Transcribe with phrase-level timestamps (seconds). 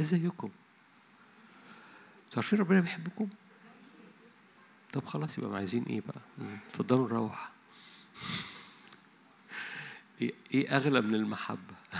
[0.00, 0.50] إزيكم؟
[2.36, 3.28] عارفين ربنا بيحبكم؟
[4.92, 6.48] طب خلاص يبقى عايزين إيه بقى.
[6.68, 7.50] اتفضلوا نروح.
[10.20, 11.74] إيه إيه أغلى من المحبة؟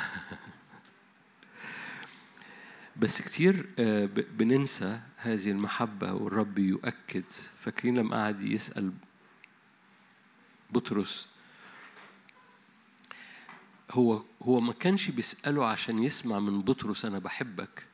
[3.01, 7.25] بس كتير آه، بننسى هذه المحبة والرب يؤكد.
[7.59, 8.93] فاكرين لما قعد يسأل
[10.71, 11.29] بطرس
[13.91, 17.87] هو هو ما كانش بيسأله عشان يسمع من بطرس أنا بحبك.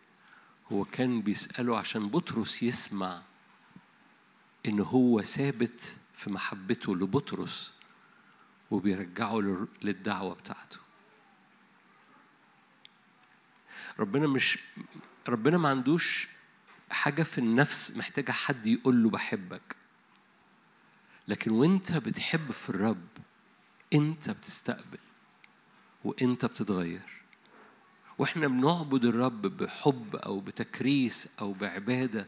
[0.73, 3.23] هو كان بيسأله عشان بطرس يسمع
[4.67, 7.73] إن هو ثابت في محبته لبطرس
[8.71, 10.79] وبيرجعه لل- للدعوة بتاعته.
[13.99, 14.59] ربنا مش
[15.29, 16.29] ربنا ما عندوش
[16.91, 19.77] حاجة في النفس محتاجة حد يقول له بحبك.
[21.29, 23.07] لكن وأنت بتحب في الرب
[23.95, 24.99] أنت بتستقبل.
[26.05, 27.15] وانت بتتغير.
[28.19, 32.27] وإحنا بنعبد الرب بحب أو بتكريس أو بعبادة.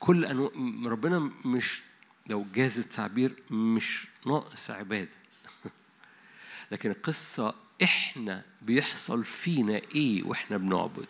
[0.00, 0.50] كل انواع
[0.84, 1.82] ربنا مش
[2.26, 5.16] لو جاز التعبير مش ناقص عبادة.
[6.72, 11.08] لكن القصة إحنا بيحصل فينا إيه وإحنا بنعبد؟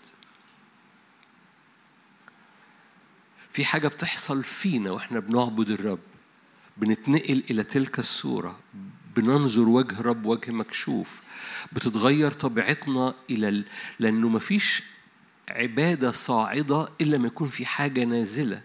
[3.50, 5.98] في حاجة بتحصل فينا وإحنا بنعبد الرب
[6.76, 8.60] بنتنقل إلى تلك الصورة.
[9.16, 11.20] بننظر وجه رب وجه مكشوف.
[11.72, 13.64] بتتغير طبيعتنا إلى ال...
[13.98, 14.82] لأنه مفيش
[15.48, 18.62] عبادة صاعدة إلا ما يكون في حاجة نازلة.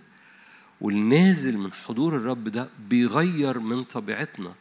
[0.81, 4.53] والنازل من حضور الرب ده بيغير من طبيعتنا.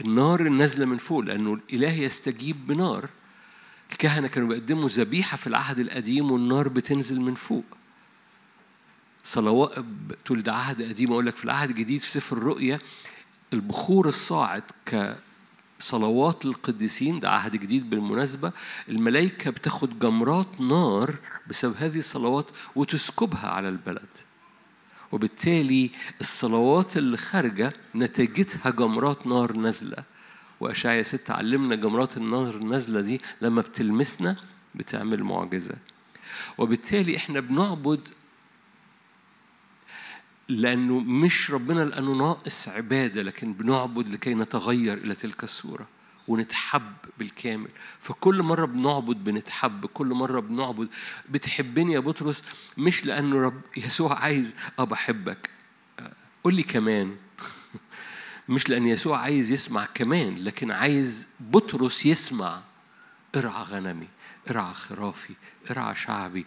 [0.00, 3.08] النار النازله من فوق لأنه الإله يستجيب بنار.
[3.92, 7.64] الكهنة كانوا بيقدموا ذبيحة في العهد القديم والنار بتنزل من فوق.
[9.24, 9.84] صلوات
[10.24, 12.78] تقول ده عهد قديم أقول لك في العهد الجديد في سفر الرؤيا
[13.52, 18.52] البخور الصاعد كصلوات للقديسين ده عهد جديد بالمناسبة
[18.88, 21.14] الملائكة بتاخد جمرات نار
[21.48, 24.08] بسبب هذه الصلوات وتسكبها على البلد.
[25.12, 30.04] وبالتالي الصلوات اللي خارجة نتيجتها جمرات نار نازلة.
[30.60, 34.36] وأشعيا ستة علمنا جمرات النار النازلة دي لما بتلمسنا
[34.74, 35.74] بتعمل معجزة.
[36.58, 38.08] وبالتالي إحنا بنعبد
[40.48, 45.88] لأنه مش ربنا لأنه ناقص عبادة لكن بنعبد لكي نتغير إلى تلك الصورة
[46.28, 47.68] ونتحب بالكامل.
[48.00, 50.88] فكل مرة بنعبد بنتحب كل مرة بنعبد
[51.30, 52.44] بتحبني يا بطرس
[52.78, 55.50] مش لأنه رب يسوع عايز أه بحبك
[56.44, 57.16] قول لي كمان.
[58.48, 62.62] مش لأن يسوع عايز يسمع كمان لكن عايز بطرس يسمع.
[63.36, 64.08] ارعى غنمي
[64.50, 65.34] ارعى خرافي
[65.70, 66.46] ارعى شعبي.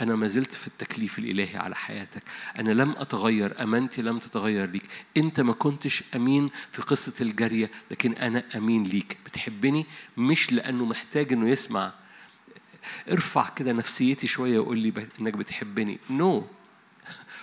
[0.00, 2.22] أنا ما زلت في التكليف الإلهي على حياتك.
[2.58, 4.82] أنا لم أتغير أمانتي لم تتغير ليك.
[5.16, 9.18] أنت ما كنتش أمين في قصة الجارية لكن أنا أمين ليك.
[9.26, 9.86] بتحبني؟
[10.16, 11.92] مش لأنه محتاج أنه يسمع.
[13.10, 15.98] ارفع كده نفسيتي شوية وقول لي إنك بتحبني.
[16.10, 16.44] نو no.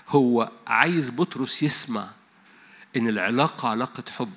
[0.10, 2.10] هو عايز بطرس يسمع
[2.98, 4.34] إن العلاقة علاقة حب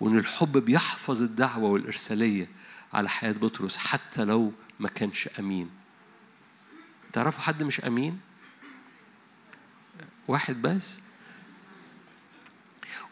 [0.00, 2.48] وإن الحب بيحفظ الدعوة والإرسالية
[2.92, 5.79] على حياة بطرس حتى لو ما كانش أمين.
[7.12, 8.20] تعرفوا حد مش أمين؟
[10.28, 10.98] واحد بس؟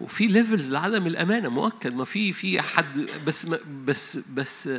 [0.00, 1.94] وفي ليفلز لعدم الأمانة مؤكد.
[1.94, 3.46] ما في في حد بس
[3.84, 4.70] بس بس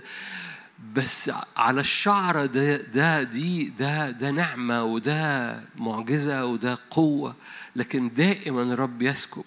[0.94, 7.36] بس على الشعرة ده ده دي ده ده نعمة وده معجزة وده قوة.
[7.76, 9.44] لكن دائما الرب يسكب.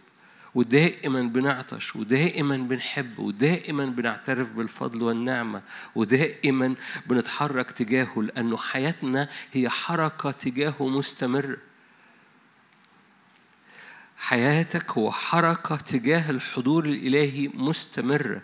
[0.54, 5.62] ودائما بنعطش ودائما بنحب ودائما بنعترف بالفضل والنعمة
[5.94, 6.74] ودائما
[7.06, 11.56] بنتحرك تجاهه لأنه حياتنا هي حركة تجاهه مستمرة
[14.16, 18.42] حياتك هو حركة تجاه الحضور الإلهي مستمرة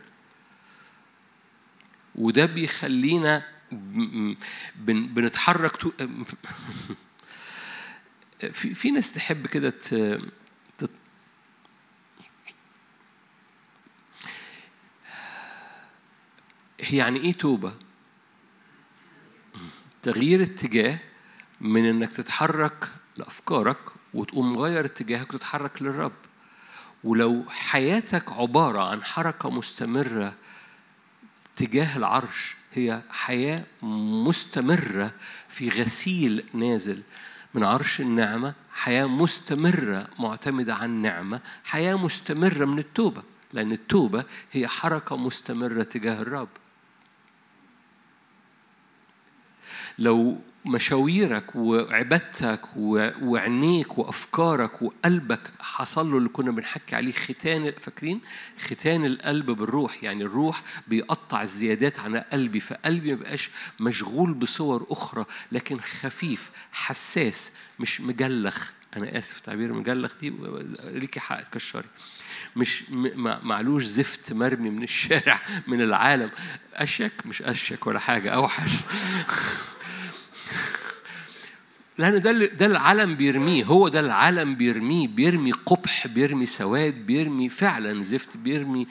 [2.14, 3.42] وده بيخلينا
[4.76, 5.72] بنتحرك
[8.74, 10.28] في ناس تحب كده تت-
[10.78, 10.90] هي
[16.90, 17.72] يعني إيه توبة؟
[20.02, 20.98] تغيير اتجاه
[21.60, 23.78] من إنك تتحرك لأفكارك
[24.14, 26.12] وتقوم مغير اتجاهك وتتحرك للرب.
[27.04, 30.34] ولو حياتك عبارة عن حركة مستمرة
[31.56, 35.14] تجاه العرش هي حياة مستمرة
[35.48, 37.02] في غسيل نازل
[37.54, 43.22] من عرش النعمة حياة مستمرة معتمدة عن نعمة حياة مستمرة من التوبة.
[43.52, 46.48] لأن التوبة هي حركة مستمرة تجاه الرب.
[49.98, 52.60] لو مشاويرك وعبادتك
[53.22, 58.20] وعينيك وأفكارك وقلبك حصل له اللي كنا بنحكي عليه ختان فاكرين؟
[58.58, 60.04] ختان القلب بالروح.
[60.04, 63.50] يعني الروح بيقطع الزيادات عن قلبي فقلبي ما بقاش
[63.80, 68.70] مشغول بصور أخرى لكن خفيف حساس مش مجلخ.
[68.96, 70.32] أنا آسف تعبير مجلخ دي
[70.84, 71.84] ليكي حق تكشري.
[72.56, 72.84] مش
[73.42, 76.30] معلوش زفت مرمي من الشارع من العالم.
[76.74, 78.72] اشك مش اشك ولا حاجة أوحش.
[81.98, 88.02] لأن ده ده العالم بيرميه هو ده العالم بيرميه بيرمي قبح بيرمي سواد بيرمي فعلا
[88.02, 88.86] زفت بيرمي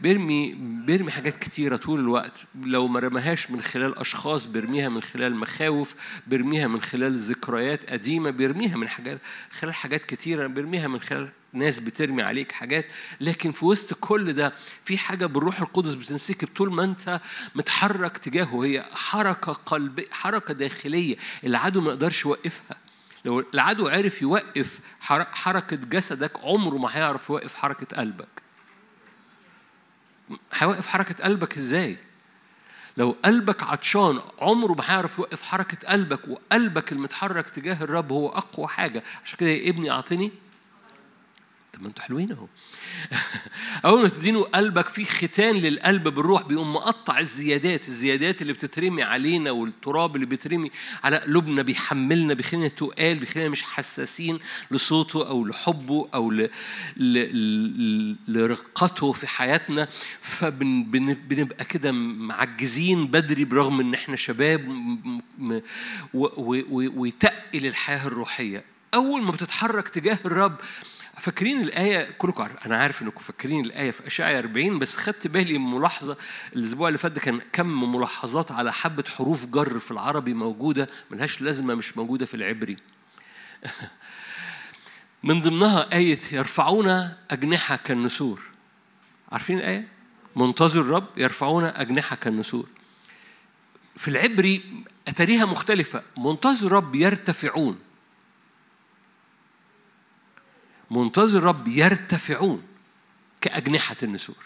[0.00, 0.54] بيرمي
[0.86, 2.46] بيرمي حاجات كتيرة طول الوقت.
[2.64, 5.94] لو ما رماهاش من خلال أشخاص بيرميها من خلال مخاوف
[6.26, 9.18] بيرميها من خلال ذكريات قديمة بيرميها من حاجات
[9.50, 12.86] خلال حاجات كتيرة بيرميها من خلال ناس بترمي عليك حاجات
[13.20, 14.52] لكن في وسط كل ده
[14.84, 17.20] في حاجة بالروح القدس بتنسكب طول ما أنت
[17.54, 22.76] متحرك تجاهه هي حركة قلبية حركة داخلية العدو ما يقدرش يوقفها.
[23.24, 24.80] لو العدو عرف يوقف
[25.32, 28.42] حركة جسدك عمره ما هيعرف يوقف حركة قلبك.
[30.54, 31.98] هيوقف حركة قلبك إزاي؟
[32.96, 38.68] لو قلبك عطشان عمره ما هيعرف يوقف حركة قلبك وقلبك المتحرك تجاه الرب هو أقوى
[38.68, 39.02] حاجة.
[39.24, 40.30] عشان كده يا ابني أعطني
[41.82, 42.46] ما أنتوا حلوين اهو
[43.84, 49.50] اول ما تدينوا قلبك في ختان للقلب بالروح بيقوم مقطع الزيادات الزيادات اللي بتترمي علينا
[49.50, 50.70] والتراب اللي بيترمي
[51.04, 54.38] على قلوبنا بيحملنا بيخلينا تقال بيخلينا مش حساسين
[54.70, 56.50] لصوته أو لحبه أو ل...
[56.96, 57.18] ل...
[57.18, 58.16] ل...
[58.28, 59.88] لرقته في حياتنا
[60.20, 64.68] فبنبقى كده معجزين بدري برغم إن إحنا شباب.
[66.14, 68.64] ويتقل الحياة الروحية
[68.94, 70.56] أول ما بتتحرك تجاه الرب
[71.22, 76.16] فاكرين الآية؟ كلكم أنا عارف إنكم فاكرين الآية في أشعيا 40 بس خدت بالي ملاحظة
[76.56, 81.74] الأسبوع اللي فات كان كم ملاحظات على حبة حروف جر في العربي موجودة ملهاش لازمة
[81.74, 82.76] مش موجودة في العبري.
[85.28, 88.42] من ضمنها آية يرفعون أجنحة كالنسور.
[89.32, 89.88] عارفين الآية؟
[90.36, 92.68] منتظر الرب يرفعون أجنحة كالنسور.
[93.96, 96.02] في العبري أتاريها مختلفة.
[96.16, 97.78] منتظر الرب يرتفعون.
[100.92, 102.62] منتظر الرب يرتفعون
[103.40, 104.44] كأجنحة النسور.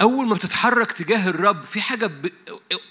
[0.00, 2.10] أول ما بتتحرك تجاه الرب في حاجة.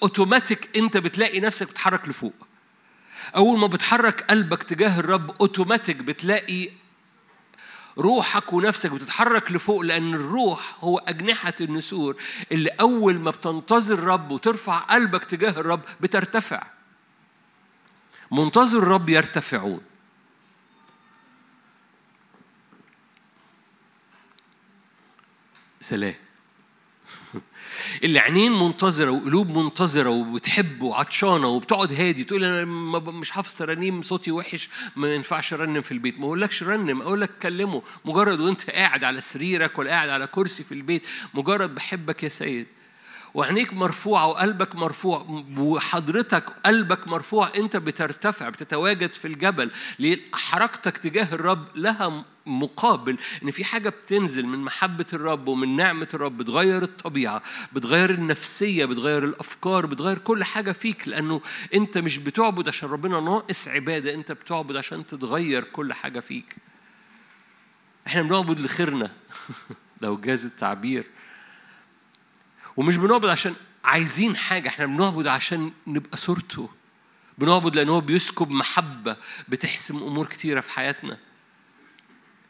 [0.03, 2.33] أوتوماتيك أنت بتلاقي نفسك بتتحرك لفوق.
[3.35, 6.69] أول ما بتحرك قلبك تجاه الرب أوتوماتيك بتلاقي
[7.97, 12.15] روحك ونفسك بتتحرك لفوق لأن الروح هو أجنحة النسور
[12.51, 16.63] اللي أول ما بتنتظر الرب وترفع قلبك تجاه الرب بترتفع.
[18.31, 19.81] منتظر الرب يرتفعون.
[25.83, 26.13] سلام.
[28.03, 32.65] اللي عينين منتظرة وقلوب منتظرة وبتحب وعطشانة وبتقعد هادي تقول أنا
[32.99, 36.19] مش حافظ ترانيم صوتي وحش ما ينفعش أرنم في البيت.
[36.19, 37.81] ما أقولكش رنم أقول لك كلمه.
[38.05, 42.67] مجرد وأنت قاعد على سريرك ولا قاعد على كرسي في البيت مجرد بحبك يا سيد.
[43.33, 49.71] وعينيك مرفوعة وقلبك مرفوع وحضرتك قلبك مرفوع أنت بترتفع بتتواجد في الجبل.
[50.33, 56.37] حركتك تجاه الرب لها مقابل إن في حاجة بتنزل من محبة الرب ومن نعمة الرب
[56.37, 57.41] بتغير الطبيعة
[57.73, 61.41] بتغير النفسية بتغير الأفكار بتغير كل حاجة فيك لأنه
[61.73, 66.55] أنت مش بتعبد عشان ربنا ناقص عبادة أنت بتعبد عشان تتغير كل حاجة فيك.
[68.07, 69.11] إحنا بنعبد لخيرنا
[70.01, 71.03] لو جاز التعبير.
[72.77, 76.69] ومش بنعبد عشان عايزين حاجة إحنا بنعبد عشان نبقى صورته.
[77.37, 81.17] بنعبد لأن هو بيسكب محبة بتحسم أمور كتيرة في حياتنا.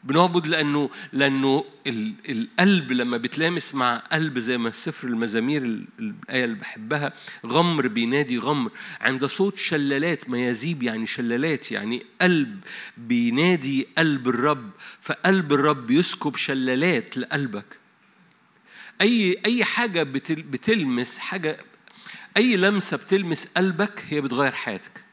[0.04, 7.12] بنعبد لأنه لأنه القلب لما بيتلامس مع قلب زي ما سفر المزامير الآية اللي بحبها
[7.46, 8.70] غمر بينادي غمر.
[9.00, 12.60] عند صوت شلالات ميازيب يعني شلالات يعني قلب
[12.96, 14.70] بينادي قلب الرب.
[15.00, 17.78] فقلب الرب يسكب شلالات لقلبك.
[19.00, 21.56] أي أي حاجة بتلمس حاجة
[22.36, 25.04] أي لمسة بتلمس قلبك هي بتغير حياتك.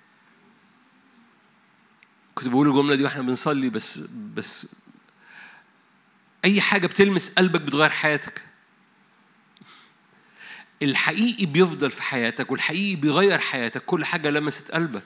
[2.36, 4.00] كنت بقول الجملة دي وإحنا بنصلي بس
[4.36, 4.68] بس
[6.46, 8.42] أي حاجة بتلمس قلبك بتغير حياتك
[10.82, 15.04] الحقيقي بيفضل في حياتك والحقيقي بيغير حياتك كل حاجة لمست قلبك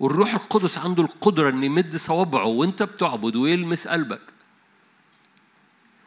[0.00, 4.20] والروح القدس عنده القدرة إن يمد صوابعه وأنت بتعبد ويلمس قلبك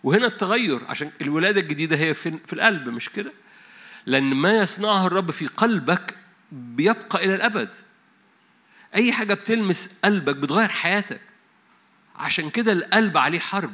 [0.04, 3.32] وهنا التغير عشان الولادة الجديدة هي في, في القلب مش كده؟
[4.06, 6.16] لأن ما يصنعه الرب في قلبك
[6.52, 7.70] بيبقى إلى الأبد.
[8.96, 11.22] أي حاجة بتلمس قلبك بتغير حياتك.
[12.16, 13.74] عشان كده القلب عليه حرب.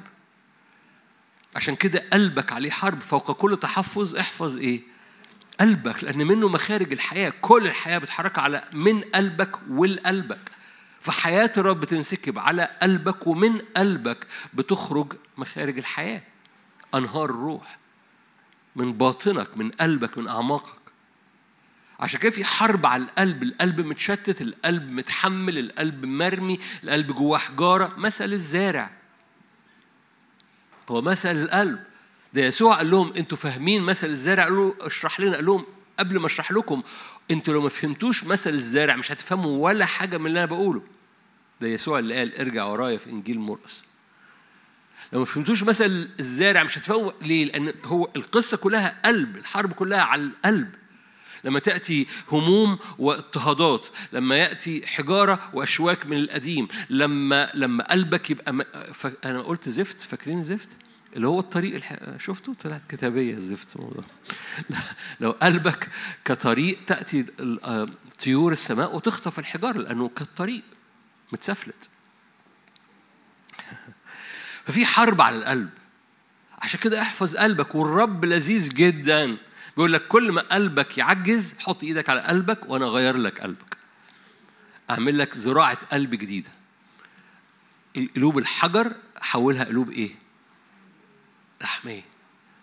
[1.56, 4.82] عشان كده قلبك عليه حرب فوق كل تحفظ احفظ إيه؟
[5.60, 7.34] قلبك لأن منه مخارج الحياة.
[7.42, 10.52] كل الحياة بتحرك على من قلبك ولقلبك
[11.00, 16.22] فحياة الرب بتنسكب على قلبك ومن قلبك بتخرج مخارج الحياة.
[16.96, 17.78] أنهار الروح
[18.76, 20.80] من باطنك من قلبك من أعماقك.
[22.00, 23.44] عشان كده في حرب على القلب.
[23.44, 27.94] القلب متشتت القلب متحمل القلب مرمي القلب جواه حجارة.
[27.98, 28.92] مثل الزارع.
[30.90, 31.80] هو مثل القلب.
[32.34, 35.36] ده يسوع قال لهم أنتوا فاهمين مثل الزارع؟ قالوا اشرح لنا.
[35.36, 35.66] قال لهم
[36.00, 36.84] قبل ما أشرح لكم
[37.32, 40.82] أنتوا لو ما فهمتوش مثل الزارع مش هتفهموا ولا حاجة من اللي أنا بقوله.
[41.62, 43.84] ده يسوع اللي قال ارجع ورايا في إنجيل مرقس.
[45.14, 47.12] لو ما فهمتوش مثل الزارع مش هتفهموا.
[47.22, 50.70] ليه؟ لأن هو القصة كلها قلب الحرب كلها على القلب.
[51.44, 58.64] لما تأتي هموم واضطهادات لما يأتي حجارة وأشواك من القديم لما لما قلبك يبقى م...
[58.94, 59.08] ف...
[59.26, 60.70] أنا قلت زفت فاكرين زفت
[61.16, 62.00] اللي هو الطريق الح...
[62.18, 64.04] شفتوا طلعت كتابية الزفت الموضوع.
[65.22, 65.90] لو قلبك
[66.26, 67.26] كطريق تأتي
[68.24, 70.64] طيور السماء وتخطف الحجارة لأنه كالطريق
[71.32, 71.90] متسفلت.
[74.66, 75.70] ففي حرب على القلب.
[76.62, 79.38] عشان كده احفظ قلبك والرب لذيذ جدا.
[79.76, 83.78] بيقول لك كل ما قلبك يعجز حط إيدك على قلبك وأنا أغير لك قلبك.
[84.90, 86.50] أعمل لك زراعة قلب جديدة.
[88.16, 90.16] قلوب الحجر حولها قلوب إيه؟
[91.62, 92.04] لحمية.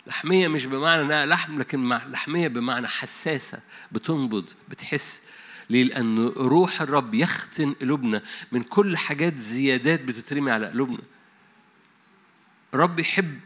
[0.07, 3.61] لحمية مش بمعنى إنها لحم لكن لحمية بمعنى حساسة
[3.93, 5.23] بتنبض بتحس.
[5.71, 11.02] ليه؟ لأن روح الرب يختن قلوبنا من كل حاجات زيادات بتترمي على قلوبنا.
[12.75, 13.40] رب يحب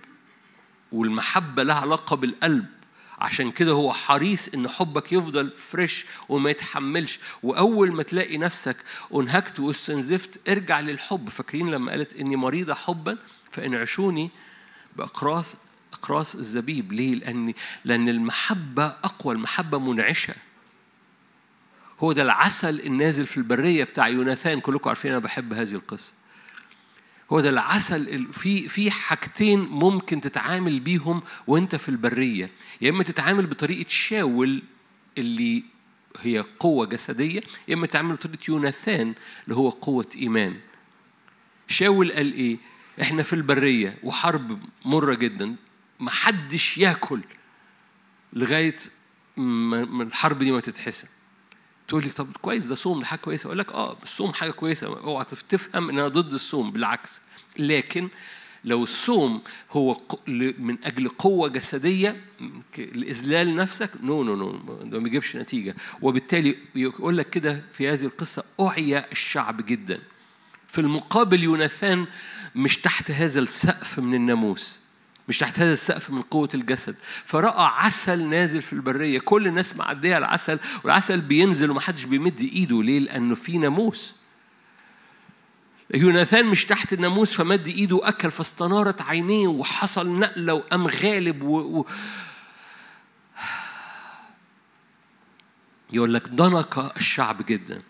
[0.92, 2.66] والمحبة لها علاقة بالقلب.
[3.18, 7.20] عشان كده هو حريص إن حبك يفضل فريش وما يتحملش.
[7.42, 8.76] وأول ما تلاقي نفسك
[9.14, 11.28] انهكت واستنزفت ارجع للحب.
[11.28, 13.18] فاكرين لما قالت إني مريضة حبا؟
[13.50, 14.30] فانعشوني
[14.96, 15.54] باقراص
[15.92, 16.92] أقراص الزبيب.
[16.92, 17.54] ليه؟ لأن
[17.84, 20.34] لأن المحبة أقوى المحبة منعشة.
[22.00, 24.60] هو ده العسل النازل في البرية بتاع يوناثان.
[24.60, 26.12] كلكم عارفين أنا بحب هذه القصة.
[27.32, 32.50] هو ده العسل في في حاجتين ممكن تتعامل بيهم وانت في البرية.
[32.80, 34.62] يا إما تتعامل بطريقة شاول
[35.18, 35.64] اللي
[36.20, 39.14] هي قوة جسدية يا إما تتعامل بطريقة يوناثان
[39.44, 40.56] اللي هو قوة إيمان.
[41.68, 42.56] شاول قال إيه؟
[43.02, 45.56] إحنا في البرية وحرب مرة جدا
[46.00, 47.20] محدش ياكل
[48.32, 48.76] لغاية
[49.36, 51.08] ما الحرب دي ما تتحسن
[51.88, 53.46] تقول لي طب كويس ده صوم ده حاجة كويسة.
[53.46, 54.86] أقول لك آه الصوم حاجة كويسة.
[54.86, 57.22] اوعى تفهم إن أنا ضد الصوم بالعكس.
[57.58, 58.08] لكن
[58.64, 60.00] لو الصوم هو
[60.58, 62.24] من أجل قوة جسدية
[62.78, 65.74] لإذلال نفسك no no no ده ما بيجيبش نتيجة.
[66.02, 70.00] وبالتالي يقول لك كده في هذه القصة اعيا الشعب جدا.
[70.68, 72.06] في المقابل يوناثان
[72.54, 74.83] مش تحت هذا السقف من الناموس.
[75.28, 76.96] مش تحت هذا السقف من قوة الجسد.
[77.24, 79.18] فرأى عسل نازل في البرية.
[79.18, 82.82] كل الناس معدية على العسل والعسل بينزل ومحدش بيمد إيده.
[82.82, 84.14] ليه؟ لأنه في ناموس.
[85.94, 91.58] يوناثان مش تحت الناموس فمد إيده وأكل فاستنارت عينيه وحصل نقلة وقام غالب و...
[91.58, 91.86] و...
[95.92, 97.82] يقول لك ضنك الشعب جدا.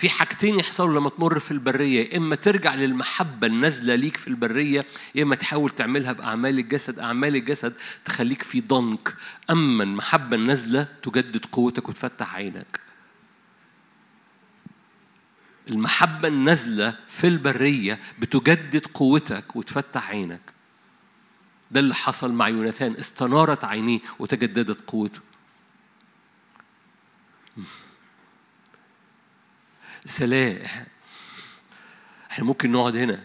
[0.00, 5.22] في حاجتين يحصلوا لما تمر في البرية إما ترجع للمحبة النازلة ليك في البرية يا
[5.22, 9.16] إما تحاول تعملها بأعمال الجسد أعمال الجسد تخليك في ضنك.
[9.50, 12.80] أما المحبة النازلة تجدد قوتك وتفتح عينك.
[15.70, 20.40] المحبة النازلة في البرية بتجدد قوتك وتفتح عينك.
[21.70, 25.20] ده اللي حصل مع يوناثان استنارت عينيه وتجددت قوته.
[30.10, 30.62] سلام.
[32.30, 33.24] إحنا ممكن نقعد هنا.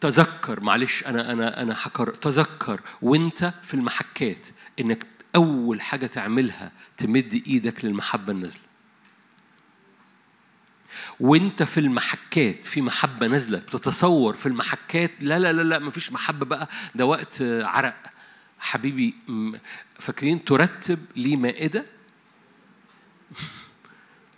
[0.00, 4.48] تذكر معلش أنا أنا أنا حكر تذكر وأنت في المحكات
[4.80, 5.06] إنك
[5.36, 8.62] أول حاجة تعملها تمد إيدك للمحبة النازلة.
[11.20, 16.46] وأنت في المحكات في محبة نازلة بتتصور في المحكات لا لا لا لا مفيش محبة
[16.46, 16.68] بقى.
[16.94, 17.96] ده وقت عرق.
[18.58, 19.14] حبيبي
[19.98, 21.84] فاكرين ترتب لي مائدة؟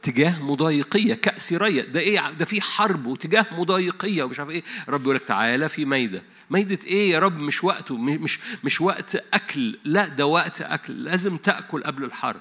[0.06, 4.62] تجاه مضايقية كأسرية ده إيه ده في حرب وتجاه مضايقية ومش عارف إيه.
[4.88, 6.22] رب يقول لك تعالى في ميدة.
[6.50, 9.78] ميدة إيه يا رب؟ مش وقته مش مش وقت أكل.
[9.84, 11.04] لا ده وقت أكل.
[11.04, 12.40] لازم تأكل قبل الحرب.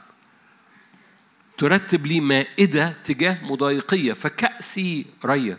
[1.58, 4.14] ترتب لي مائدة تجاه مضايقية.
[4.14, 5.58] فكأسي ريا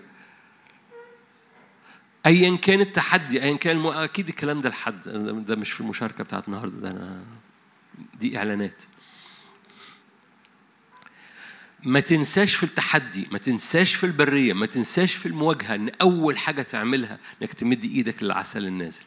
[2.27, 3.87] ايا كان التحدي ايا كان.
[3.87, 5.09] أكيد الكلام ده لحد.
[5.47, 7.25] ده مش في المشاركة بتاعت النهارده ده أنا
[8.15, 8.83] دي إعلانات.
[11.87, 16.63] ما تنساش في التحدي ما تنساش في البرية ما تنساش في المواجهة إن أول حاجة
[16.63, 19.03] تعملها إنك تمد إيدك للعسل النازل.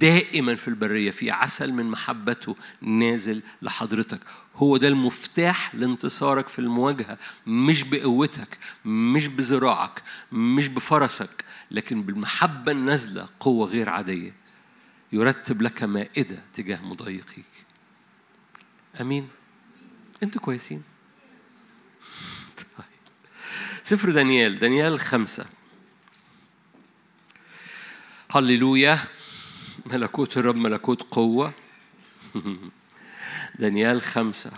[0.00, 4.20] دائما في البرية في عسل من محبته نازل لحضرتك.
[4.56, 13.28] هو ده المفتاح لانتصارك في المواجهة مش بقوتك مش بذراعك مش بفرسك لكن بالمحبة النازلة
[13.40, 14.34] قوة غير عادية.
[15.12, 17.44] يرتب لك مائدة تجاه مضايقيك.
[19.00, 19.28] أمين.
[20.22, 20.82] أنتوا كويسين.
[23.84, 25.46] سفر دانيال دانيال خمسة.
[28.30, 28.98] هللويا
[29.86, 31.52] ملكوت الرب ملكوت قوة.
[33.58, 34.52] دانيال خمسة.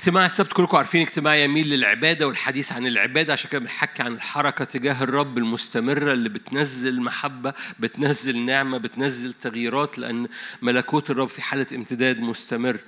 [0.00, 4.64] اجتماع السبت كلكم عارفين اجتماع يميل للعبادة والحديث عن العبادة عشان كده بنحكي عن الحركة
[4.64, 10.28] تجاه الرب المستمرة اللي بتنزل محبة بتنزل نعمة بتنزل تغييرات لأن
[10.62, 12.78] ملكوت الرب في حالة امتداد مستمر.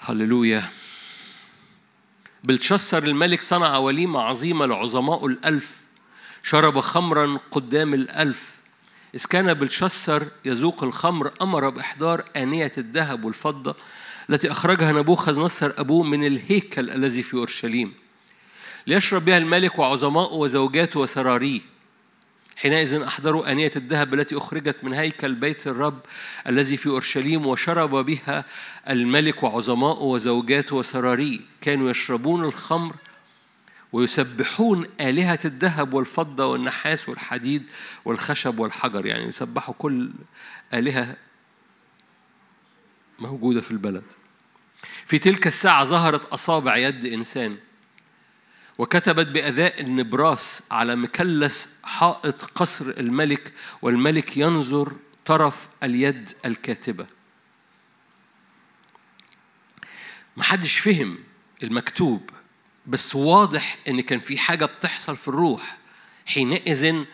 [0.00, 0.62] هللويا.
[2.44, 5.80] بلتشسر الملك صنع وليمة عظيمة لعظماء الألف
[6.42, 8.52] شرب خمرا قدام الألف.
[9.14, 13.74] إذ كان بلشسر يذوق الخمر أمر بإحضار آنية الذهب والفضة
[14.30, 17.94] التي أخرجها نبوخذ نصر أبوه من الهيكل الذي في أورشليم.
[18.86, 21.60] ليشرب بها الملك وعظماؤه وزوجاته وسراريه.
[22.56, 26.00] حينئذ أحضروا آنية الذهب التي أخرجت من هيكل بيت الرب
[26.46, 28.44] الذي في أورشليم وشرب بها
[28.90, 32.94] الملك وعظماؤه وزوجاته وسراريه كانوا يشربون الخمر
[33.92, 37.66] ويسبحون آلهة الذهب والفضة والنحاس والحديد
[38.04, 39.06] والخشب والحجر.
[39.06, 40.10] يعني يسبحوا كل
[40.74, 41.16] آلهة
[43.18, 44.04] موجودة في البلد.
[45.06, 47.56] في تلك الساعة ظهرت أصابع يد إنسان.
[48.82, 54.92] وكتبت بأذاء النبراس على مكلس حائط قصر الملك والملك ينظر
[55.24, 57.06] طرف اليد الكاتبة.
[60.36, 61.18] محدش فهم
[61.62, 62.30] المكتوب
[62.86, 65.78] بس واضح إن كان في حاجة بتحصل في الروح.
[66.26, 67.04] حينئذ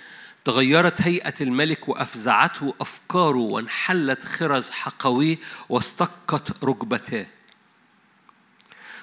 [0.44, 5.37] تغيرت هيئة الملك وأفزعته أفكاره وانحلت خرز حقويه
[5.68, 7.26] واستقت ركبتاه.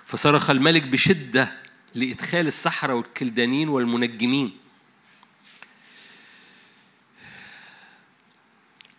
[0.05, 1.64] فصرخ الملك بشدة
[1.95, 4.57] لإدخال السحرة والكلدانين والمنجمين.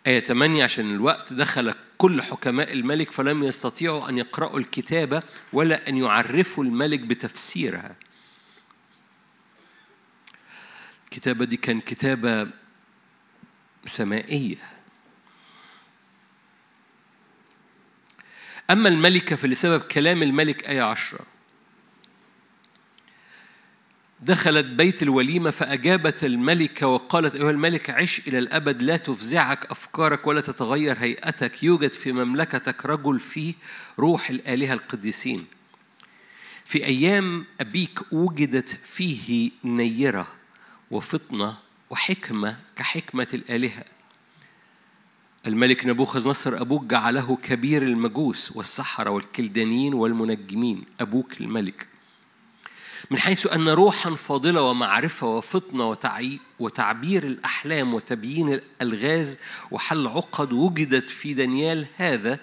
[0.07, 5.23] آية 8 عشان الوقت دخل كل حكماء الملك فلم يستطيعوا أن يقرأوا الكتابة
[5.53, 7.95] ولا أن يعرفوا الملك بتفسيرها.
[11.05, 12.47] الكتابة دي كان كتابة
[13.85, 14.57] سمائية.
[18.69, 21.36] أما الملكة فلسبب كلام الملك آية عشرة.
[24.21, 30.41] دخلت بيت الوليمة فأجابت الملكة وقالت أيها الملك عش إلى الأبد لا تفزعك أفكارك ولا
[30.41, 31.63] تتغير هيئتك.
[31.63, 33.53] يوجد في مملكتك رجل فيه
[33.99, 35.45] روح الآلهة القديسين.
[36.65, 40.27] في أيام أبيك وجدت فيه نيرة
[40.91, 41.57] وفطنة
[41.89, 43.83] وحكمة كحكمة الآلهة.
[45.47, 50.83] الملك نبوخذ نصر أبوك جعله كبير المجوس والسحرة والكلدانيين والمنجمين.
[50.99, 51.87] أبوك الملك.
[53.11, 55.97] من حيث أن روحا فاضلة ومعرفة وفطنة
[56.59, 59.39] وتعبير الأحلام وتبيين الألغاز
[59.71, 62.39] وحل عقد وجدت في دانيال هذا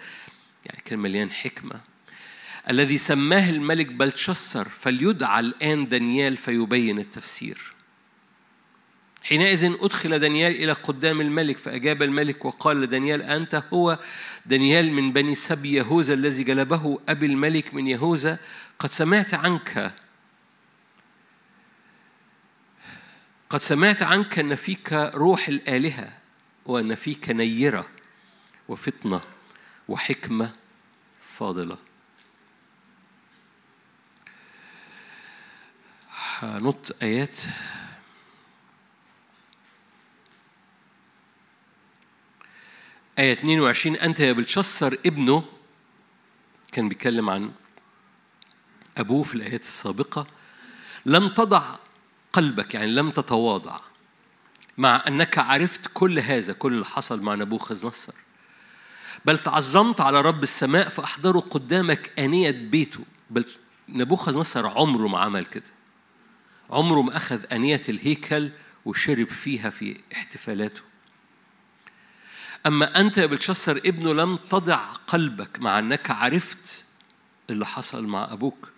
[0.66, 1.80] يعني كان مليان حكمة
[2.70, 7.74] الذي سماه الملك بلتشسر فليدعى الآن دانيال فيبين التفسير.
[9.22, 13.98] حينئذ أدخل دانيال إلى قدام الملك فأجاب الملك وقال لدانيال أنت هو؟
[14.46, 18.38] دانيال من بني سبي يهوذا الذي جلبه أبي الملك من يهوذا
[18.78, 19.92] قد سمعت عنك
[23.54, 26.18] قد سمعت عنك أن فيك روح الآلهة
[26.66, 27.88] وأن فيك نيرة
[28.68, 29.20] وفطنة
[29.88, 30.52] وحكمة
[31.20, 31.78] فاضلة.
[36.38, 37.36] هنط آيات.
[43.18, 45.44] آية 22 أنت يا بلشسر ابنه
[46.72, 47.52] كان بيتكلم عن
[48.96, 50.26] أبوه في الآيات السابقة
[51.06, 51.83] لم تضع
[52.34, 53.80] قلبك يعني لم تتواضع
[54.78, 58.12] مع أنك عرفت كل هذا كل اللي حصل مع نبوخذ نصر
[59.24, 63.04] بل تعظمت على رب السماء فأحضره قدامك آنية بيته.
[63.30, 63.44] بل
[63.88, 65.70] نبوخذ نصر عمره ما عمل كده.
[66.70, 68.50] عمره ما أخذ آنية الهيكل
[68.84, 70.82] وشرب فيها في احتفالاته.
[72.66, 74.76] أما أنت يا بلشسر ابنه لم تضع
[75.08, 76.84] قلبك مع أنك عرفت
[77.50, 78.68] اللي حصل مع أبوك.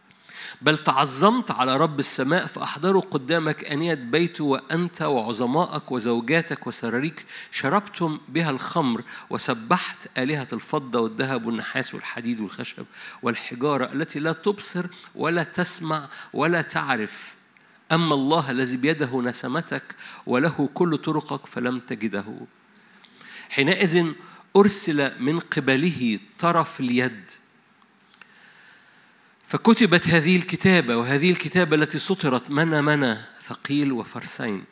[0.63, 8.51] بل تعظمت على رب السماء فأحضره قدامك أنية بيته وأنت وعظمائك وزوجاتك وسراريك شربتم بها
[8.51, 12.87] الخمر وسبحت آلهة الفضة والذهب والنحاس والحديد والخشب
[13.23, 17.35] والحجارة التي لا تبصر ولا تسمع ولا تعرف.
[17.93, 19.83] أما الله الذي بيده نسمتك
[20.27, 22.25] وله كل طرقك فلم تجده.
[23.51, 24.13] حينئذ
[24.57, 27.31] أرسل من قبله طرف اليد.
[29.47, 34.65] فكتبت هذه الكتابة وهذه الكتابة التي سطرت منى منى ثقيل وفرسين.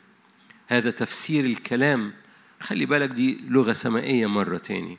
[0.67, 2.13] هذا تفسير الكلام.
[2.61, 4.97] خلي بالك دي لغة سمائية مرة تاني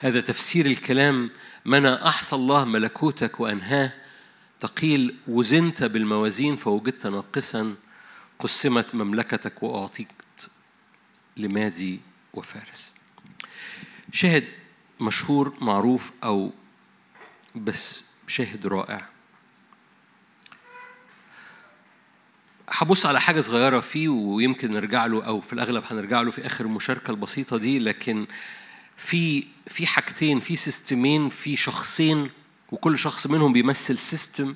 [0.00, 1.30] هذا تفسير الكلام.
[1.64, 3.92] منى أحصى الله ملكوتك وأنهاه.
[4.60, 7.74] تقيل وزنت بالموازين فوجدت ناقصا.
[8.38, 10.08] قسمت مملكتك وأعطيت
[11.36, 12.00] لمادي
[12.34, 12.92] وفارس.
[14.12, 14.44] شاهد
[15.00, 16.52] مشهور معروف أو
[17.54, 19.08] بس شاهد رائع.
[22.68, 26.64] هبص على حاجة صغيرة فيه ويمكن نرجع له أو في الأغلب هنرجع له في آخر
[26.64, 28.26] المشاركة البسيطة دي لكن
[28.96, 32.30] في في حاجتين في system ين في شخصين
[32.72, 34.54] وكل شخص منهم بيمثل system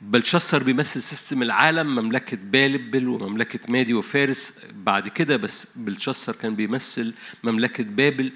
[0.00, 7.14] بلشسر بيمثل system العالم مملكة بابل ومملكة مادي وفارس بعد كده بس بلشسر كان بيمثل
[7.44, 8.32] مملكة بابل.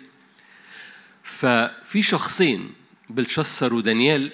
[1.24, 2.72] ففي شخصين
[3.10, 4.32] بلشسر ودانيال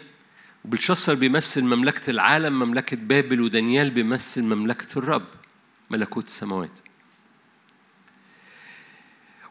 [0.64, 5.26] وبلشسر بيمثل مملكة العالم مملكة بابل ودانيال بيمثل مملكة الرب
[5.90, 6.78] ملكوت السماوات.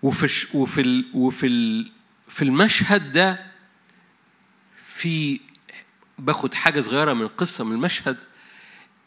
[0.03, 1.85] وفي وفي وفي
[2.27, 3.45] في المشهد ده
[4.85, 5.39] في
[6.19, 8.23] باخد حاجة صغيرة من القصة من المشهد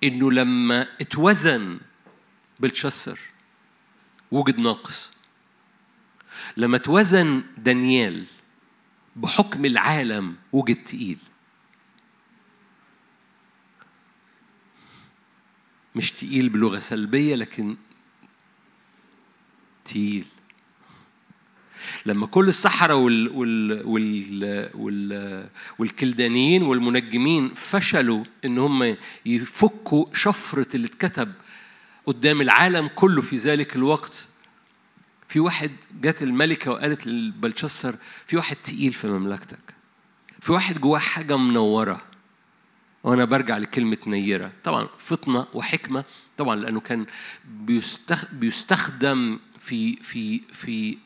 [0.04, 1.80] إنه لما اتوزن
[2.60, 3.18] بلشسر
[4.30, 5.12] وجد ناقص.
[6.56, 8.24] لما اتوزن دانيال
[9.16, 11.18] بحكم العالم وجد تقيل.
[15.94, 17.76] مش تقيل بلغة سلبية لكن
[19.84, 20.24] تقيل.
[22.06, 30.86] لما كل السحرة وال وال وال وال والكلدانيين والمنجمين فشلوا إن هم يفكوا شفرة اللي
[30.86, 31.32] اتكتب
[32.06, 34.26] قدام العالم كله في ذلك الوقت
[35.32, 39.74] في واحد جت الملكة وقالت لبلشسر في واحد تقيل في مملكتك.
[40.40, 42.02] في واحد جواه حاجة منورة.
[43.04, 44.52] وأنا برجع لكلمة نيرة.
[44.64, 46.04] طبعا فطنة وحكمة
[46.36, 47.06] طبعا لأنه كان
[48.32, 50.98] بيستخدم في في في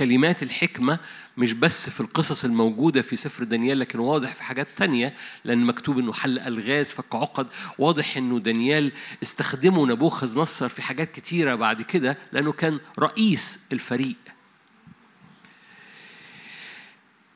[0.00, 0.98] كلمات الحكمة
[1.36, 5.98] مش بس في القصص الموجودة في سفر دانيال لكن واضح في حاجات تانية لأن مكتوب
[5.98, 7.46] إنه حل ألغاز فك عقد.
[7.78, 14.16] واضح إنه دانيال استخدمه نبوخذ نصر في حاجات كتيرة بعد كده لأنه كان رئيس الفريق.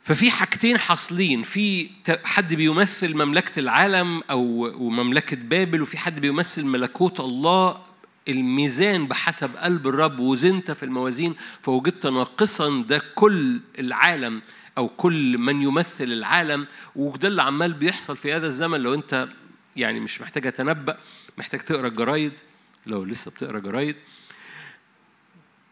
[0.00, 1.42] ففي حاجتين حاصلين.
[1.42, 1.90] في
[2.24, 7.93] حد بيمثل مملكة العالم أو مملكة بابل وفي حد بيمثل ملكوت الله
[8.28, 14.42] الميزان بحسب قلب الرب وزنت في الموازين فوجدت ناقصا ده كل العالم
[14.78, 18.80] أو كل من يمثل العالم وده اللي عمال بيحصل في هذا الزمن.
[18.80, 19.28] لو أنت
[19.76, 20.98] يعني مش محتاج أتنبأ
[21.38, 22.38] محتاج تقرأ الجرايد.
[22.87, 23.96] لو لسه بتقرأ جرايد.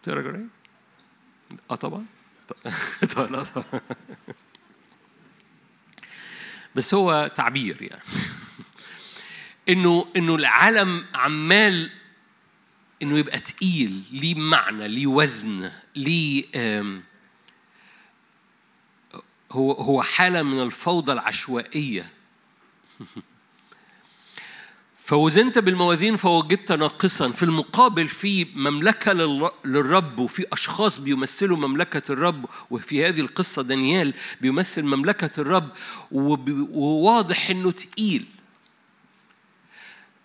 [0.02, 0.48] بتقرأ جرايد؟
[1.70, 2.04] آه طبعا.
[3.16, 3.46] طبعا
[6.74, 8.02] بس هو تعبير يعني.
[9.68, 11.90] إنه إنه العالم عمال
[13.02, 16.44] إنه يبقى تقيل ليه معنى ليه وزن ليه
[19.52, 22.10] هو هو حالة من الفوضى العشوائية.
[24.96, 27.30] فوزنت بالموازين فوجدت ناقصا.
[27.30, 29.12] في المقابل في مملكة
[29.64, 35.68] للرب وفي أشخاص بيمثلوا مملكة الرب وفي هذه القصة دانيال بيمثل مملكة الرب
[36.10, 38.26] وواضح إنه تقيل.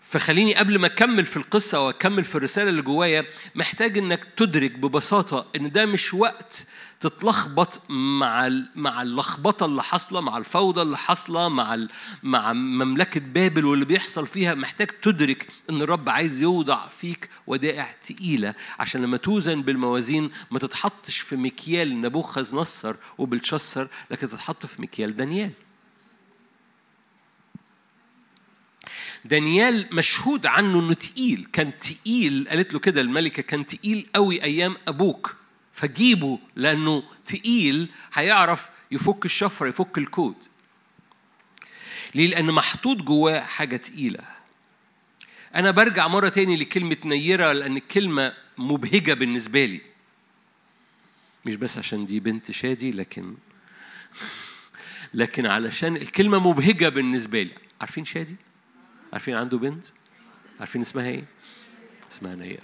[0.10, 5.46] فخليني قبل ما أكمل في القصة وأكمل في الرسالة اللي جوايا محتاج إنك تدرك ببساطة
[5.56, 6.66] إن ده مش وقت
[7.00, 11.88] تتلخبط مع مع اللخبطة اللي حاصلة مع الفوضى اللي حاصلة مع
[12.24, 14.54] مع مملكة بابل واللي بيحصل فيها.
[14.54, 21.20] محتاج تدرك إن الرب عايز يوضع فيك ودائع تقيلة عشان لما توزن بالموازين ما تتحطش
[21.20, 25.52] في مكيال نبوخذ نصر وبلشسر لكن تتحط في مكيال دانيال.
[29.28, 31.48] دانيال مشهود عنه إنه تقيل.
[31.54, 35.36] كان تقيل قالت له كده الملكة كان تقيل قوي أيام أبوك.
[35.74, 40.36] فجيبه لأنه تقيل هيعرف يفك الشفرة يفك الكود.
[42.16, 44.20] ليه؟ لأن محطوط جواه حاجة تقيلة.
[45.56, 49.82] أنا برجع مرة تاني لكلمة نيرة لأن الكلمة مبهجة بالنسبة لي.
[51.46, 53.36] مش بس عشان دي بنت شادي لكن
[55.14, 57.52] لكن علشان الكلمة مبهجة بالنسبة لي.
[57.82, 58.36] عارفين شادي؟
[59.14, 59.86] عارفين عنده بنت؟
[60.60, 61.24] عارفين اسمها إيه؟
[62.12, 62.62] اسمها نير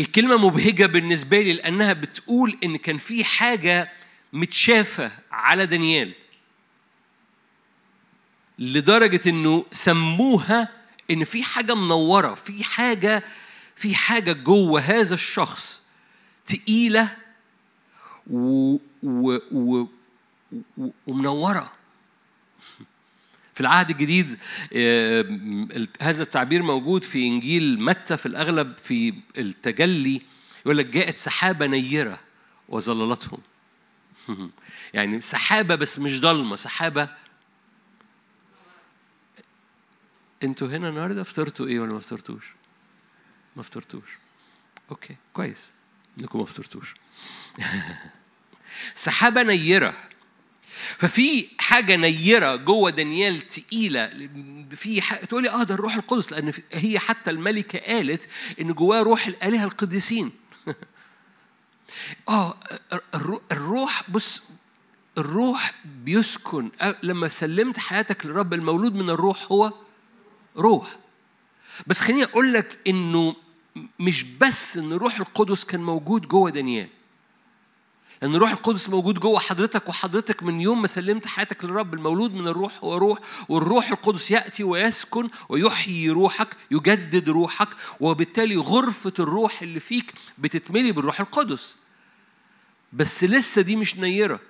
[0.00, 3.92] الكلمة مبهجة بالنسبة لي لأنها بتقول إن كان في حاجة
[4.32, 6.12] متشافة على دانيال
[8.58, 10.68] لدرجة إنه سموها
[11.10, 13.24] إن في حاجة منورة في حاجة
[13.76, 15.81] في حاجة جوه هذا الشخص
[16.46, 17.16] تقيلة
[18.30, 19.86] و و و
[21.06, 21.72] ومنورة.
[23.54, 24.38] في العهد الجديد
[24.72, 30.22] آه، هذا التعبير موجود في إنجيل متى في الأغلب في التجلي
[30.66, 32.20] يقول لك جاءت سحابة نيرة
[32.68, 33.38] وظللتهم.
[34.94, 37.08] يعني سحابة بس مش ضلمة سحابة.
[40.42, 42.54] أنتوا هنا النهارده؟ فطرتوا إيه ولا ما فطرتوش؟
[43.56, 44.18] ما فطرتوش
[44.90, 45.68] أوكي كويس.
[46.20, 46.94] انكم ما فطرتوش.
[48.94, 49.94] سحابة نيرة.
[50.98, 54.28] ففي حاجة نيرة جوه دانيال تقيلة
[54.70, 58.28] في حاجة تقولي آه ده الروح القدس لأن هي حتى الملكة قالت
[58.60, 60.32] إن جواه روح الآلهة القديسين.
[62.28, 62.56] آه
[63.52, 64.42] الروح بص
[65.18, 66.70] الروح بيسكن.
[67.02, 69.72] لما سلمت حياتك للرب المولود من الروح هو
[70.56, 70.96] روح.
[71.86, 73.36] بس خليني أقول لك إنه
[73.98, 76.88] مش بس إن الروح القدس كان موجود جوه دانيال.
[78.22, 82.48] لأن الروح القدس موجود جوه حضرتك وحضرتك من يوم ما سلمت حياتك للرب المولود من
[82.48, 87.68] الروح هو روح والروح القدس يأتي ويسكن ويحيي روحك يجدد روحك
[88.00, 91.76] وبالتالي غرفة الروح اللي فيك بتتملي بالروح القدس.
[92.92, 94.40] بس لسه دي مش نيرة.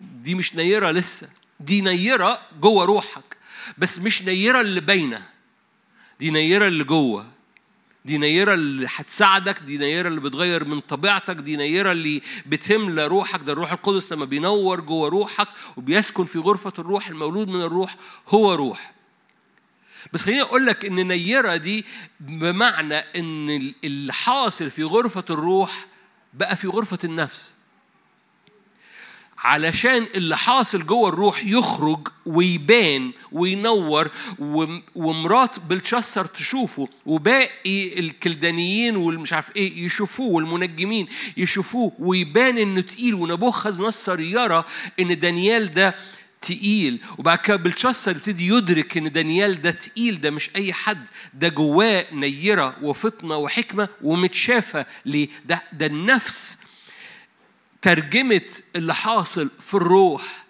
[0.00, 1.28] دي مش نيرة لسه.
[1.60, 3.36] دي نيرة جوه روحك.
[3.78, 5.28] بس مش نيرة اللي باينة.
[6.20, 7.26] دي نيرة اللي جوه
[8.04, 13.40] دي نيرة اللي هتساعدك دي نيرة اللي بتغير من طبيعتك دي نيرة اللي بتملى روحك.
[13.42, 17.96] ده الروح القدس لما بينور جوه روحك وبيسكن في غرفة الروح المولود من الروح
[18.28, 18.92] هو روح.
[20.12, 21.84] بس خليني أقول لك إن نيرة دي
[22.20, 25.86] بمعنى إن اللي حاصل في غرفة الروح
[26.34, 27.52] بقى في غرفة النفس.
[29.42, 34.10] علشان اللي حاصل جوه الروح يخرج ويبان وينور
[34.94, 43.82] ومرات بلتشسر تشوفه وباقي الكلدانيين والمش عارف إيه يشوفوه والمنجمين يشوفوه ويبان انه تقيل ونبوخذ
[43.82, 44.64] نصر يرى
[45.00, 45.94] ان دانيال ده
[46.42, 47.00] تقيل.
[47.18, 52.06] وبعد كده بلتشسر يبتدي يدرك ان دانيال ده تقيل ده مش اي حد ده جواه
[52.14, 56.58] نيرة وفطنة وحكمة ومتشافة ليه؟ ده ده النفس
[57.82, 60.44] ترجمت اللي حاصل في الروح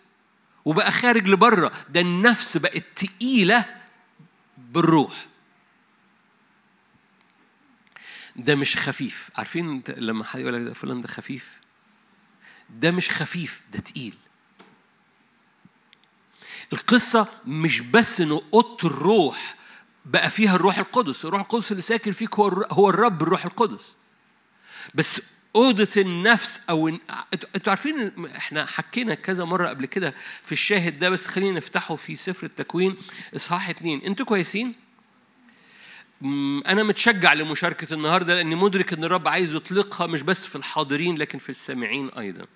[0.65, 3.65] وبقى خارج لبره ده النفس بقت تقيلة
[4.59, 5.27] بالروح.
[8.37, 9.31] ده مش خفيف.
[9.37, 11.59] عارفين لما حد يقول لك فلان ده خفيف؟
[12.71, 14.15] ده مش خفيف ده تقيل.
[16.73, 19.57] القصة مش بس إنه أوضة الروح
[20.05, 23.97] بقى فيها الروح القدس، الروح القدس اللي ساكن فيك هو هو الرب الروح القدس.
[24.95, 25.23] بس
[25.57, 31.27] أوضة النفس أو أنتوا عارفين إحنا حكينا كذا مرة قبل كده في الشاهد ده بس
[31.27, 32.97] خلينا نفتحه في سفر التكوين
[33.37, 34.75] إصحاح اتنين أنتوا كويسين؟
[36.67, 41.39] أنا متشجع لمشاركة النهاردة لأني مدرك إن الرب عايز يطلقها مش بس في الحاضرين لكن
[41.39, 42.47] في السامعين أيضا.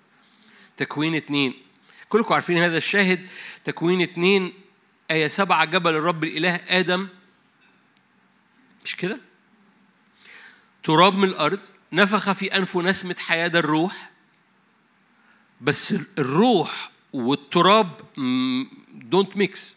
[0.77, 1.53] تكوين اتنين
[2.09, 3.27] كلكم عارفين هذا الشاهد
[3.63, 4.53] تكوين اتنين
[5.11, 7.07] آية سبعة جبل الرب الإله آدم
[8.85, 9.19] مش كده؟
[10.83, 11.59] تراب من الأرض
[11.93, 14.11] نفخ في أنفه نسمة حياة ده الروح
[15.61, 18.01] بس الروح والتراب
[18.93, 19.75] don't mix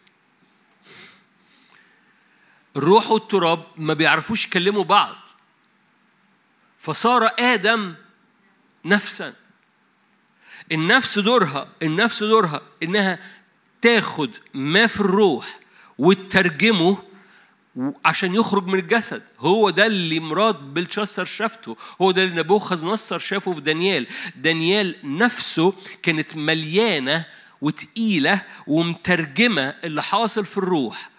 [2.75, 5.15] الروح والتراب ما بيعرفوش يكلموا بعض.
[6.79, 7.95] فصار آدم
[8.85, 9.33] نفسا.
[10.71, 13.19] النفس دورها النفس دورها إنها
[13.81, 15.59] تاخد ما في الروح
[15.97, 17.03] وتترجمه
[18.05, 19.23] عشان يخرج من الجسد.
[19.39, 21.77] هو ده اللي مراد بلشسر شافته.
[22.01, 24.07] هو ده اللي نبوخذ نصر شافه في دانيال.
[24.35, 27.25] دانيال نفسه كانت مليانة
[27.61, 31.09] وتقيلة ومترجمة اللي حاصل في الروح.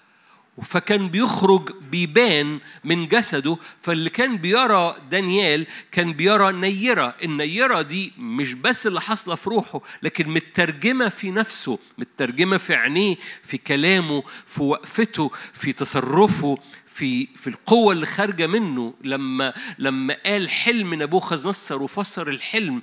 [0.63, 7.15] فكان بيخرج بيبان من جسده فاللي كان بيرى دانيال كان بيرى نيرة.
[7.23, 13.17] النيرة دي مش بس اللي حاصلة في روحه لكن مترجمة في نفسه مترجمة في عينيه
[13.43, 18.95] في كلامه في وقفته في تصرفه في في القوة اللي خارجة منه.
[19.05, 22.83] لما لما قال حلم نبوخذ نصر وفسر الحلم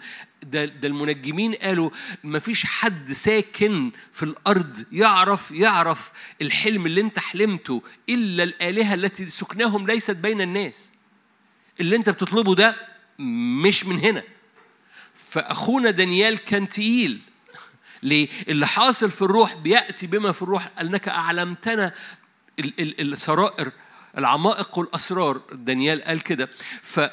[0.51, 1.89] ده, ده المنجمين قالوا
[2.23, 9.29] ما فيش حد ساكن في الأرض يعرف يعرف الحلم اللي أنت حلمته إلا الآلهة التي
[9.29, 10.91] سكناهم ليست بين الناس.
[11.79, 12.75] اللي أنت بتطلبه ده
[13.63, 14.23] مش من هنا.
[15.15, 17.19] فأخونا دانيال كان تقيل.
[18.03, 20.69] ليه؟ اللي حاصل في الروح بيأتي بما في الروح.
[20.81, 21.93] أنك أعلمتنا
[22.79, 23.71] السرائر
[24.17, 26.49] العمائق والأسرار دانيال قال كده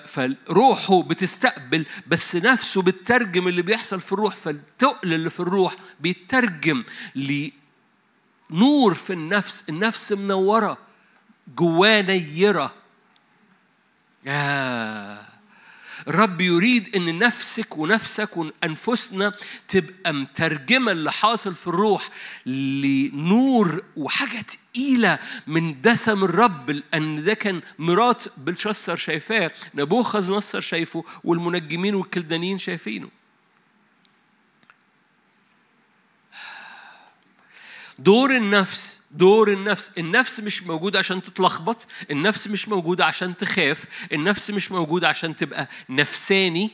[0.07, 6.85] فروحه بتستقبل بس نفسه بتترجم اللي بيحصل في الروح فالتقل اللي في الروح بيترجم
[7.15, 10.79] لنور في النفس النفس منورة
[11.57, 12.75] جواه نيرة.
[14.27, 15.32] آه
[16.09, 19.35] الرب يريد إن نفسك ونفسك وانفسنا
[19.69, 22.09] تبقى مترجمة اللي حاصل في الروح
[22.47, 31.05] لنور وحاجة تقيلة من دسم الرب لأن ده كان مرات بلشسر شايفاه نبوخذ نصر شايفه
[31.25, 33.09] والمنجمين والكلدانيين شايفينه.
[37.99, 39.91] دور النفس دور النفس.
[39.99, 45.69] النفس مش موجودة عشان تتلخبط النفس مش موجودة عشان تخاف النفس مش موجودة عشان تبقى
[45.89, 46.71] نفساني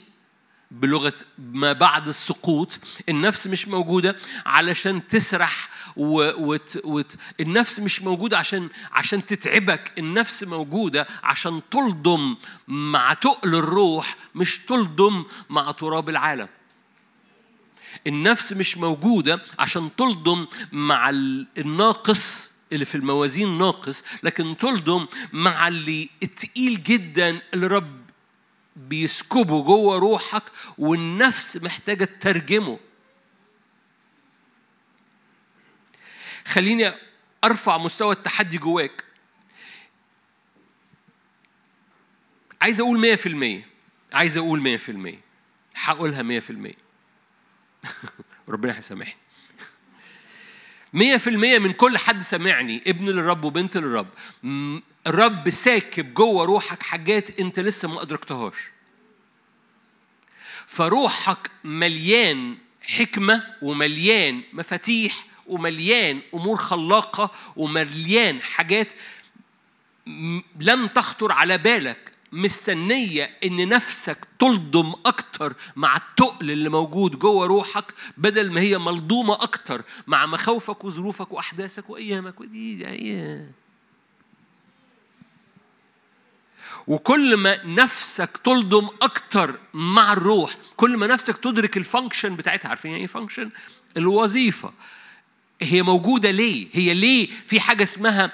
[0.70, 2.78] بلغة ما بعد السقوط.
[3.08, 6.30] النفس مش موجودة علشان تسرح و...
[6.52, 6.78] وت...
[6.84, 7.16] وت...
[7.40, 9.92] النفس مش موجودة عشان عشان تتعبك.
[9.98, 12.36] النفس موجودة عشان تلضم
[12.68, 16.48] مع تقل الروح مش تلضم مع تراب العالم.
[18.06, 21.10] النفس مش موجودة عشان تلضم مع
[21.58, 27.98] الناقص اللي في الموازين ناقص لكن تلضم مع اللي التقيل جدا اللي رب
[28.76, 30.42] بيسكبه جوه روحك
[30.78, 32.78] والنفس محتاجة تترجمه.
[36.46, 36.94] خليني
[37.44, 39.04] أرفع مستوى التحدي جواك.
[42.60, 43.64] عايز أقول 100%
[44.12, 45.14] عايز أقول 100%
[45.74, 46.87] هقولها 100%
[48.48, 49.16] ربنا هيسامحني.
[50.92, 54.08] مية في المية من كل حد سمعني ابن للرب وبنت للرب.
[55.06, 58.54] الرب ساكب جوه روحك حاجات انت لسه ما ادركتهاش.
[60.66, 68.92] فروحك مليان حكمة ومليان مفاتيح ومليان أمور خلاقة ومليان حاجات
[70.60, 72.12] لم تخطر على بالك.
[72.32, 79.34] مستنية إن نفسك تلضم أكتر مع التقل اللي موجود جوه روحك بدل ما هي ملضومة
[79.34, 83.52] أكتر مع مخاوفك وظروفك وأحداثك وأيامك ودي أيام
[86.86, 92.90] وكل ما نفسك تلضم أكتر مع الروح كل ما نفسك تدرك ال function بتاعتها عارفين
[92.90, 93.50] يعني إيه function؟
[93.96, 94.72] الوظيفة
[95.60, 98.32] هي موجودة ليه؟ هي ليه في حاجة اسمها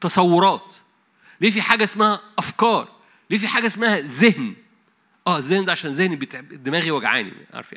[0.00, 0.74] تصورات؟
[1.40, 2.88] ليه في حاجة اسمها أفكار؟
[3.30, 4.54] ليه في حاجة اسمها ذهن؟
[5.26, 6.16] آه الذهن ده عشان ذهني
[6.52, 7.74] دماغي وجعاني عارف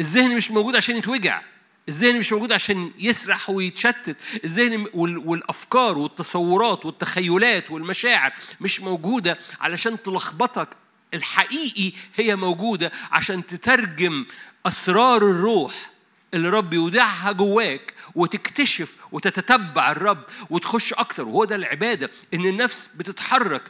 [0.00, 1.42] الذهن مش موجود عشان يتوجع.
[1.88, 4.16] الذهن مش موجود عشان يسرح ويتشتت.
[4.44, 10.68] الذهن والأفكار والتصورات والتخيلات والمشاعر مش موجودة علشان تلخبطك.
[11.14, 14.26] الحقيقي هي موجودة عشان تترجم
[14.66, 15.90] أسرار الروح
[16.34, 21.28] اللي رب يودعها جواك وتكتشف وتتتبع الرب وتخش أكتر.
[21.28, 23.62] وهو ده العبادة إن النفس بتتحرك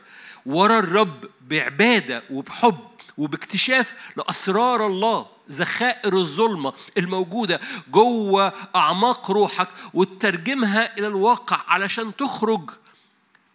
[0.46, 2.78] ورا الرب بعبادة وبحب
[3.18, 12.70] وباكتشاف لأسرار الله ذخائر الظلمة الموجودة جوه أعماق روحك وتترجمها إلى الواقع علشان تخرج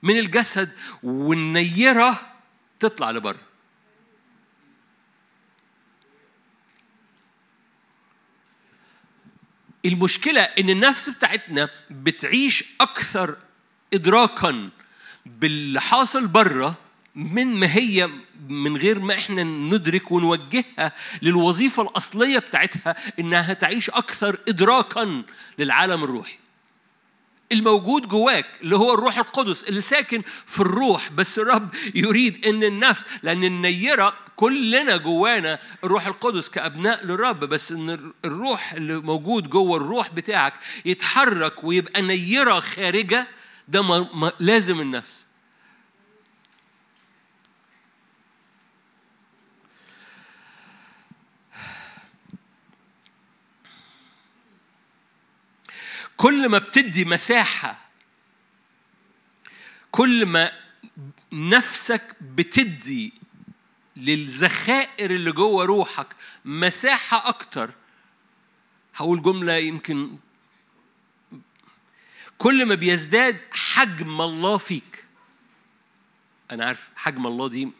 [0.03, 0.73] من الجسد
[1.03, 2.19] والنيرة
[2.79, 3.47] تطلع لبره.
[9.85, 13.37] المشكلة إن النفس بتاعتنا بتعيش أكثر
[13.93, 14.69] إدراكا
[15.39, 16.75] باللي حاصل بره
[17.15, 18.09] من ما هي
[18.49, 25.23] من غير ما إحنا ندرك ونوجهها للوظيفة الأصلية بتاعتها إنها تعيش أكثر ادراكا
[25.59, 26.37] للعالم الروحي.
[27.51, 33.05] الموجود جواك اللي هو الروح القدس اللي ساكن في الروح بس الرب يريد إن النفس
[33.23, 40.09] لأن النيرة كلنا جوانا الروح القدس كأبناء للرب بس إن الروح اللي موجود جوه الروح
[40.13, 40.53] بتاعك
[40.85, 43.27] يتحرك ويبقى نيرة خارجة
[43.67, 45.27] ده ما لازم النفس.
[56.17, 57.89] كل ما بتدي مساحة
[59.91, 60.51] كل ما
[61.31, 63.13] نفسك بتدي
[63.97, 66.07] للذخائر اللي جوه روحك
[66.45, 67.71] مساحة أكتر
[68.95, 70.17] هقول جملة يمكن
[72.37, 75.05] كل ما بيزداد حجم الله فيك.
[76.51, 77.71] أنا عارف حجم الله دي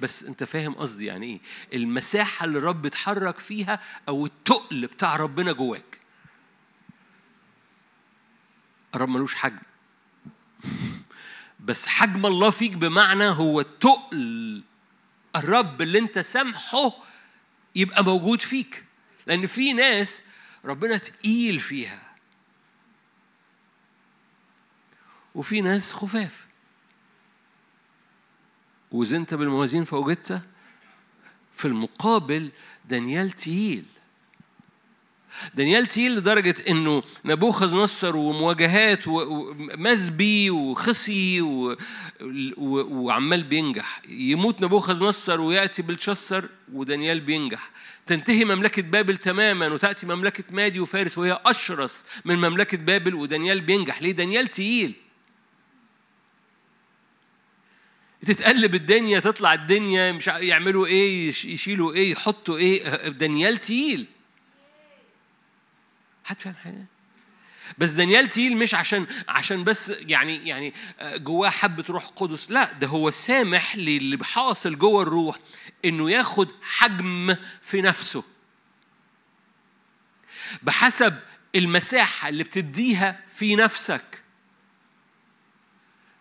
[0.00, 1.40] بس أنت فاهم قصدي يعني إيه؟
[1.78, 5.98] المساحة اللي الرب اتحرك فيها أو التقل بتاع ربنا جواك.
[8.94, 9.58] الرب ملوش حجم.
[11.60, 14.62] بس حجم الله فيك بمعنى هو تقل
[15.36, 16.92] الرب اللي أنت سامحه
[17.74, 18.84] يبقى موجود فيك.
[19.26, 20.22] لأن في ناس
[20.64, 22.11] ربنا تقيل فيها.
[25.34, 26.46] وفي ناس خفاف.
[28.92, 30.42] وزنت بالموازين فوجدت
[31.52, 32.50] في المقابل
[32.88, 33.84] دانيال تقيل.
[35.54, 41.40] دانيال تقيل لدرجة إنه نبوخذ نصر ومواجهات ومزبي وخصي.
[42.58, 44.02] وعمال بينجح.
[44.08, 47.70] يموت نبوخذ نصر ويأتي بلشسر ودانيال بينجح.
[48.06, 54.02] تنتهي مملكة بابل تماما وتأتي مملكة مادي وفارس وهي أشرس من مملكة بابل ودانيال بينجح.
[54.02, 54.94] ليه؟ دانيال تقيل
[58.26, 64.06] تتقلب الدنيا تطلع الدنيا مش يعملوا إيه يشيلوا إيه يحطوا إيه دانيال تقيل.
[66.24, 66.86] حد فاهم حاجة؟
[67.78, 72.86] بس دانيال تقيل مش عشان عشان بس يعني يعني جواه حبة روح قدس لا ده
[72.86, 75.38] هو سامح للي حاصل جوه الروح
[75.84, 78.24] إنه ياخد حجم في نفسه.
[80.62, 81.18] بحسب
[81.54, 84.22] المساحة اللي بتديها في نفسك.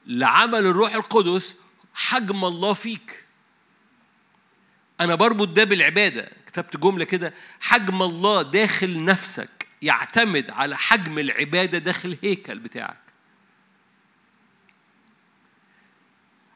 [0.08, 1.56] لعمل الروح القدس
[1.94, 3.26] حجم الله فيك.
[5.00, 6.32] أنا بربط ده بالعبادة.
[6.48, 7.34] كتبت جملة كده.
[7.60, 12.98] حجم الله داخل نفسك يعتمد على حجم العبادة داخل الهيكل بتاعك.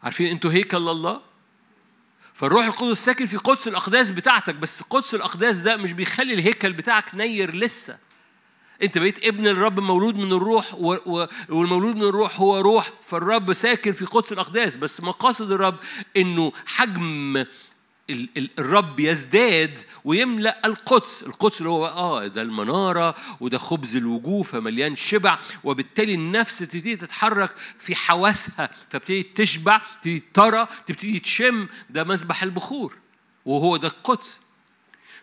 [0.04, 1.22] عارفين أنتوا هيكل الله؟
[2.34, 7.16] فالروح القدس ساكن في قدس الأقداس بتاعتك بس قدس الأقداس ده مش بيخلي الهيكل بتاعك
[7.16, 8.05] نير لسه.
[8.84, 10.74] انت بقيت ابن الرب مولود من الروح
[11.50, 14.78] والمولود من الروح هو روح فالرب ساكن في قدس الأقداس.
[14.78, 15.76] بس مقاصد الرب
[16.18, 17.46] إنه حجم
[18.60, 21.24] الرب يزداد ويملأ القدس.
[21.24, 27.56] القدس اللي هو آه ده المنارة وده خبز الوجوه فمليان شبع وبالتالي النفس تبتدي تتحرك
[27.80, 32.98] في حواسها فبتبتدي تشبع تبتدي ترى تبتدي تشم ده مسبح البخور
[33.46, 34.40] وهو ده القدس.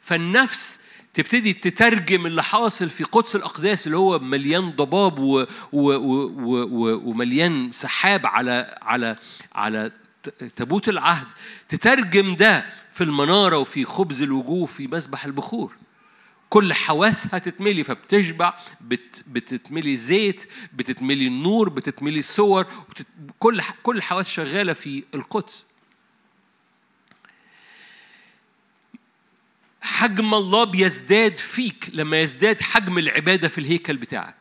[0.01, 0.81] فالنفس
[1.15, 5.41] تبتدي تترجم اللي حاصل في قدس الأقداس اللي هو مليان ضباب و
[5.73, 6.29] و و
[6.63, 9.17] و ومليان سحاب على على
[9.55, 9.91] على
[10.57, 11.27] تابوت العهد
[11.69, 15.75] تترجم ده في المنارة وفي خبز الوجوه في مسبح البخور.
[16.51, 22.67] كل حواسها تتملي فبتشبع بت بتتملي زيت بتتملي النور بتتملي صور
[23.39, 25.67] كل كل الحواس شغالة في القدس.
[29.83, 34.37] حجم الله بيزداد فيك لما يزداد حجم العبادة في الهيكل بتاعك.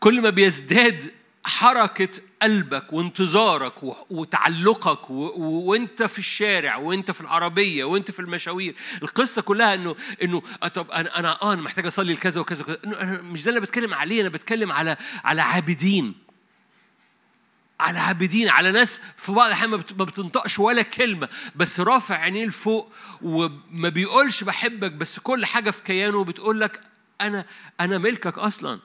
[0.00, 1.12] كل ما بيزداد
[1.44, 2.08] حركة
[2.42, 3.74] قلبك وانتظارك
[4.10, 10.42] وتعلقك وانت في الشارع وانت في العربية وانت في المشاوير القصة كلها انه إنه
[10.74, 12.78] طب أنا أنا آه أنا محتاج أصلي لكذا وكذا وكذا.
[13.02, 16.23] أنا مش ده اللي بتكلم عليه أنا بتكلم على على عابدين.
[17.80, 22.92] على عابدين على ناس في بعض الأحيان ما بتنطقش ولا كلمة بس رافع عينيه لفوق
[23.22, 26.80] وما بيقولش بحبك بس كل حاجة في كيانه بتقول لك
[27.20, 27.44] أنا
[27.80, 28.80] أنا ملكك أصلا.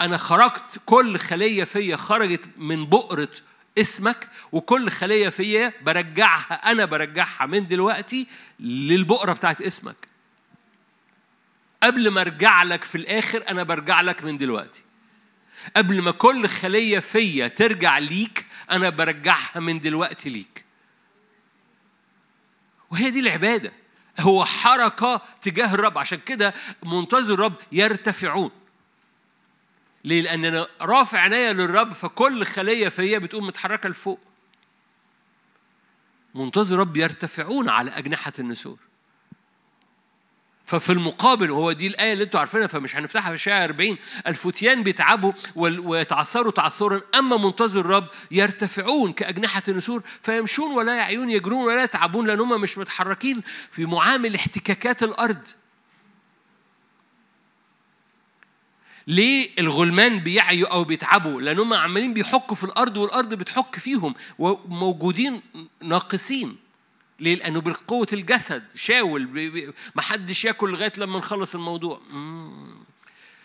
[0.00, 3.28] أنا خرجت كل خلية فيا خرجت من بؤرة
[3.78, 8.26] اسمك وكل خلية فيا برجعها أنا برجعها من دلوقتي
[8.60, 9.96] للبؤرة بتاعت اسمك.
[11.82, 14.83] قبل ما أرجع لك في الآخر أنا برجع لك من دلوقتي.
[15.76, 20.64] قبل ما كل خلية فيا ترجع ليك أنا برجعها من دلوقتي ليك.
[22.90, 23.72] وهي دي العبادة.
[24.20, 25.98] هو حركة تجاه الرب.
[25.98, 28.50] عشان كده منتظر الرب يرتفعون.
[30.04, 34.20] ليه؟ لأن أنا رافع عينيا للرب فكل خلية فيا بتقوم متحركة لفوق.
[36.34, 38.78] منتظر الرب يرتفعون على أجنحة النسور.
[40.64, 43.96] ففي المقابل وهو دي الآية اللي أنتوا عارفينها فمش هنفتحها في الشارع 40
[44.26, 51.84] الفتيان بيتعبوا ويتعثروا تعثرا أما منتظر الرب يرتفعون كأجنحة النسور فيمشون ولا يعيون يجرون ولا
[51.84, 55.46] يتعبون لأنهم مش متحركين في معامل احتكاكات الأرض.
[59.06, 65.42] ليه الغلمان بيعيوا أو بيتعبوا؟ لانهم عمالين بيحكوا في الأرض والأرض بتحك فيهم وموجودين
[65.82, 66.63] ناقصين.
[67.20, 69.28] ليه؟ لأنه بالقوة الجسد شاول
[69.94, 72.00] ما حدش ياكل لغاية لما نخلص الموضوع.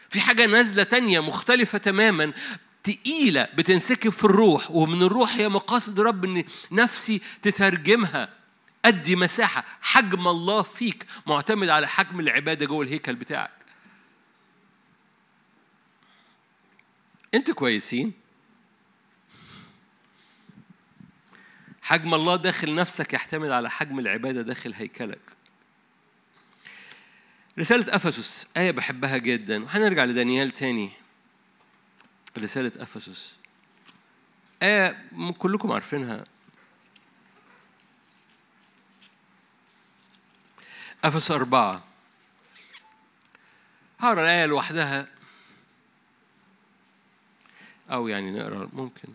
[0.10, 2.34] في حاجة نازلة تانية مختلفة تماما
[2.84, 8.30] تقيلة بتنسكب في الروح ومن الروح هي مقاصد رب إن نفسي تترجمها.
[8.86, 9.66] أدي مساحة.
[9.82, 13.52] حجم الله فيك معتمد على حجم العبادة جوه الهيكل بتاعك.
[17.34, 18.14] أنتوا كويسين؟
[21.90, 25.22] حجم الله داخل نفسك يحتمل على حجم العبادة داخل هيكلك.
[27.60, 29.64] رسالة أفسس آية بحبها جدا.
[29.64, 30.92] وهنرجع لدانيال تاني.
[32.38, 33.36] رسالة أفسس.
[34.64, 36.26] آية كلكم عارفينها.
[41.04, 41.84] أفس أربعة.
[44.00, 45.08] هقرأ الآية لوحدها.
[47.92, 49.10] أو يعني نقرأ ممكن.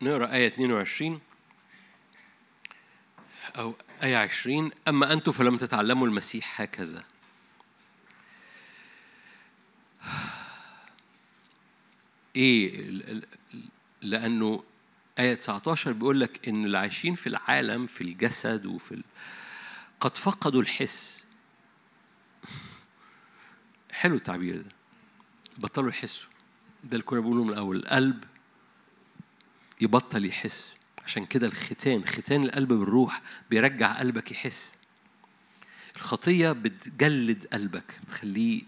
[0.01, 1.21] نقرأ آية 22
[3.57, 7.03] أو آية 20 أما أنتم فلم تتعلموا المسيح هكذا.
[12.35, 12.91] إيه
[14.01, 14.63] لأنه
[15.19, 19.03] آية 19 بيقول لك إن اللي عايشين في العالم في الجسد وفي ال...
[19.99, 21.25] قد فقدوا الحس.
[23.91, 24.71] حلو التعبير ده.
[25.57, 26.29] بطلوا يحسوا.
[26.83, 27.75] ده اللي كنا بنقوله من الأول.
[27.77, 28.23] القلب
[29.81, 30.75] يبطل يحس.
[31.05, 34.69] عشان كده الختان ختان القلب بالروح بيرجع قلبك يحس.
[35.95, 38.61] الخطية بتجلد قلبك بتخليه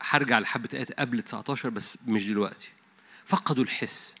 [0.00, 2.72] هرجع لحبة آيات قبل 19 بس مش دلوقتي.
[3.24, 4.14] فقدوا الحس.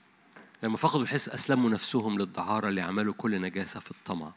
[0.62, 4.32] لما فقدوا الحس أسلموا نفسهم للدعارة ليعملوا كل نجاسة في الطمع.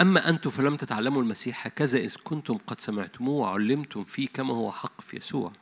[0.00, 5.00] أما أنتم فلم تتعلموا المسيح هكذا إذ كنتم قد سمعتموه وعلمتم فيه كما هو حق
[5.00, 5.52] في يسوع.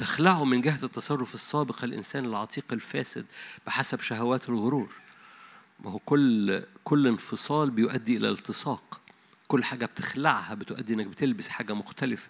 [0.00, 3.26] تخلعوا من جهة التصرف السابق الإنسان العتيق الفاسد
[3.66, 4.92] بحسب شهوات الغرور.
[5.80, 9.00] ما هو كل كل انفصال بيؤدي إلى التصاق
[9.48, 12.28] كل حاجة بتخلعها بتؤدي إنك بتلبس حاجة مختلفة.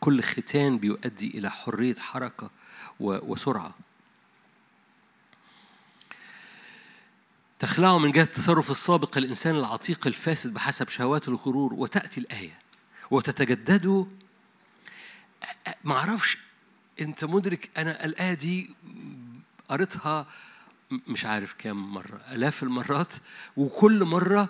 [0.00, 2.50] كل ختان بيؤدي إلى حرية حركة
[3.00, 3.74] وسرعة.
[7.58, 12.58] تخلعوا من جهة التصرف السابق الإنسان العتيق الفاسد بحسب شهوات الغرور وتأتي الآية.
[13.10, 14.04] وتتجددوا
[15.84, 16.47] معرفش
[17.00, 18.70] أنت مدرك أنا الآية دي
[19.68, 20.26] قريتها
[20.90, 23.14] مش عارف كام مرة آلاف المرات
[23.56, 24.48] وكل مرة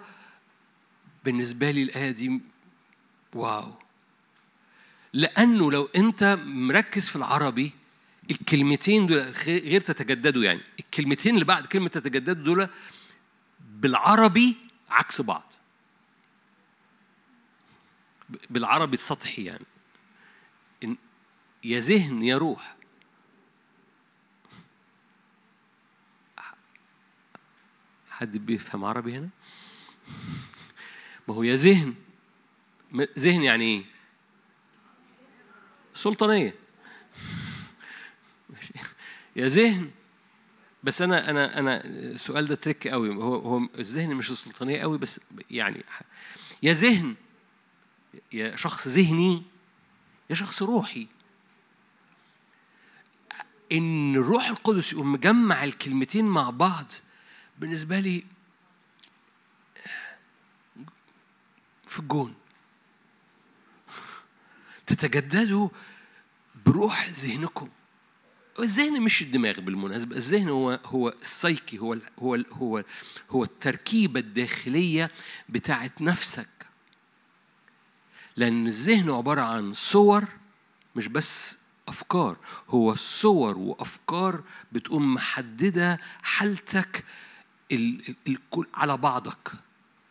[1.25, 2.41] بالنسبة لي الآية دي
[3.35, 3.73] واو.
[5.13, 7.73] لأنه لو أنت مركز في العربي
[8.31, 10.61] الكلمتين دول غير تتجددوا يعني.
[10.81, 12.69] الكلمتين اللي بعد كلمة تتجددوا دول
[13.61, 14.57] بالعربي
[14.91, 15.53] عكس بعض.
[18.51, 19.65] بالعربي السطحي يعني.
[21.65, 22.77] يا ذهن يا روح.
[28.11, 29.29] حد بيفهم عربي هنا؟
[31.29, 31.95] ما هو يا ذهن.
[33.19, 33.85] ذهن يعني إيه؟
[35.95, 36.55] سلطانية.
[39.37, 39.91] يا ذهن.
[40.83, 43.15] بس أنا أنا أنا السؤال ده تريك قوي.
[43.15, 45.85] هو هو الذهن مش السلطانية قوي بس يعني
[46.63, 47.15] يا ذهن.
[48.33, 49.43] يا شخص ذهني
[50.31, 51.07] يا شخص روحي.
[53.73, 56.87] إن الروح القدس يقوم مجمع الكلمتين مع بعض
[57.59, 58.25] بالنسبة لي
[61.87, 62.35] في الجون.
[64.87, 65.69] تتجددوا
[66.67, 67.69] بروح ذهنكم.
[68.59, 72.85] الذهن مش الدماغ بالمناسبة الذهن هو هو السايكي هو هو هو
[73.31, 75.11] هو التركيبة الداخلية
[75.49, 76.49] بتاعت نفسك.
[78.37, 80.25] لأن الذهن عبارة عن صور
[80.97, 81.59] مش بس
[81.89, 82.37] أفكار.
[82.69, 87.05] هو صور وأفكار بتقوم محددة حالتك
[87.73, 89.53] الكل على بعضك.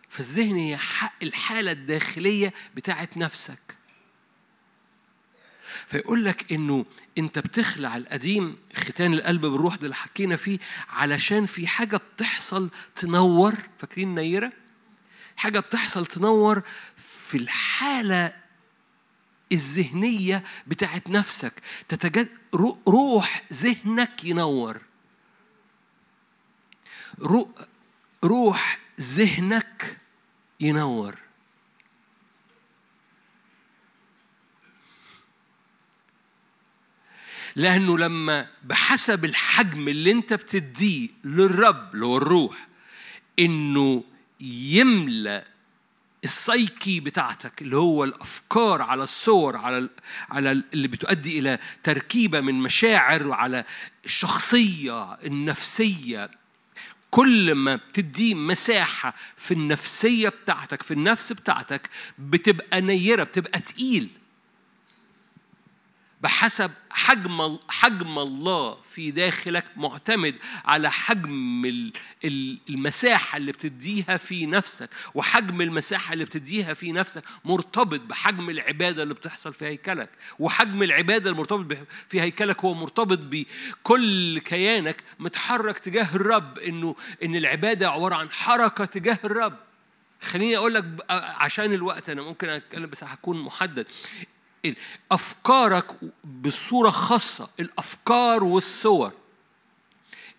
[0.09, 0.77] فالذهن هي
[1.23, 3.59] الحالة الداخلية بتاعت نفسك.
[5.87, 6.85] فيقول لك إنه
[7.17, 10.59] أنت بتخلع القديم ختان القلب بالروح ده اللي حكينا فيه
[10.89, 13.53] علشان في حاجة بتحصل تنور.
[13.77, 14.51] فاكرين نيره
[15.37, 16.61] حاجة بتحصل تنور
[16.97, 18.33] في الحالة
[19.51, 21.53] الذهنية بتاعت نفسك.
[21.87, 22.29] تتجد
[22.87, 24.81] روح ذهنك ينور.
[28.23, 29.97] روح ذهنك
[30.59, 31.15] ينور.
[37.55, 42.67] لأنه لما بحسب الحجم اللي أنت بتديه للرب اللي هو الروح
[43.39, 44.03] إنه
[44.41, 45.45] يملى
[46.27, 49.89] السايكي بتاعتك اللي هو الأفكار على الصور على
[50.29, 53.63] على اللي بتؤدي إلى تركيبة من مشاعر وعلى
[54.05, 56.29] الشخصية النفسية.
[57.11, 64.09] كل ما بتدي مساحة في النفسية بتاعتك في النفس بتاعتك بتبقى نيرة بتبقى تقيل.
[66.27, 71.91] بحسب حجم حجم الله في داخلك معتمد على حجم
[72.69, 79.13] المساحة اللي بتديها في نفسك وحجم المساحة اللي بتديها في نفسك مرتبط بحجم العبادة اللي
[79.13, 80.09] بتحصل في هيكلك
[80.39, 87.89] وحجم العبادة المرتبط في هيكلك هو مرتبط بكل كيانك متحرك تجاه الرب إنه إن العبادة
[87.89, 89.57] عبارة عن حركة تجاه الرب.
[90.21, 93.87] خليني أقول لك عشان الوقت أنا ممكن أتكلم بس هكون محدد.
[95.11, 95.85] أفكارك
[96.23, 99.13] بصورة خاصة الأفكار والصور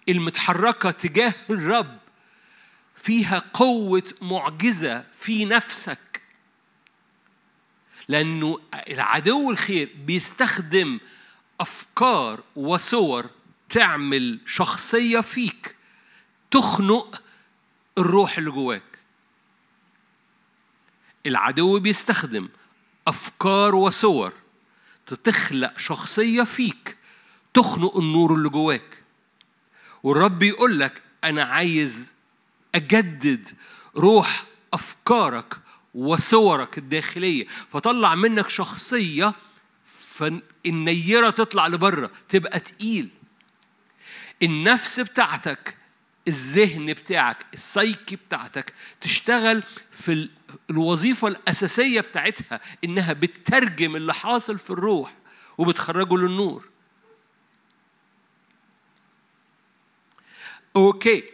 [0.08, 1.98] المتحركة تجاه الرب
[2.96, 6.22] فيها قوة معجزة في نفسك.
[8.08, 11.00] لأنه العدو الخير بيستخدم
[11.60, 13.30] أفكار وصور
[13.68, 15.76] تعمل شخصية فيك
[16.50, 17.22] تخنق
[17.98, 18.82] الروح اللي جواك.
[21.26, 22.48] العدو بيستخدم
[23.08, 24.32] أفكار وصور
[25.24, 26.96] تخلق شخصية فيك
[27.54, 29.02] تخنق النور اللي جواك.
[30.02, 32.14] والرب يقول لك أنا عايز
[32.74, 33.48] أجدد
[33.96, 35.54] روح أفكارك
[35.94, 37.46] وصورك الداخلية.
[37.68, 39.34] فطلع منك شخصية
[39.86, 43.08] فالنيرة تطلع لبره تبقى تقيل.
[44.42, 45.77] النفس بتاعتك
[46.28, 50.28] الذهن بتاعك السايكي بتاعتك تشتغل في
[50.70, 55.14] الوظيفة الأساسية بتاعتها إنها بتترجم اللي حاصل في الروح
[55.58, 56.68] وبتخرجه للنور
[60.76, 61.24] أوكي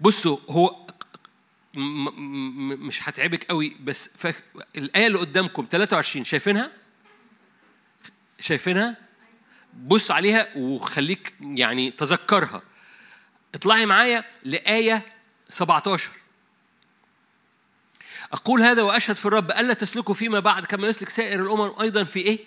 [0.00, 0.86] بصوا هو
[1.74, 4.26] مش هتعبك قوي بس
[4.76, 6.70] الآية اللي قدامكم 23 شايفينها؟
[8.40, 8.96] شايفينها؟
[9.74, 12.62] بص عليها وخليك يعني تذكرها
[13.54, 15.12] اطلعي معايا لآية
[15.48, 16.10] 17
[18.32, 22.20] أقول هذا وأشهد في الرب ألا تسلكوا فيما بعد كما يسلك سائر الأمم أيضا في
[22.20, 22.38] إيه؟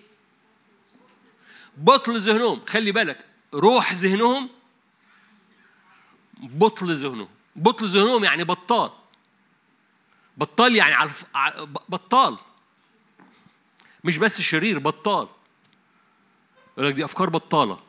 [1.78, 2.62] بطل ذهنهم.
[2.68, 4.50] خلي بالك روح ذهنهم
[6.40, 7.30] بطل ذهنهم.
[7.56, 8.92] بطل ذهنهم يعني بطال.
[10.38, 11.12] بطال يعني على
[11.90, 12.38] بطال.
[14.04, 15.28] مش بس شرير بطال.
[16.78, 17.87] يقول لك دي أفكار بطالة.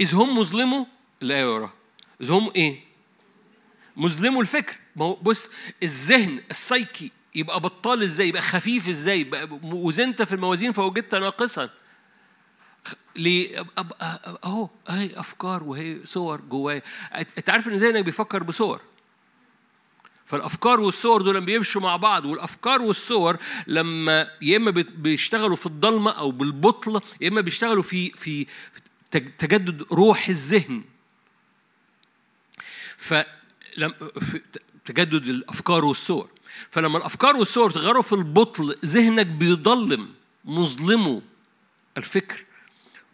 [0.00, 0.84] إذ هم مظلموا
[1.22, 1.72] الآية وراها
[2.20, 2.80] إذ هم إيه؟
[3.96, 4.78] مظلموا الفكر.
[4.96, 5.50] ما هو بص
[5.82, 11.70] الذهن السايكي يبقى بطال إزاي؟ يبقى خفيف إزاي؟ وزنت في الموازين فوجدت ناقصا.
[13.16, 13.64] ليه؟
[14.44, 16.82] أهو أهي أفكار وهي صور جوايا.
[17.38, 18.80] أنت عارف إن ذهنك بيفكر بصور.
[20.26, 23.36] فالأفكار والصور دول بيمشوا مع بعض والأفكار والصور
[23.66, 28.46] لما يا إما بيشتغلوا في الضلمة أو بالبطل يا إما بيشتغلوا في في
[29.10, 30.84] تجدد روح الذهن.
[32.96, 33.24] في
[34.84, 36.30] تجدد الأفكار والصور
[36.70, 41.22] فلما الأفكار والصور تغيروا في البطل ذهنك بيضلم مظلمه
[41.96, 42.44] الفكر.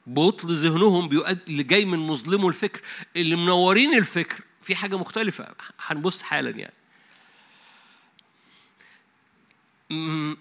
[0.07, 2.81] بطل ذهنهم بيؤدي اللي جاي من مظلمه الفكر.
[3.17, 5.55] اللي منورين الفكر في حاجة مختلفة.
[5.81, 6.75] هنبص حالا يعني.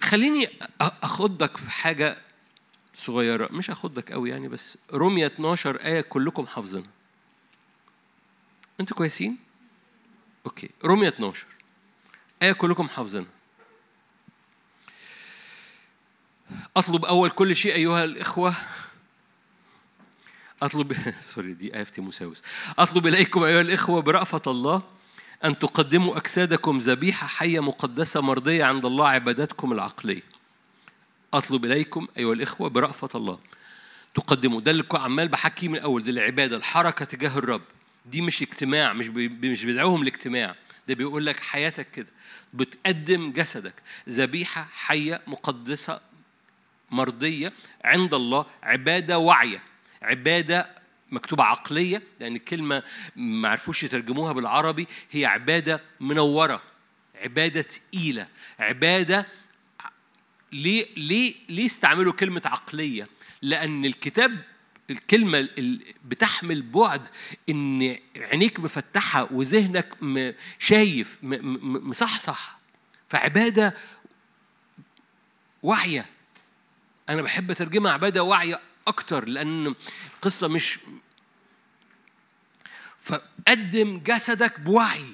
[0.01, 0.49] خليني
[0.81, 2.24] اخدك في حاجة
[2.95, 3.49] صغيرة.
[3.51, 6.89] مش هاخدك قوي يعني بس رمية 12 آية كلكم حافظينها.
[8.79, 9.37] أنتوا كويسين؟
[10.45, 10.69] أوكي.
[10.85, 11.45] رمية 12
[12.41, 13.29] آية كلكم حافظينها.
[16.77, 18.53] أطلب أول كل شيء أيها الإخوة.
[20.61, 22.43] أطلب سوري دي آية تيموساوس.
[22.79, 24.83] أطلب إليكم أيها الإخوة برأفة الله
[25.43, 30.34] أن تقدموا أجسادكم ذبيحة حية مقدسة مرضية عند الله عبادتكم العقلية.
[31.37, 33.39] أطلب إليكم أيها الإخوة برأفة الله.
[34.15, 34.61] تقدموا.
[34.61, 36.03] ده اللي عمال بحكي من الأول.
[36.03, 37.61] دي العبادة الحركة تجاه الرب.
[38.05, 40.55] دي مش اجتماع مش بي مش بيدعوهم لاجتماع
[40.87, 42.07] ده بيقول لك حياتك كده.
[42.53, 43.73] بتقدم جسدك.
[44.09, 46.01] ذبيحة حية مقدسة
[46.91, 48.45] مرضية عند الله.
[48.63, 49.61] عبادة واعية.
[50.01, 50.69] عبادة
[51.11, 52.83] مكتوبة عقلية لأن الكلمة
[53.15, 54.87] ما عرفوش يترجموها بالعربي.
[55.11, 56.61] هي عبادة منورة.
[57.23, 58.27] عبادة تقيلة.
[58.59, 59.27] عبادة
[60.55, 63.07] ليه ليه ليه استعملوا كلمة عقلية؟
[63.41, 64.43] لأن الكتاب
[64.89, 65.49] الكلمة
[66.05, 67.07] بتحمل بعد
[67.49, 69.93] إن عينيك مفتحة وذهنك
[70.59, 72.59] شايف مصحصح.
[73.09, 73.75] فعبادة
[75.63, 76.05] واعية.
[77.09, 79.75] أنا بحب أترجمها عبادة واعية أكتر لأن
[80.15, 80.79] القصة مش
[82.99, 85.05] فقدم جسدك بوعي.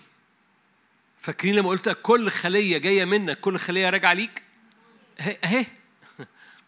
[1.19, 4.43] فاكرين لما قلت كل خلية جاية منك كل خلية راجعة ليك؟
[5.21, 5.65] اهي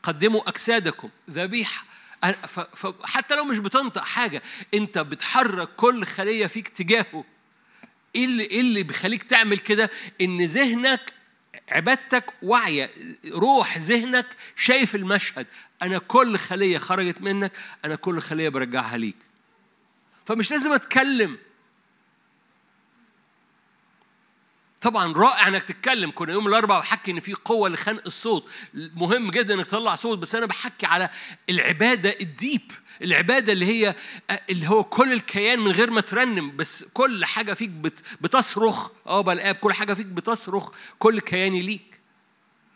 [0.04, 1.10] قدموا أجسادكم.
[1.30, 1.86] ذبيحة.
[2.74, 4.42] فحتى لو مش بتنطق حاجة
[4.74, 7.26] أنت بتحرك كل خلية فيك تجاهه.
[8.16, 9.90] إيه اللي إيه اللي بيخليك تعمل كده؟
[10.22, 11.14] إن ذهنك
[11.70, 12.92] عبادتك واعية.
[13.26, 14.26] روح ذهنك
[14.56, 15.48] شايف المشهد.
[15.82, 17.52] أنا كل خلية خرجت منك
[17.86, 19.16] أنا كل خلية برجعها ليك.
[20.26, 21.38] فمش لازم أتكلم.
[24.84, 26.12] طبعا رائع إنك تتكلم.
[26.16, 28.50] كنا يوم الأربعاء بحكي إن في قوة لخنق الصوت.
[28.74, 31.10] مهم جدا إنك تطلع صوت بس أنا بحكي على
[31.50, 32.72] العبادة الديب
[33.02, 33.96] العبادة اللي هي
[34.50, 37.70] اللي هو كل الكيان من غير ما ترنم بس كل حاجة فيك
[38.22, 38.90] بتصرخ.
[39.08, 40.72] آه بالاب كل حاجة فيك بتصرخ.
[41.00, 41.93] كل كياني ليك.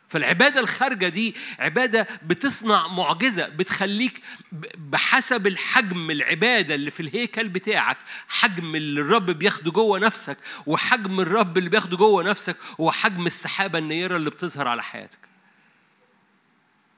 [0.10, 4.22] فالعبادة الخارجة دي عبادة بتصنع معجزة بتخليك
[4.78, 7.97] بحسب الحجم العبادة اللي في الهيكل بتاعك
[8.28, 13.80] حجم اللي الرب بياخده جوه نفسك وحجم الرب اللي بياخده جوه نفسك هو حجم السحابة
[13.80, 15.20] النيرة اللي بتظهر على حياتك.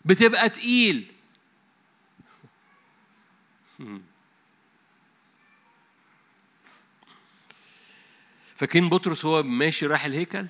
[0.06, 1.12] بتبقى تقيل.
[8.56, 10.48] فاكرين بطرس هو ماشي رايح الهيكل؟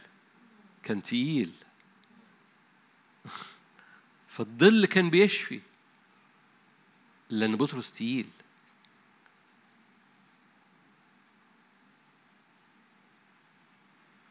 [0.83, 1.51] كان تقيل.
[4.39, 5.61] فالظل كان بيشفي.
[7.29, 8.29] لأن بطرس تقيل.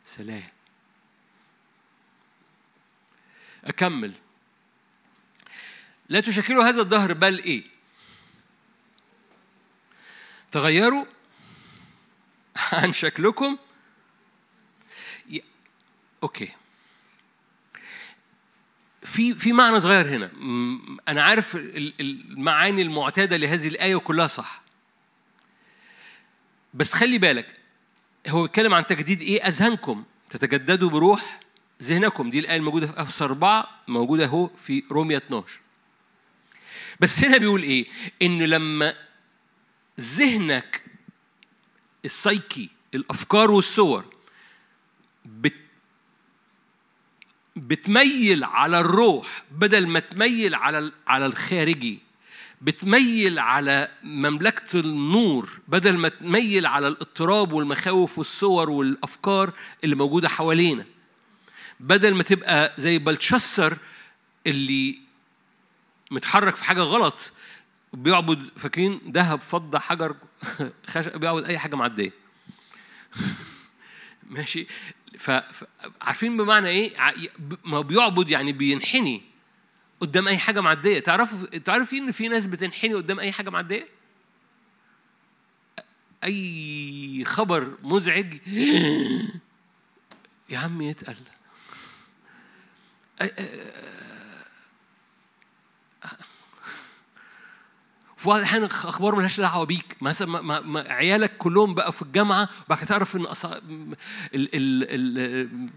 [0.04, 0.48] سلام.
[3.64, 4.14] أكمل.
[6.08, 7.64] لا تشكلوا هذا الظهر بل إيه؟
[10.52, 11.04] تغيروا
[12.72, 13.58] عن شكلكم.
[16.22, 16.56] أوكي.
[19.08, 20.30] في في معنى صغير هنا.
[21.08, 21.56] أنا عارف
[22.00, 24.62] المعاني المعتادة لهذه الآية وكلها صح.
[26.74, 27.56] بس خلي بالك
[28.28, 30.04] هو بيتكلم عن تجديد إيه؟ أذهانكم.
[30.30, 31.40] تتجددوا بروح
[31.82, 32.30] ذهنكم.
[32.30, 35.60] دي الآية الموجودة في افسر 4 موجودة أهو في روميا 12
[37.00, 37.86] بس هنا بيقول إيه؟
[38.22, 38.94] إنه لما
[40.00, 40.82] ذهنك
[42.04, 44.04] السايكي الأفكار والصور
[45.24, 45.54] بت
[47.58, 51.98] بتميل على الروح بدل ما تميل على على الخارجي.
[52.62, 59.52] بتميل على مملكة النور بدل ما تميل على الاضطراب والمخاوف والصور والأفكار
[59.84, 60.84] اللي موجودة حوالينا.
[61.80, 63.78] بدل ما تبقى زي بلتشسر
[64.46, 64.98] اللي
[66.10, 67.32] متحرك في حاجة غلط
[67.92, 70.16] بيعبد فاكرين؟ ذهب فضة حجر
[70.90, 72.12] خشب بيعبد أي حاجة معدية.
[74.30, 74.66] ماشي؟
[75.18, 76.96] فعارفين بمعنى إيه؟
[77.64, 79.22] ما بيعبد يعني بينحني
[80.00, 81.00] قدام أي حاجة معدية.
[81.00, 83.88] تعرفوا تعرفين إن في ناس بتنحني قدام أي حاجة معدية؟
[86.24, 88.34] أي خبر مزعج
[90.50, 91.16] يا عم يتقل
[98.18, 99.96] في بعض الاحيان أخبار ملهاش دعوة بيك.
[100.00, 103.22] مثلا ما ما عيالك كلهم بقى في الجامعة وبعد كده تعرف إن.
[103.22, 103.26] ال...
[104.34, 105.68] ال...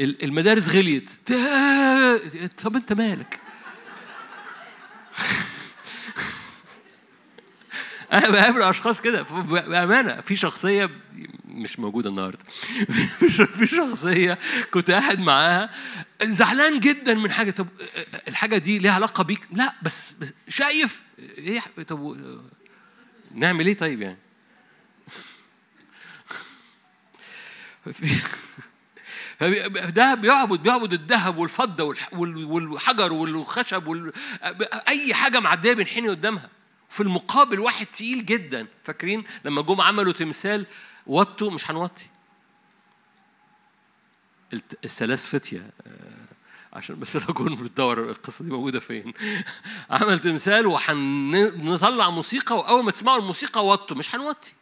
[0.00, 0.24] ال...
[0.24, 1.10] المدارس غليت.
[2.62, 3.40] طب أنت مالك؟
[8.12, 9.22] أنا بقابل اشخاص كده.
[9.22, 10.90] بأمانة في شخصية
[11.44, 12.44] مش موجودة النهارده.
[13.58, 14.38] في شخصية
[14.70, 15.70] كنت قاعد معاها
[16.24, 17.66] زعلان جدا من حاجة طب
[18.28, 21.02] الحاجة دي ليها علاقة بيك؟ لا بس, بس شايف.
[21.18, 22.16] إيه طب
[23.34, 24.18] نعمل إيه طيب يعني؟
[29.88, 34.12] ده بيعبد بيعبد الذهب والفضة والحجر والخشب وال...
[34.88, 36.48] أي حاجة معدية بينحني قدامها.
[36.88, 38.66] في المقابل واحد تقيل جدا.
[38.84, 40.66] فاكرين لما جم عملوا تمثال
[41.06, 42.04] وطوا؟ مش هنوطي.
[44.84, 45.70] الثلاث فتية
[46.72, 49.12] عشان بس اكون بتدور القصة دي موجودة فين.
[49.90, 54.52] عمل تمثال وهنطلع موسيقى وأول ما تسمعوا الموسيقى وطوا مش هنوطي.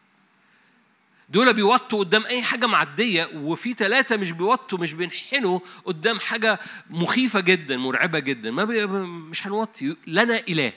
[1.28, 6.60] دول بيوطوا قدام أي حاجة معدية وفي ثلاثة مش بيوطوا مش بينحنوا قدام حاجة
[6.90, 8.50] مخيفة جدا مرعبة جدا.
[8.50, 8.86] ما بي...
[8.86, 9.96] مش هنوطي.
[10.06, 10.72] لنا إله.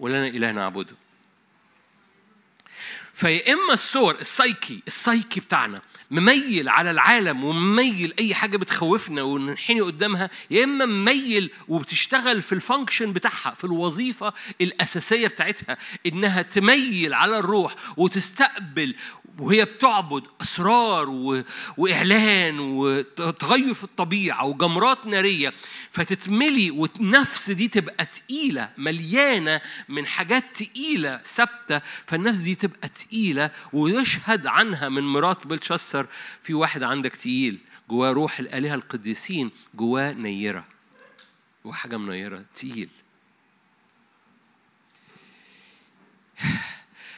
[0.00, 0.96] ولنا إله نعبده.
[3.18, 10.30] فيا إما الصور السايكي السايكي بتاعنا مميل على العالم ومميل أي حاجة بتخوفنا وننحني قدامها
[10.50, 17.74] يا إما مميل وبتشتغل في الفانكشن بتاعها في الوظيفة الأساسية بتاعتها إنها تميل على الروح
[17.96, 18.94] وتستقبل
[19.38, 21.42] وهي بتعبد أسرار و...
[21.76, 25.52] وإعلان وتغير في الطبيعة وجمرات نارية.
[25.90, 34.46] فتتملي والنفس دي تبقى تقيلة مليانة من حاجات تقيلة ثابتة فالنفس دي تبقى تقيلة ويشهد
[34.46, 36.06] عنها من مرات بلشسر
[36.42, 40.64] في واحد عندك تقيل جواه روح الآلهة القديسين جواه نيرة.
[41.64, 42.88] جواه حاجة منيره تقيل.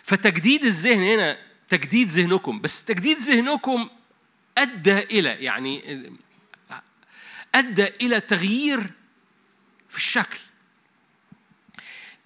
[0.02, 1.38] فتجديد الذهن هنا
[1.68, 3.88] تجديد ذهنكم بس تجديد ذهنكم
[4.58, 6.08] أدى إلى يعني
[7.54, 8.92] أدى إلى تغيير
[9.88, 10.38] في الشكل.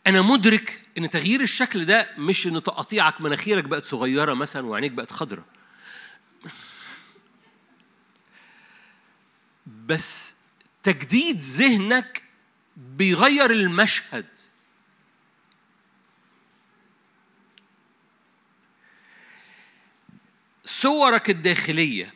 [0.06, 5.12] أنا مدرك إن تغيير الشكل ده مش إن تقطيعك مناخيرك بقت صغيرة مثلا وعينيك بقت
[5.12, 5.44] خضرة
[9.86, 10.36] بس
[10.82, 12.22] تجديد ذهنك
[12.76, 14.26] بيغير المشهد.
[20.64, 22.14] صورك الداخلية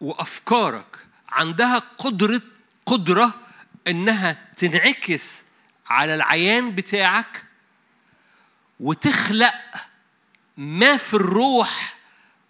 [0.00, 0.96] وأفكارك
[1.28, 2.42] عندها قدرة
[2.86, 3.40] قدرة
[3.86, 5.44] إنها تنعكس
[5.88, 7.44] على العيان بتاعك
[8.80, 9.54] وتخلق
[10.56, 11.98] ما في الروح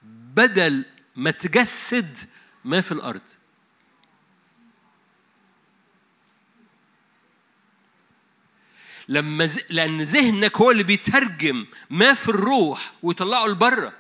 [0.02, 0.84] بدل
[1.16, 2.18] ما تجسد
[2.64, 3.22] ما في الأرض.
[9.08, 9.58] لما ز...
[9.70, 13.92] لأن ذهنك هو اللي بيترجم ما في الروح ويطلعه لبره.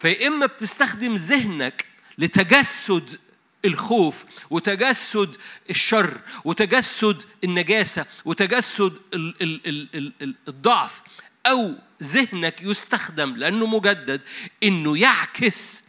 [0.00, 1.86] فيا إما بتستخدم ذهنك
[2.18, 3.20] لتجسد
[3.64, 5.36] الخوف وتجسد
[5.70, 11.02] الشر وتجسد النجاسة وتجسد ال ال ال ال الضعف
[11.46, 14.20] أو ذهنك يستخدم لأنه مجدد
[14.62, 15.84] إنه يعكس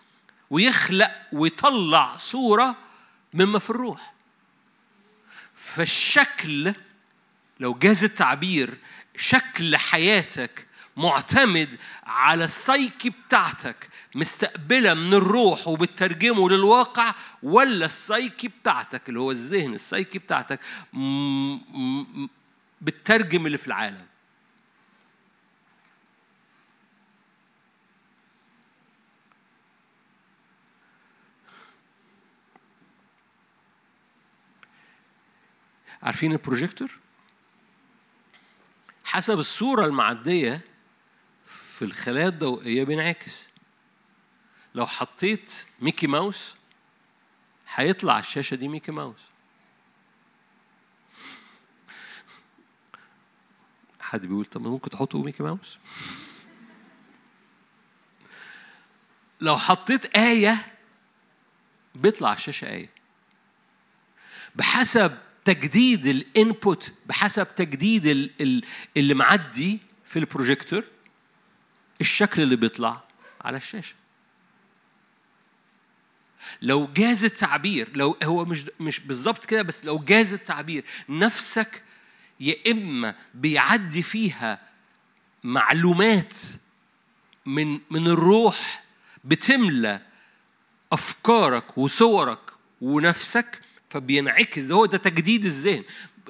[0.49, 2.75] ويخلق ويطلع صورة
[3.33, 4.13] مما في الروح.
[5.55, 6.73] فالشكل
[7.59, 8.77] لو جاز التعبير
[9.17, 10.67] شكل حياتك
[10.97, 17.13] معتمد على السايكي بتاعتك مستقبلة من الروح وبترجمه للواقع
[17.43, 20.59] ولا السايكي بتاعتك اللي هو الذهن السايكي بتاعتك
[22.81, 24.05] بتترجم اللي في العالم.
[36.03, 36.99] عارفين البروجيكتور؟
[39.05, 40.61] حسب الصورة المعدية
[41.73, 43.47] في الخلايا الضوئية بينعكس.
[44.75, 46.55] لو حطيت ميكي ماوس
[47.75, 49.19] هيطلع الشاشة دي ميكي ماوس.
[53.99, 55.77] حد بيقول طب ممكن تحطوا ميكي ماوس؟
[59.41, 60.57] لو حطيت آية
[61.95, 62.89] بيطلع الشاشة آية.
[64.55, 68.05] بحسب تجديد ال input بحسب تجديد
[68.97, 70.92] اللي معدي في البروجيكتور
[72.03, 73.03] الشكل اللي بيطلع
[73.41, 73.95] على الشاشة.
[76.61, 81.83] لو جاز التعبير لو هو مش مش بالظبط كده بس لو جاز التعبير نفسك
[82.39, 84.59] يا إما بيعدي فيها
[85.43, 86.33] معلومات
[87.45, 88.83] من من الروح
[89.23, 90.01] بتملى
[90.91, 92.39] أفكارك وصورك
[92.81, 95.83] ونفسك فبينعكس هو ده تجديد الذهن.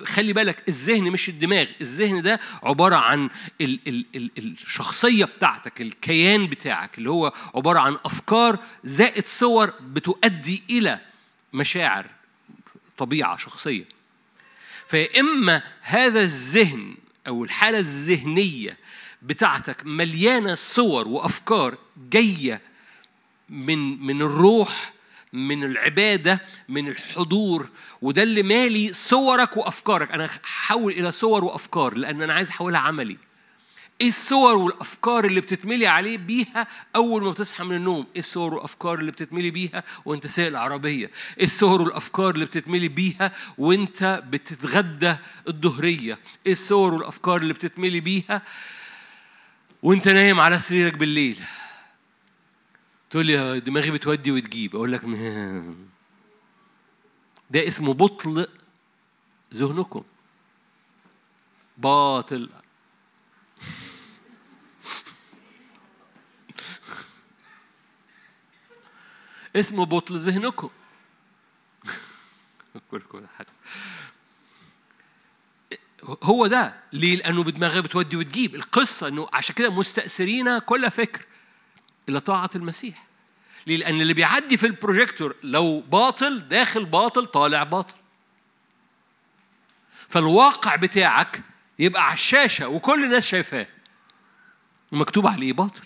[0.06, 1.66] خلي بالك الذهن مش الدماغ.
[1.82, 3.30] الذهن ده عبارة عن
[3.62, 10.64] ال ال ال الشخصية بتاعتك الكيان بتاعك اللي هو عبارة عن أفكار زائد صور بتؤدي
[10.70, 11.00] إلى
[11.54, 12.06] مشاعر
[12.98, 13.86] طبيعة شخصية.
[14.88, 16.96] فإما هذا الذهن
[17.28, 18.78] أو الحالة الذهنية
[19.22, 21.78] بتاعتك مليانة صور وأفكار
[22.10, 22.62] جاية
[23.50, 24.94] من من الروح
[25.34, 27.70] من العبادة من الحضور
[28.02, 30.12] وده اللي مالي صورك وأفكارك.
[30.12, 33.18] أنا هحول إلى صور وأفكار لأن أنا عايز أحولها عملي.
[34.02, 39.00] إيه الصور والأفكار اللي بتتملي عليه بيها أول ما بتصحى من النوم؟ إيه الصور والأفكار
[39.00, 45.16] اللي بتتملي بيها وأنت سايق العربية؟ إيه الصور والأفكار اللي بتتملي بيها وأنت بتتغدى
[45.48, 48.42] الظهريه إيه الصور والأفكار اللي بتتملي بيها
[49.84, 51.40] وأنت نايم على سريرك بالليل؟
[53.14, 54.76] تقول لي دماغي بتودي وتجيب.
[54.76, 55.06] أقول لك
[57.50, 58.48] ده اسمه بطل
[59.54, 60.04] ذهنكم.
[61.78, 62.50] باطل.
[69.56, 70.70] اسمه بطل ذهنكم.
[76.24, 78.56] هو ده ليه؟ لأنه بدماغه بتودي وتجيب.
[78.56, 81.26] القصة إنه عشان كده مستأثرين كل فكر.
[82.10, 83.06] إلى طاعة المسيح.
[83.68, 87.96] ليه؟ لأن اللي بيعدي في البروجيكتور لو باطل داخل باطل طالع باطل.
[90.10, 91.42] فالواقع بتاعك
[91.80, 93.68] يبقى على الشاشة وكل الناس شايفاه.
[94.92, 95.84] ومكتوب عليه باطل.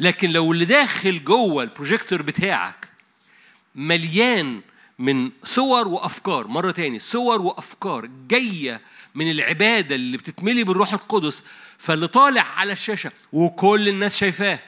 [0.00, 2.88] لكن لو اللي داخل جوه البروجيكتور بتاعك
[3.74, 4.62] مليان
[4.98, 8.80] من صور وأفكار مرة تاني صور وأفكار جاية
[9.14, 11.44] من العبادة اللي بتتملي بالروح القدس
[11.78, 14.58] فاللي طالع على الشاشة وكل الناس شايفاه.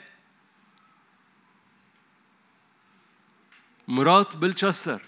[3.88, 5.02] مرات بلشسر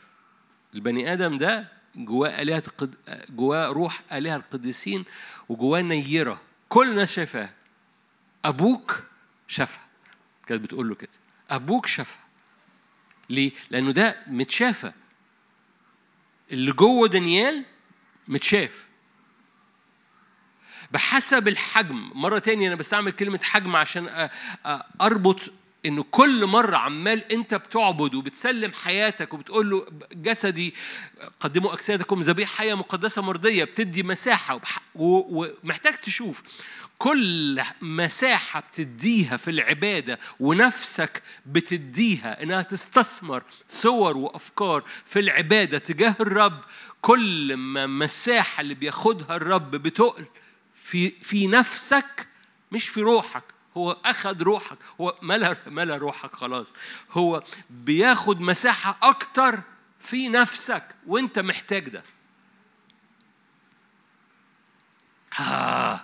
[0.74, 2.94] البني آدم ده جواه آلهة القد...
[3.30, 5.04] جواه روح آلهة القديسين
[5.48, 7.50] وجواه نيرة كل الناس شايفاه.
[8.44, 9.02] أبوك
[9.48, 9.84] شافها
[10.46, 11.10] كانت بتقول له كده.
[11.50, 12.22] أبوك شافها.
[13.30, 14.92] ليه؟ لأنه ده متشافى
[16.52, 17.64] اللي جوه دانيال
[18.28, 18.86] متشاف.
[20.90, 24.28] بحسب الحجم مرة تانية أنا بستعمل كلمة حجم عشان
[25.00, 25.52] أربط
[25.86, 30.74] انه كل مرة عمال أنت بتعبد وبتسلم حياتك وبتقول له جسدي
[31.40, 34.60] قدموا أجسادكم ذبيحة حية مقدسة مرضية بتدي مساحة
[34.94, 36.42] ومحتاج تشوف.
[36.98, 46.60] كل مساحة بتديها في العبادة ونفسك بتديها إنها تستثمر صور وأفكار في العبادة تجاه الرب.
[47.00, 50.26] كل ما مساحة اللي بياخدها الرب بتقل
[50.74, 52.28] في في نفسك
[52.72, 53.44] مش في روحك.
[53.76, 54.78] هو أخذ روحك.
[55.00, 56.74] هو ملا ملا روحك خلاص.
[57.10, 59.60] هو بياخد مساحة أكتر
[60.00, 62.02] في نفسك وأنت محتاج ده.
[65.40, 66.00] آه.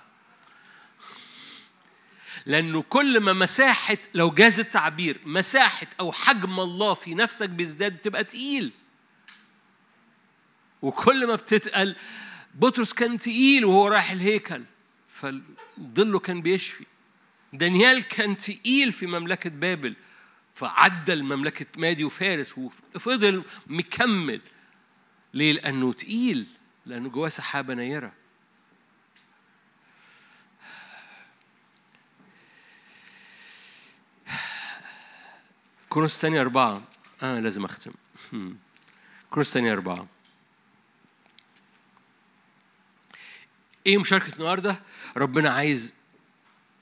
[2.47, 8.25] لأنه كل ما مساحة لو جاز التعبير مساحة أو حجم الله في نفسك بيزداد تبقى
[8.25, 8.73] تقيل.
[10.83, 11.97] وكل ما بتتقل
[12.55, 14.65] بطرس كان تقيل وهو رايح الهيكل
[15.09, 16.87] فظله كان بيشفي.
[17.53, 19.97] دانيال كان تقيل في مملكة بابل
[20.55, 24.41] فعدى المملكة مادي وفارس وفضل مكمل.
[25.35, 26.47] ليه؟ لأنه تقيل
[26.87, 28.13] لأنه جواه سحابة نيرة.
[35.89, 36.83] كروس ثانية أربعة.
[37.23, 37.93] آه لازم أختم.
[39.31, 40.07] كروس ثانية أربعة.
[43.87, 44.83] إيه مشاركة النهاردة؟
[45.17, 45.93] ربنا عايز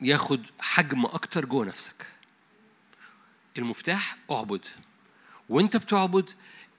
[0.00, 2.06] ياخد حجم أكتر جوه نفسك.
[3.58, 4.64] المفتاح أعبد.
[5.48, 6.30] وأنت بتعبد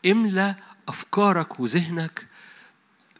[0.05, 0.55] املى
[0.87, 2.27] أفكارك وذهنك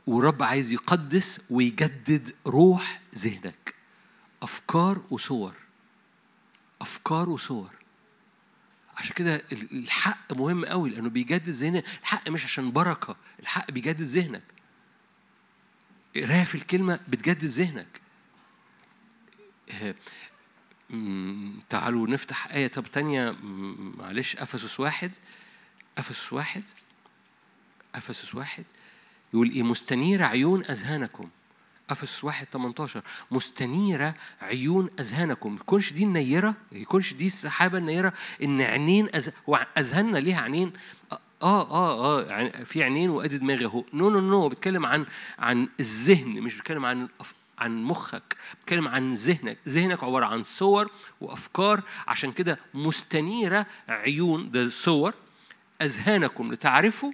[0.07, 3.73] ورب عايز يقدس ويجدد روح ذهنك.
[4.41, 5.53] أفكار وصور.
[6.81, 7.69] أفكار وصور.
[8.97, 11.85] عشان كده الحق مهم قوي لأنه بيجدد ذهنك.
[12.01, 14.43] الحق مش عشان بركة الحق بيجدد ذهنك.
[16.15, 18.01] قراية في الكلمة بتجدد ذهنك.
[21.69, 23.35] تعالوا نفتح آية طب تانية.
[23.97, 24.35] معلش.
[24.35, 25.15] أفسس واحد.
[25.97, 26.63] أفسس واحد.
[27.95, 28.65] أفسس واحد.
[29.33, 31.29] يقول إيه؟ مستنير عيون أذهانكم.
[31.89, 33.01] أفسس واحد 18
[33.31, 35.55] مستنيرة عيون أذهانكم.
[35.55, 38.13] يكونش دي النيرة؟ يكونش دي السحابة النيرة؟
[38.43, 39.31] إن عينين أز...
[39.77, 40.73] أذهاننا ليها عينين؟
[41.11, 43.83] آه آه آه في عينين وأدي دماغي أهو.
[43.93, 45.05] no no no بيتكلم عن
[45.39, 47.07] عن الذهن مش بيتكلم عن
[47.59, 49.57] عن مخك بتكلم عن ذهنك.
[49.67, 50.91] ذهنك عبارة عن صور
[51.21, 54.51] وأفكار عشان كده مستنيرة عيون.
[54.51, 55.13] ده صور.
[55.81, 57.11] أذهانكم لتعرفوا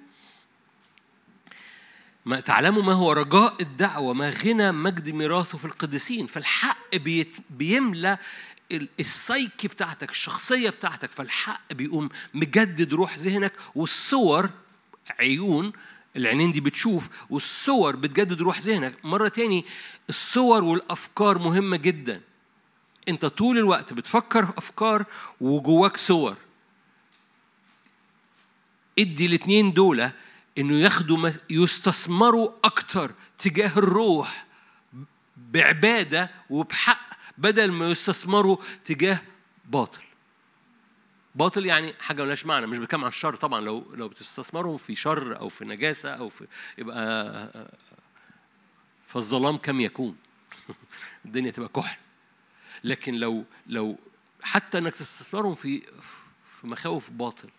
[2.25, 6.27] ما تعلموا ما هو رجاء الدعوة ما غنى مجد ميراثه في القديسين.
[6.27, 6.95] فالحق
[7.49, 8.17] بيملى
[8.99, 11.11] السايكي بتاعتك الشخصية بتاعتك.
[11.11, 14.49] فالحق بيقوم مجدد روح ذهنك والصور
[15.19, 15.73] عيون
[16.15, 19.05] العينين دي بتشوف والصور بتجدد روح ذهنك.
[19.05, 19.65] مرة تاني
[20.09, 22.21] الصور والأفكار مهمة جدا.
[23.07, 25.05] أنت طول الوقت بتفكر أفكار
[25.41, 26.35] وجواك صور.
[28.99, 30.11] ادي الاثنين دول
[30.57, 34.45] إنه ياخدوا يستثمروا أكتر تجاه الروح
[35.37, 39.21] بعبادة وبحق بدل ما يستثمروا تجاه
[39.65, 40.01] باطل.
[41.35, 45.39] باطل يعني حاجة ملهاش معنى مش بتكلم عن الشر طبعا لو لو بتستثمروا في شر
[45.39, 47.69] أو في نجاسة أو في يبقى
[49.07, 50.15] فالظلام كم يكون.
[51.25, 51.97] الدنيا تبقى كحل.
[52.83, 53.97] لكن لو لو
[54.41, 55.81] حتى إنك تستثمرهم في
[56.59, 57.49] في مخاوف باطل.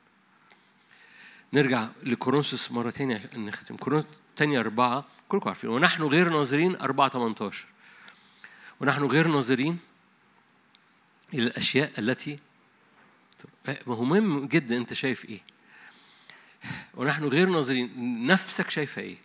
[1.53, 3.77] نرجع لكورنثوس مرة تانية عشان نختم.
[3.77, 5.70] كورنثوس تانية أربعة كلكم عارفين.
[5.70, 7.66] ونحن غير ناظرين أربعة 18
[8.81, 9.79] ونحن غير ناظرين
[11.35, 12.39] إلى الأشياء التي
[13.87, 15.41] ما هو مهم جدا انت شايف إيه.
[16.95, 19.16] ونحن غير ناظرين نفسك شايفة إيه.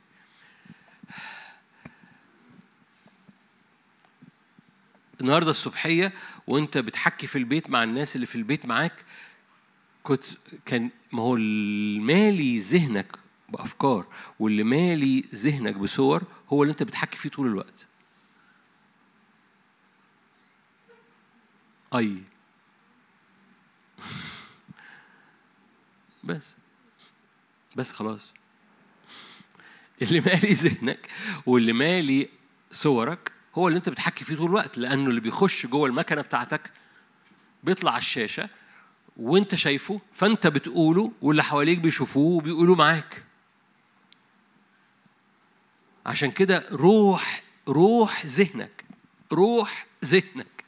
[5.21, 6.13] النهارده الصبحية
[6.47, 9.05] وانت بتحكي في البيت مع الناس اللي في البيت معاك
[10.03, 10.23] كنت
[10.65, 13.15] كان ما هو المالي ذهنك
[13.49, 14.05] بأفكار
[14.39, 17.87] واللي مالي ذهنك بصور هو اللي انت بتحكي فيه طول الوقت.
[21.95, 22.23] أي.
[26.23, 26.55] بس.
[27.75, 28.33] بس خلاص.
[30.01, 31.09] اللي مالي ذهنك
[31.45, 32.29] واللي مالي
[32.71, 36.71] صورك هو اللي انت بتحكي فيه طول الوقت لأنه اللي بيخش جوه المكنة بتاعتك
[37.63, 38.49] بيطلع على الشاشة
[39.17, 43.23] وانت شايفه فانت بتقوله واللي حواليك بيشوفوه وبيقولوا معاك.
[46.05, 48.85] عشان كده روح روح ذهنك
[49.31, 50.58] روح ذهنك.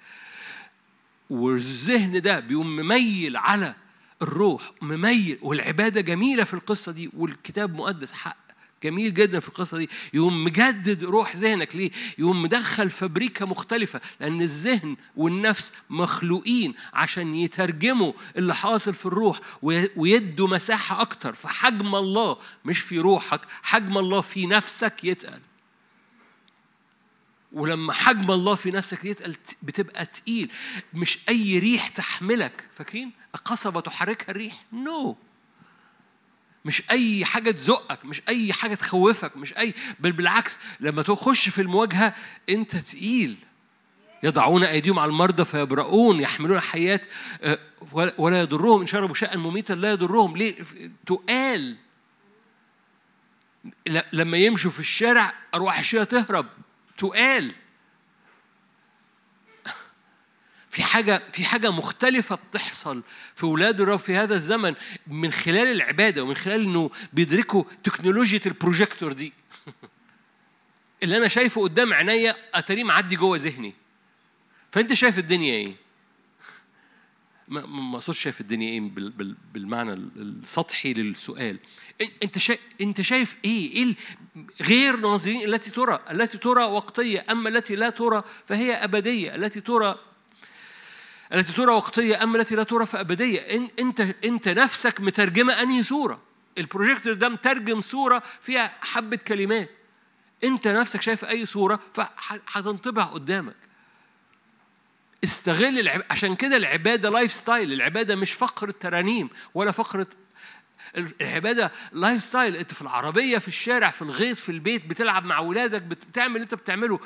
[1.32, 3.76] والذهن ده بيقوم مميل على
[4.22, 8.38] الروح مميل والعبادة جميلة في القصة دي والكتاب مقدس حق
[8.84, 9.90] جميل جدا في القصة دي.
[10.14, 18.14] يقوم مجدد روح ذهنك ليه؟ يقوم مدخل فبريكه مختلفة لأن الذهن والنفس مخلوقين عشان يترجموا
[18.38, 19.40] اللي حاصل في الروح
[19.96, 21.34] ويدوا مساحة أكتر.
[21.34, 25.40] فحجم الله مش في روحك حجم الله في نفسك يتقل.
[27.54, 30.52] ولما حجم الله في نفسك يتقل بتبقى تقيل.
[30.94, 32.68] مش أي ريح تحملك.
[32.74, 33.12] فاكرين؟
[33.46, 34.66] قصبه تحركها الريح.
[34.74, 35.16] نو no.
[36.66, 41.62] مش أي حاجة تزقك مش أي حاجة تخوفك مش أي بل بالعكس لما تخش في
[41.62, 42.16] المواجهة
[42.50, 43.38] أنت تقيل.
[44.24, 47.06] يضعون أيديهم على المرضى فيبرؤون يحملون حيات
[47.42, 47.60] آه،
[48.18, 48.82] ولا يضرهم.
[48.82, 50.38] إن شربوا شيئا مميتا لا يضرهم.
[50.38, 50.56] ليه؟
[51.06, 51.76] تقال.
[54.14, 56.46] لما يمشوا في الشارع أرواح الشيطان تهرب.
[57.02, 57.56] تقال
[60.70, 63.04] في حاجة في حاجة مختلفة بتحصل
[63.36, 64.76] في ولاد الرب في هذا الزمن
[65.08, 69.34] من خلال العبادة ومن خلال إنه بيدركوا تكنولوجيا البروجيكتور دي.
[71.04, 73.74] اللي أنا شايفه قدام عينيا أتاريه معدي جوه ذهني.
[74.72, 75.76] فأنت شايف الدنيا إيه؟
[77.52, 78.92] ما اقصدش شايف الدنيا إيه
[79.54, 81.60] بالمعنى السطحي للسؤال.
[82.24, 83.96] أنت شايف أنت شايف إيه؟ إيه
[84.62, 89.36] غير ناظرين التي ترى التي ترى وقتية أما التي لا ترى فهي أبدية.
[89.36, 90.00] التي ترى
[91.34, 93.40] التي ترى وقتية أما التي لا ترى فأبدية.
[93.80, 96.22] أنت أنت نفسك مترجمة أنهي صورة
[96.58, 99.70] البروجيكتور ده مترجم صورة فيها حبة كلمات.
[100.44, 103.56] أنت نفسك شايف أي صورة فهتنطبع قدامك.
[105.24, 106.04] استغل العب...
[106.12, 110.08] عشان كده العبادة lifestyle العبادة مش فقرة ترانيم ولا فقرة
[111.22, 116.36] العبادة lifestyle انت في العربية في الشارع في الغيط في البيت بتلعب مع ولادك بتعمل
[116.36, 117.00] اللي انت بتعمله.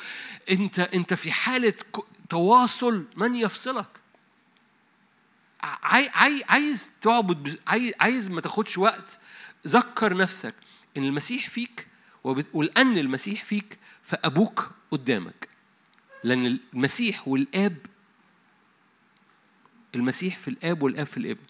[0.51, 1.73] انت انت في حالة
[2.29, 3.87] تواصل من يفصلك.
[5.61, 7.59] عايز تعبد
[7.99, 9.19] عايز ما تاخدش وقت.
[9.67, 10.55] ذكر نفسك.
[10.97, 11.87] إن المسيح فيك
[12.53, 15.47] ولان المسيح فيك فأبوك قدامك.
[16.23, 17.77] لأن المسيح والآب
[19.95, 21.43] المسيح في الآب والآب في الابن.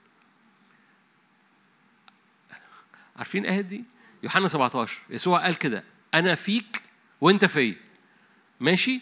[3.16, 3.84] عارفين الآية دي؟
[4.24, 5.84] يوحنا 17 يسوع قال كده
[6.14, 6.84] أنا فيك
[7.22, 7.76] وأنت فيا
[8.60, 9.02] ماشي؟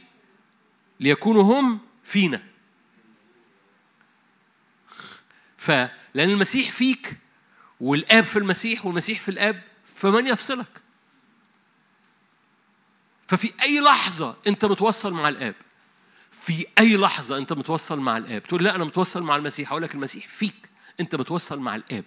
[1.00, 2.44] ليكونوا هم فينا.
[5.58, 7.18] فلأن المسيح فيك
[7.80, 10.82] والآب في المسيح والمسيح في الآب فمن يفصلك؟
[13.28, 15.56] ففي أي لحظة أنت متوصل مع الآب؟
[16.34, 18.44] في أي لحظة أنت متوصل مع الآب.
[18.44, 19.72] تقول لا أنا متوصل مع المسيح.
[19.72, 20.70] أقول لك المسيح فيك.
[21.00, 22.06] أنت متوصل مع الآب.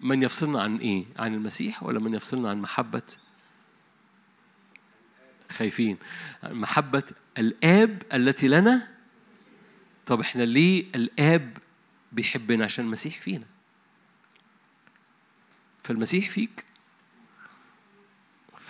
[0.00, 3.02] من يفصلنا عن إيه؟ عن المسيح ولا من يفصلنا عن محبة
[5.50, 5.98] خايفين؟
[6.44, 7.02] محبة
[7.38, 8.94] الآب التي لنا.
[10.06, 11.58] طب إحنا ليه الآب
[12.12, 13.46] بيحبنا عشان المسيح فينا؟
[15.84, 16.69] فالمسيح فيك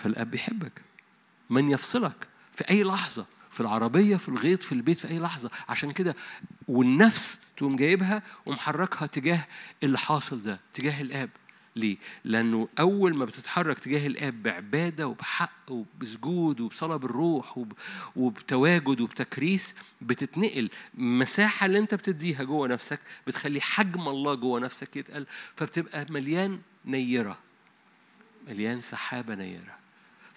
[0.01, 0.81] فالآب بيحبك.
[1.49, 5.49] من يفصلك في أي لحظة في العربية في الغيط في البيت في أي لحظة.
[5.69, 6.15] عشان كده
[6.67, 9.47] والنفس تقوم جايبها ومحركها تجاه
[9.83, 11.29] اللي حاصل ده تجاه الآب.
[11.75, 17.65] ليه؟ لأنه أول ما بتتحرك تجاه الآب بعبادة وبحق وبسجود وبصلاة بالروح
[18.15, 20.69] وبتواجد وبتكريس بتتنقل.
[20.97, 25.25] المساحة اللي أنت بتديها جوه نفسك بتخلي حجم الله جوه نفسك يتقل
[25.55, 27.37] فبتبقى مليان نيرة.
[28.47, 29.80] مليان سحابة نيرة.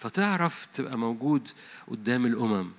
[0.05, 1.49] فتعرف تبقى موجود
[1.87, 2.71] قدام الأمم.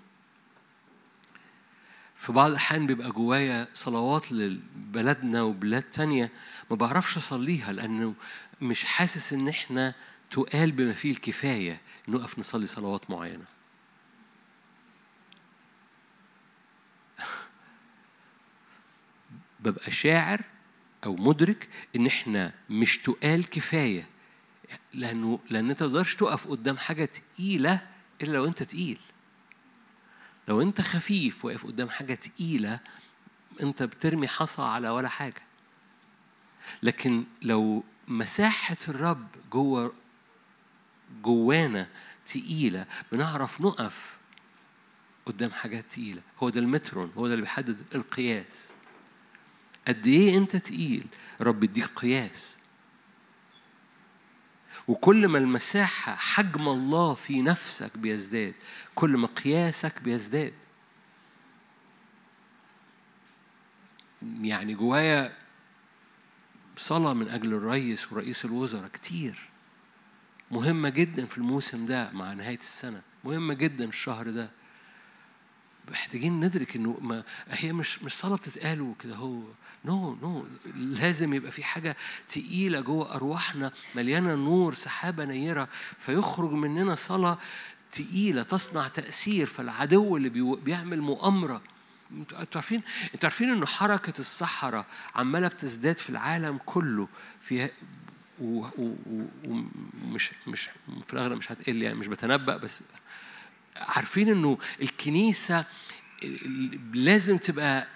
[2.16, 6.32] في بعض الأحيان بيبقى جوايا صلوات لبلدنا وبلاد تانية
[6.70, 8.14] ما بعرفش أصليها لأنه
[8.60, 9.94] مش حاسس إن إحنا
[10.30, 13.44] تقال بما فيه الكفاية نقف نصلي صلوات معينة.
[19.60, 20.40] ببقى شاعر
[21.04, 24.15] أو مدرك إن إحنا مش تقال كفاية.
[24.94, 27.88] لأنه لأن أنت تقدرش تقف قدام حاجة تقيلة
[28.22, 28.98] إلا لو أنت تقيل.
[30.48, 32.80] لو أنت خفيف واقف قدام حاجة تقيلة
[33.62, 35.42] أنت بترمي حصى على ولا حاجة.
[36.82, 39.94] لكن لو مساحة الرب جوه
[41.22, 41.88] جوانا
[42.26, 44.18] تقيلة بنعرف نقف
[45.26, 46.22] قدام حاجات تقيلة.
[46.42, 48.70] هو ده المترون هو ده اللي بيحدد القياس.
[49.88, 51.06] قد إيه أنت تقيل؟
[51.40, 52.55] رب يديك قياس.
[54.88, 58.54] وكل ما المساحة حجم الله في نفسك بيزداد
[58.94, 60.52] كل ما قياسك بيزداد.
[64.42, 65.36] يعني جوايا
[66.76, 69.48] صلاة من أجل الرئيس ورئيس الوزراء كتير.
[70.50, 73.02] مهمة جدا في الموسم ده مع نهاية السنة.
[73.24, 74.50] مهمة جدا الشهر ده.
[75.90, 79.14] محتاجين ندرك إنه ما هي مش مش صلاه بتتقال وكده.
[79.14, 79.42] هو
[79.84, 80.46] نو no, نو no.
[80.76, 81.96] لازم يبقى في حاجة
[82.28, 85.68] تقيلة جوه أرواحنا مليانة نور سحابة نيرة
[85.98, 87.38] فيخرج مننا صلاة
[87.92, 89.46] تقيلة تصنع تأثير.
[89.46, 91.62] فالعدو اللي بيعمل مؤامرة.
[92.12, 92.82] أنتوا عارفين
[93.14, 97.08] أنتوا عارفين ان حركة الصحراء عمالة بتزداد في العالم كله.
[97.40, 97.70] في
[99.44, 100.70] ومش مش
[101.06, 102.82] في الأغلب مش هتقل يعني مش بتنبأ بس
[103.80, 105.64] عارفين إنه الكنيسة
[106.94, 107.86] لازم تبقى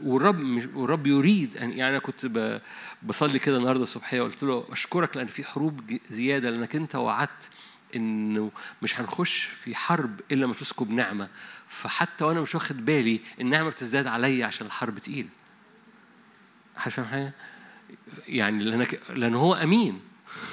[0.00, 2.60] والرب والرب يريد أن يعني أنا كنت
[3.02, 7.50] بصلي كده النهارده الصبحية قلت له أشكرك لأن في حروب زيادة لأنك أنت وعدت
[7.96, 8.50] إنه
[8.82, 11.28] مش هنخش في حرب إلا ما تسكب نعمة.
[11.66, 15.28] فحتى وأنا مش واخد بالي النعمة بتزداد عليا عشان الحرب تقيل.
[16.76, 17.32] فاهم حاجة؟
[18.28, 20.00] يعني لأنك لأن هو أمين.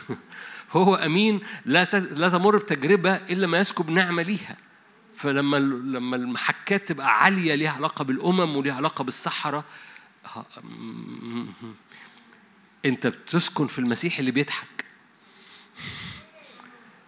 [0.71, 4.57] هو أمين لا لا تمر بتجربة إلا ما يسكب نعمة ليها.
[5.17, 9.63] فلما لما المحكات تبقى عالية ليها علاقة بالأمم وليها علاقة بالصحراء
[12.85, 14.85] أنت بتسكن في المسيح اللي بيضحك.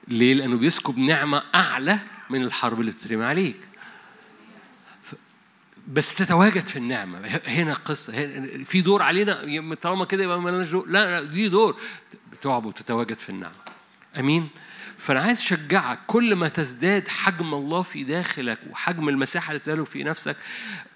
[0.08, 3.60] ليه؟ لأنه بيسكب نعمة أعلى من الحرب اللي بتترمي عليك.
[5.88, 7.28] بس تتواجد في النعمة.
[7.46, 8.14] هنا قصة.
[8.64, 9.76] في دور علينا.
[9.82, 10.88] طالما كده يبقى مالناش دور.
[10.88, 11.80] لا دي دور.
[12.32, 13.56] بتعب وتتواجد في النعمة.
[14.20, 14.50] أمين؟
[14.98, 20.04] فأنا عايز أشجعك كل ما تزداد حجم الله في داخلك وحجم المساحة اللي تداله في
[20.04, 20.36] نفسك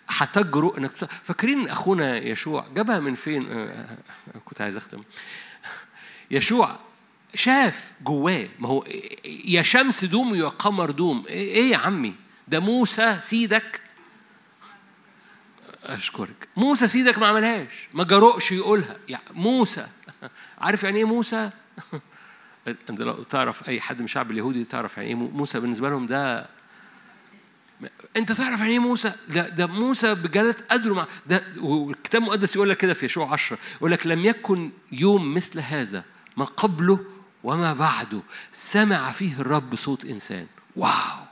[0.07, 0.91] هتجرؤ إنك
[1.23, 3.98] فاكرين أخونا يشوع جابها من فين؟ آه،
[4.45, 5.03] كنت عايز أختم.
[6.32, 6.80] يشوع
[7.36, 8.86] شاف جواه ما هو
[9.26, 11.26] يا شمس دوم يا قمر دوم.
[11.28, 12.15] إيه يا عمي؟
[12.48, 13.82] ده موسى سيدك؟
[15.84, 16.48] أشكرك.
[16.56, 18.98] موسى سيدك ما عملهاش ما جرؤش يقولها.
[19.10, 19.88] يعني موسى.
[20.61, 21.49] عارف يعني إيه موسى؟
[22.68, 26.50] أنت لو تعرف أي حد من الشعب اليهودي تعرف يعني إيه موسى بالنسبة لهم ده
[28.18, 32.70] أنت تعرف يعني إيه موسى؟ ده ده موسى بجلالة قدره مع ده والكتاب المقدس يقول
[32.70, 36.04] لك كده في يشوع 10 يقول لك لم يكن يوم مثل هذا
[36.38, 37.06] ما قبله
[37.44, 38.22] وما بعده
[38.52, 40.48] سمع فيه الرب صوت إنسان.
[40.76, 41.26] واو!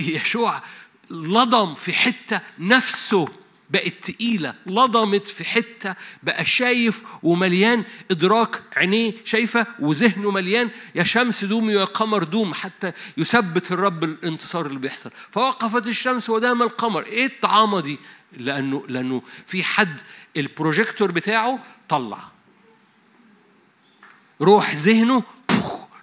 [0.00, 0.62] يشوع
[1.10, 3.28] لضم في حتة نفسه.
[3.70, 10.70] بقت تقيلة لضمت في حتة بقى شايف ومليان إدراك عينيه شايفة وذهنه مليان.
[10.94, 15.10] يا شمس دومي يا قمر دوم حتى يثبت الرب الانتصار اللي بيحصل.
[15.30, 17.06] فوقفت الشمس ودام القمر.
[17.06, 17.98] إيه الطعامة دي؟
[18.36, 20.00] لأنه لأنه في حد
[20.36, 22.18] البروجيكتور بتاعه طلع.
[24.40, 25.22] روح ذهنه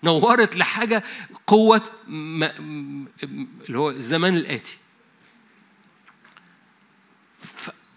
[0.03, 1.03] نورت لحاجة
[1.47, 4.77] قوة اللي هو الزمان الآتي.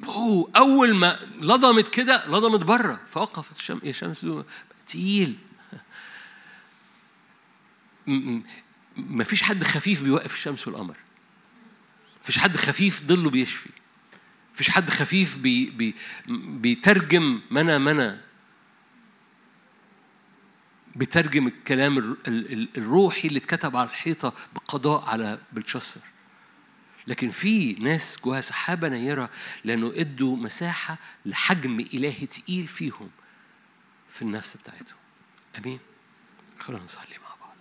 [0.07, 3.57] هو أول ما لضمت كده لضمت بره فوقفت.
[3.57, 4.27] الشمس يا شمس
[4.87, 5.37] تقيل.
[8.97, 10.97] ما فيش حد خفيف بيوقف الشمس والقمر.
[12.23, 13.71] فيش حد خفيف ظله بيشفي.
[14.55, 15.95] فيش حد خفيف بي بي
[16.37, 18.21] بيترجم منا منا
[20.97, 22.17] بيترجم الكلام
[22.77, 26.01] الروحي اللي اتكتب على الحيطة بقضاء على بلشسر
[27.07, 29.31] لكن في ناس جواها سحابة نيرة
[29.65, 33.11] لأنه إدوا مساحة لحجم إلهي تقيل فيهم
[34.11, 34.99] في النفس بتاعتهم.
[35.59, 35.79] أمين؟
[36.59, 37.57] خلونا نصلي مع بعض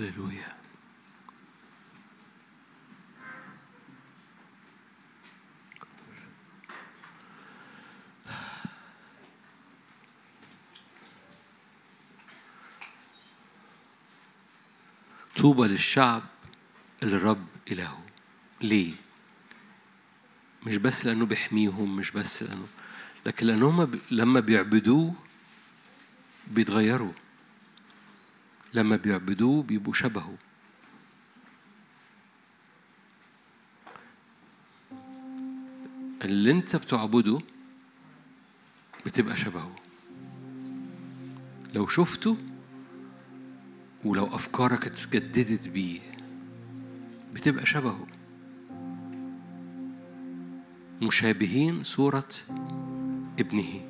[0.00, 0.48] هللويا
[15.36, 16.22] طوبى للشعب
[17.02, 18.02] الرب إلهه.
[18.60, 18.92] ليه؟
[20.66, 22.66] مش بس لأنه بيحميهم مش بس لأنه
[23.26, 25.14] لكن لأنهم لما بيعبدوه
[26.46, 27.12] بيتغيروا.
[28.74, 30.34] لما بيعبدوه بيبقوا شبهه.
[36.24, 37.38] اللي انت بتعبده
[39.06, 39.76] بتبقى شبهه.
[41.74, 42.36] لو شفته
[44.04, 46.00] ولو أفكارك اتجددت بيه
[47.34, 48.06] بتبقى شبهه.
[51.02, 52.28] مشابهين صورة
[53.38, 53.89] ابنه.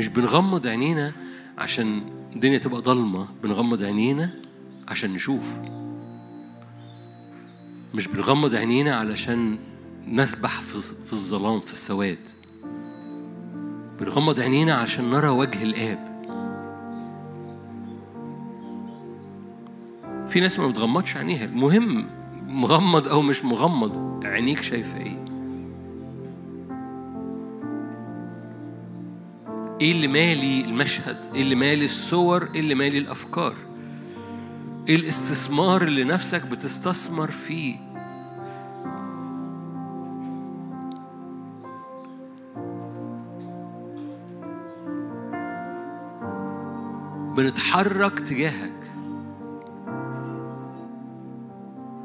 [0.00, 1.12] مش بنغمض عينينا
[1.58, 2.02] عشان
[2.34, 4.30] الدنيا تبقى ضلمة بنغمض عينينا
[4.88, 5.58] عشان نشوف.
[7.94, 9.58] مش بنغمض عينينا علشان
[10.08, 12.18] نسبح في الظلام في السواد.
[14.00, 16.10] بنغمض عينينا عشان نرى وجه الآب.
[20.28, 21.44] في ناس ما بتغمضش عينيها.
[21.44, 22.06] المهم
[22.46, 25.19] مغمض أو مش مغمض عينيك شايفة إيه؟
[29.80, 33.54] إيه اللي مالي المشهد؟ إيه اللي مالي الصور؟ إيه اللي مالي الأفكار؟
[34.88, 37.76] إيه الاستثمار اللي نفسك بتستثمر فيه؟
[47.36, 48.90] بنتحرك تجاهك.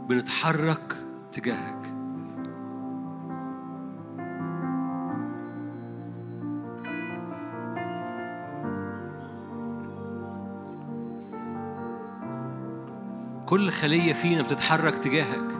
[0.09, 0.95] بنتحرك
[1.33, 1.74] تجاهك.
[13.55, 15.51] كل خلية فينا بتتحرك تجاهك.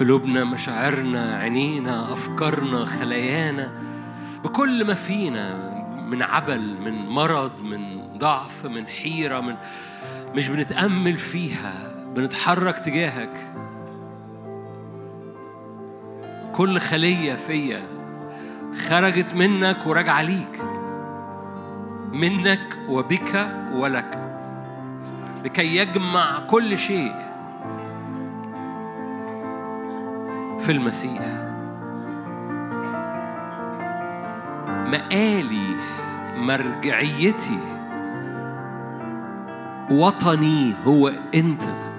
[0.00, 3.72] قلوبنا مشاعرنا عينينا أفكارنا خلايانا
[4.44, 5.74] بكل ما فينا
[6.06, 9.56] من عبل من مرض من ضعف من حيرة من
[10.34, 11.89] مش بنتأمل فيها.
[12.14, 13.52] بنتحرك تجاهك.
[16.54, 17.82] كل خلية فيا
[18.88, 20.62] خرجت منك وراجعة ليك.
[22.12, 24.32] منك وبك ولك.
[25.44, 27.14] لكي يجمع كل شيء
[30.58, 31.22] في المسيح.
[34.86, 35.76] مقالي
[36.36, 37.58] مرجعيتي.
[39.90, 41.89] وطني هو أنت.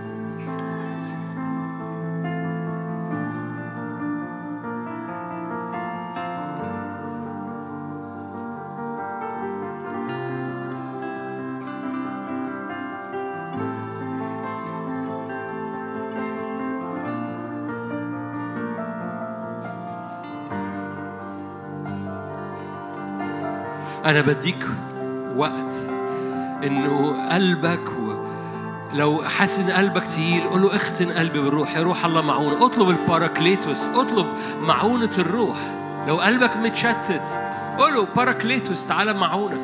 [24.11, 24.67] أنا بديك
[25.35, 25.73] وقت
[26.63, 28.25] إنه قلبك و...
[28.93, 32.65] لو حاسس إن قلبك تقيل قول له اختن قلبي بالروح يا روح الله معونة.
[32.65, 34.27] اطلب الباراكليتوس اطلب
[34.59, 35.57] معونة الروح.
[36.07, 37.27] لو قلبك متشتت
[37.77, 39.61] قول له باراكليتوس تعالى معونة.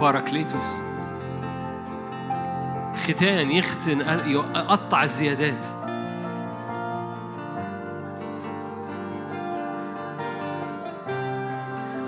[0.00, 0.74] باراكليتوس.
[3.04, 5.66] ختان يختن يقطع الزيادات.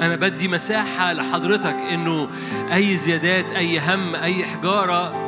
[0.06, 2.28] أنا بدي مساحة لحضرتك إنه
[2.72, 5.26] أي زيادات أي هم أي حجارة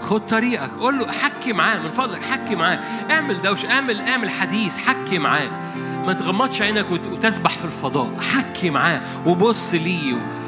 [0.00, 0.70] خد طريقك.
[0.80, 2.78] قول له حكي معاه من فضلك حكي معاه.
[3.10, 5.48] اعمل دوش اعمل اعمل حديث حكي معاه.
[6.06, 9.00] ما تغمضش عينك وتسبح في الفضاء حكي معاه.
[9.26, 10.39] وبص ليه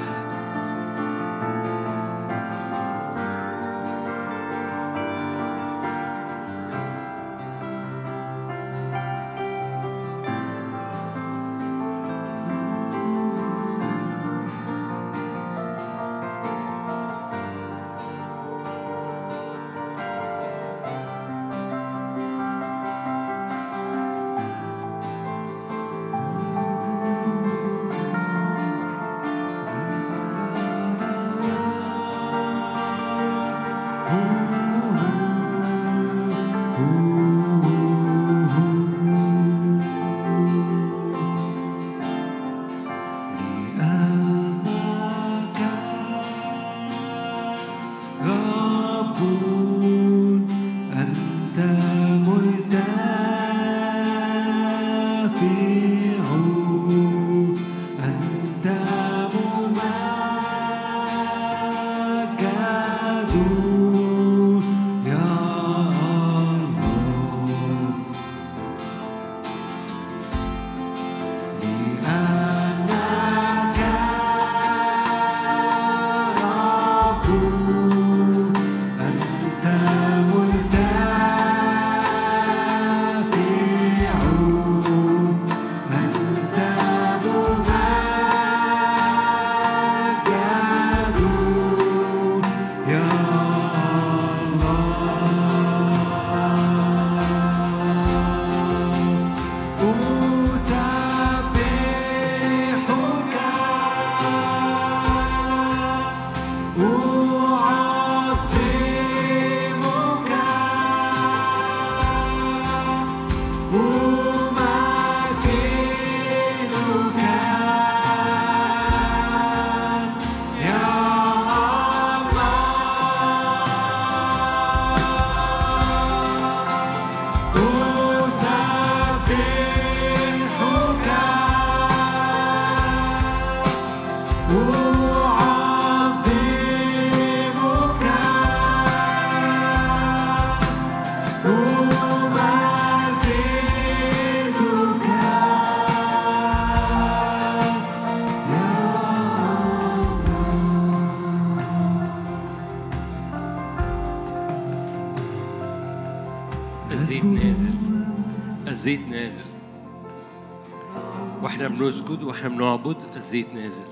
[162.43, 163.92] שהם לא עבוד, אז זה יתנזל.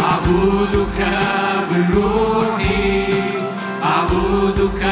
[0.00, 1.00] أعبدك
[1.70, 3.14] بروحي
[3.84, 4.82] أعبدك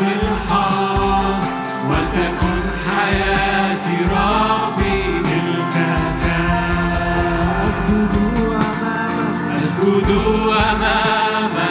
[0.00, 1.40] بالحق
[1.88, 6.24] ولتكن حياتي ربي ملكك
[7.66, 8.14] أسجد
[8.46, 9.56] أمامك.
[9.56, 10.10] أسجد
[10.48, 11.69] أمامك.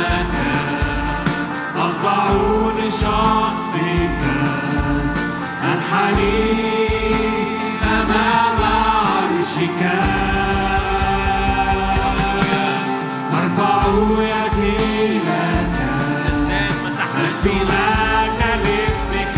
[2.00, 4.24] أطبعوا لشخصك
[5.64, 6.90] أنحني
[7.84, 9.82] أمام عرشك.
[13.34, 13.82] أرفع
[14.20, 15.78] يدي لك
[17.26, 19.38] أشتمك لاسمك.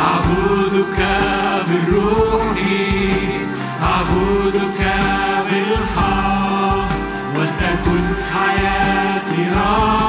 [0.00, 0.98] أعبدك
[1.68, 2.58] بالروح.
[3.82, 4.80] أعبدك
[5.50, 6.90] بالحق.
[7.36, 9.99] ولتكن حياتي راحة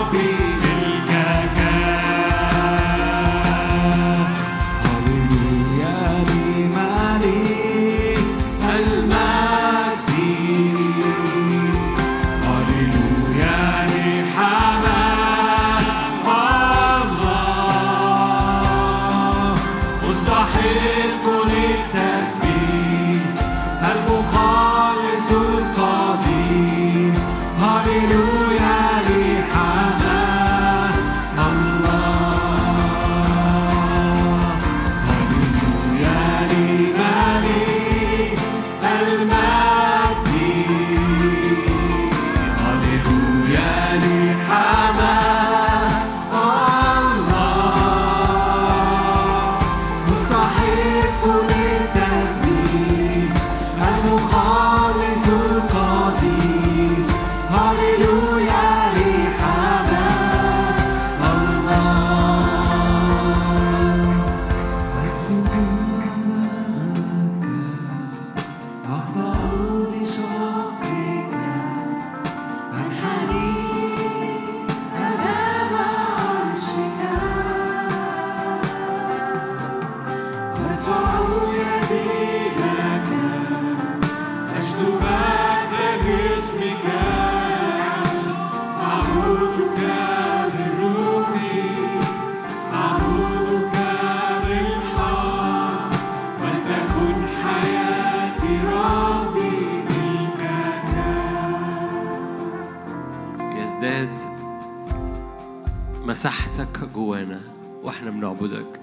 [108.21, 108.79] نعبدك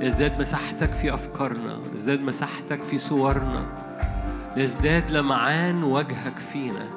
[0.00, 3.66] يزداد مساحتك في أفكارنا يزداد مساحتك في صورنا
[4.56, 6.88] يزداد لمعان وجهك فينا.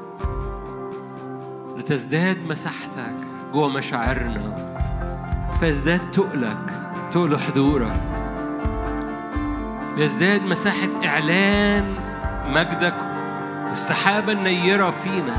[1.78, 3.16] لتزداد مساحتك
[3.54, 4.76] جوه مشاعرنا.
[5.60, 8.02] فيزداد تقلك تقل حضورك.
[9.98, 11.94] يزداد مساحة إعلان
[12.50, 12.96] مجدك
[13.72, 15.38] السحابة النيرة فينا.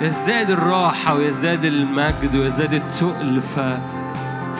[0.00, 3.40] يزداد الراحة ويزداد المجد ويزداد التقل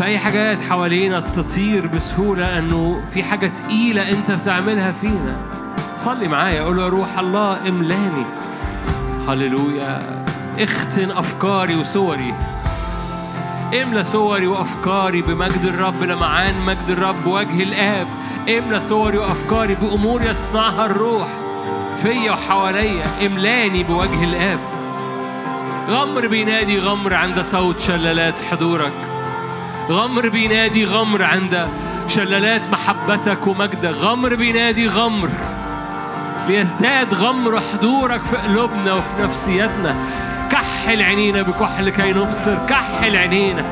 [0.00, 5.36] فأي حاجات حوالينا تطير بسهولة لأنه في حاجة تقيلة أنت بتعملها فينا.
[5.98, 8.24] صلي معايا قول يا روح الله املاني.
[9.28, 10.24] هللويا.
[10.58, 12.34] اختن أفكاري وصوري.
[13.82, 18.06] املى صوري وأفكاري بمجد الرب لمعان مجد الرب وجه الآب.
[18.48, 21.28] املى صوري وأفكاري بأمور يصنعها الروح.
[22.02, 24.58] فيا وحواليا املاني بوجه الآب.
[25.90, 29.09] غمر بينادي غمر عند صوت شلالات حضورك.
[29.90, 31.68] غمر بينادي غمر عند
[32.08, 35.28] شلالات محبتك ومجدك غمر بينادي غمر.
[36.48, 39.94] ليزداد غمر حضورك في قلوبنا وفي نفسيتنا.
[40.52, 42.54] كحل عينينا بكحل كي نبصر.
[42.68, 43.62] كحل عينينا.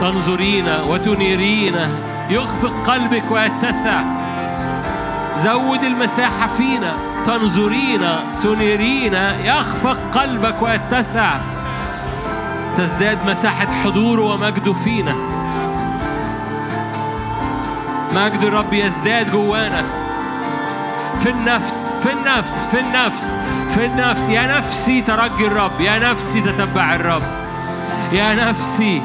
[0.00, 1.76] تنظرين وتنيرين
[2.30, 4.02] يخفق قلبك ويتسع.
[5.38, 6.94] زود المساحة فينا.
[7.26, 8.08] تنظرين
[8.42, 9.14] تنيرين
[9.44, 11.32] يخفق قلبك ويتسع.
[12.78, 15.14] تزداد مساحة حضوره ومجده فينا.
[18.14, 19.82] مجد الرب يزداد جوانا.
[21.18, 23.38] في النفس في النفس في النفس
[23.74, 24.28] في النفس.
[24.28, 27.22] يا نفسي ترجي الرب يا نفسي تتبع الرب.
[28.12, 29.02] يا نفسي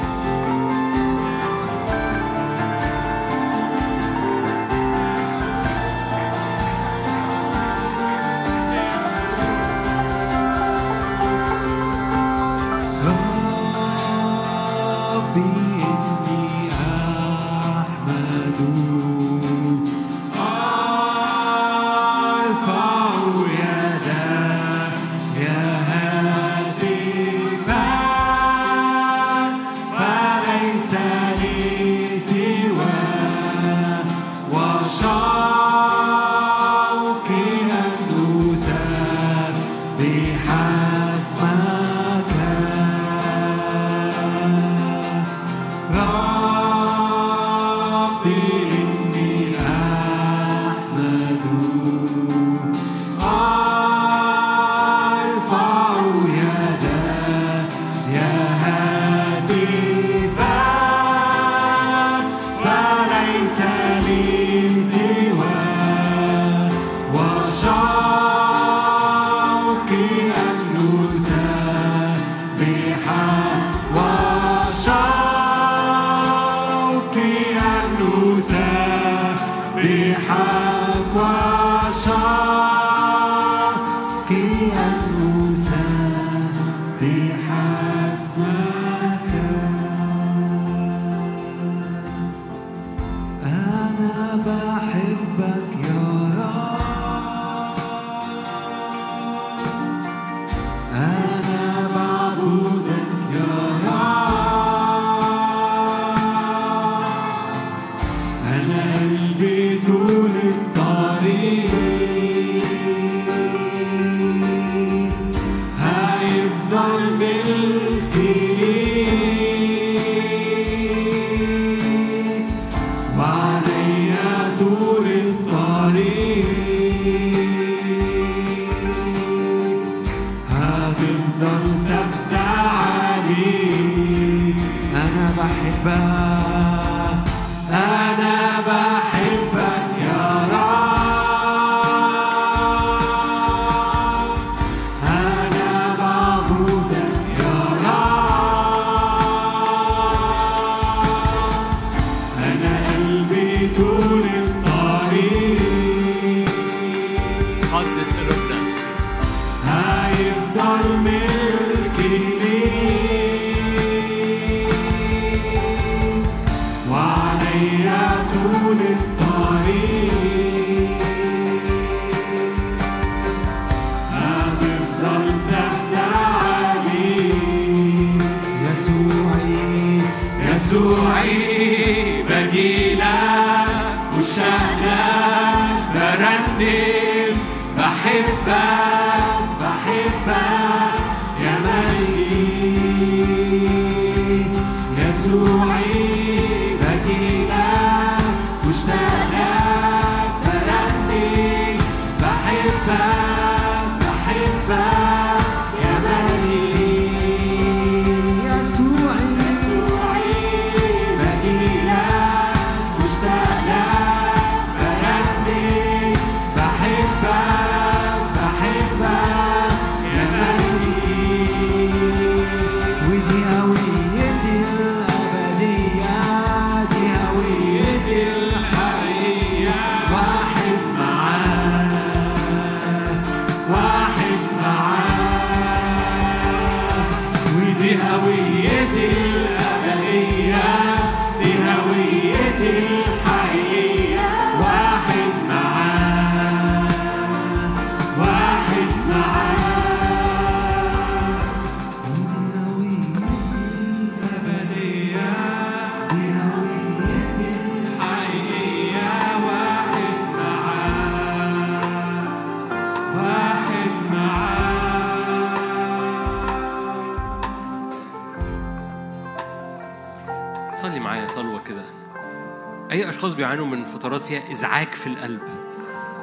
[273.38, 275.42] بيعانوا من فترات فيها إزعاج في القلب.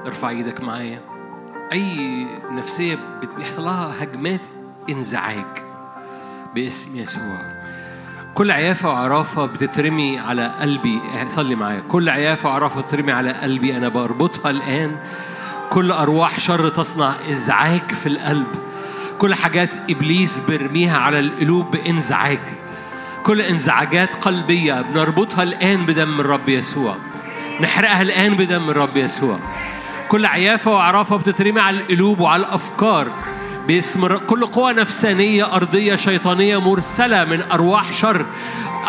[0.07, 1.01] ارفع إيدك معايا.
[1.73, 2.99] أي نفسية
[3.37, 4.47] بيحصل لها هجمات
[4.91, 5.47] إنزعاج.
[6.55, 7.39] باسم يسوع.
[8.35, 11.01] كل عيافة وعرافة بتترمي على قلبي.
[11.29, 11.81] صلي معايا.
[11.81, 13.77] كل عيافة وعرافة بتترمي على قلبي.
[13.77, 14.97] أنا بربطها الآن.
[15.71, 18.47] كل أرواح شر تصنع إزعاج في القلب.
[19.19, 22.64] كل حاجات إبليس برميها على القلوب بإنزعاج.
[23.25, 26.97] كل انزعاجات قلبية بنربطها الآن بدم الرب يسوع.
[27.61, 29.39] نحرقها الآن بدم الرب يسوع.
[30.09, 33.09] كل عيافة وعرافة بتترمي على القلوب وعلى الأفكار.
[33.69, 38.27] باسم كل قوة نفسانية أرضية شيطانية مرسلة من أرواح شر.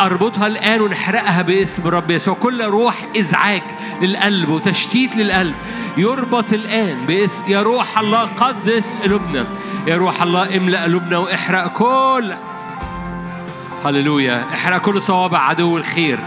[0.00, 2.34] أربطها الآن ونحرقها باسم الرب يسوع.
[2.34, 3.62] كل روح إزعاج
[4.02, 5.54] للقلب وتشتيت للقلب
[5.96, 9.46] يربط الآن باسم يا روح الله قدس قلوبنا.
[9.86, 12.34] يا روح الله املأ قلوبنا واحرق كل
[13.86, 14.44] هللويا.
[14.54, 16.18] احرق كل صوابع عدو الخير.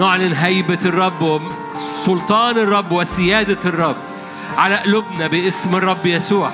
[0.00, 3.96] نعلن هيبة الرب وسلطان الرب وسيادة الرب
[4.56, 6.50] على قلوبنا باسم الرب يسوع.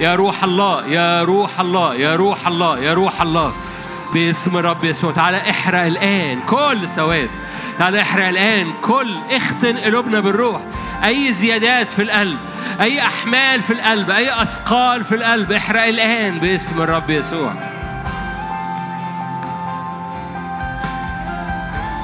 [0.00, 3.52] يا روح الله يا روح الله يا روح الله يا روح الله
[4.14, 5.12] باسم الرب يسوع.
[5.12, 7.30] تعالى احرق الآن كل سواد
[7.78, 10.60] تعالى احرق الآن كل اختن قلوبنا بالروح.
[11.04, 12.38] أي زيادات في القلب
[12.80, 17.52] أي أحمال في القلب أي أثقال في القلب احرق الآن باسم الرب يسوع.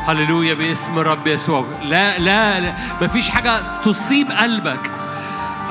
[0.09, 1.65] هللويا باسم الرب يسوع.
[1.83, 2.73] لا لا, لا
[3.03, 4.91] مفيش حاجة تصيب قلبك.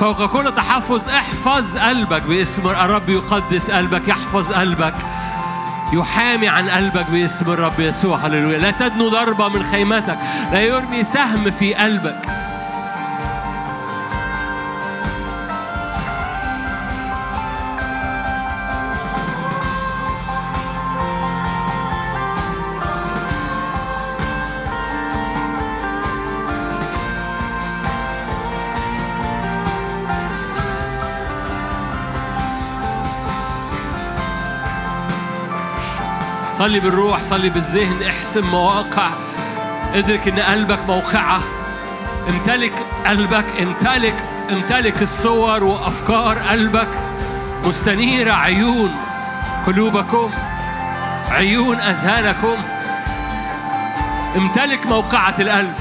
[0.00, 4.94] فوق كل تحفظ احفظ قلبك باسم الرب يقدس قلبك يحفظ قلبك.
[5.92, 8.16] يحامي عن قلبك باسم الرب يسوع.
[8.16, 8.58] هللويا.
[8.58, 10.18] لا تدنو ضربة من خيمتك.
[10.52, 12.33] لا يرمي سهم في قلبك.
[36.64, 39.10] صلي بالروح صلي بالذهن احسم مواقع.
[39.94, 41.40] ادرك إن قلبك موقعة.
[42.28, 42.72] امتلك
[43.06, 44.14] قلبك امتلك
[44.52, 46.88] امتلك الصور وأفكار قلبك.
[47.64, 48.94] مستنيرة عيون
[49.66, 50.30] قلوبكم
[51.30, 52.56] عيون أذهانكم.
[54.36, 55.74] امتلك موقعة القلب.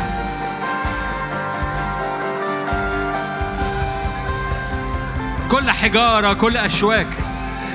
[5.51, 7.07] كل حجارة كل أشواك.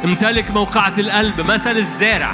[0.04, 1.50] امتلك موقعة القلب.
[1.50, 2.32] مثل الزارع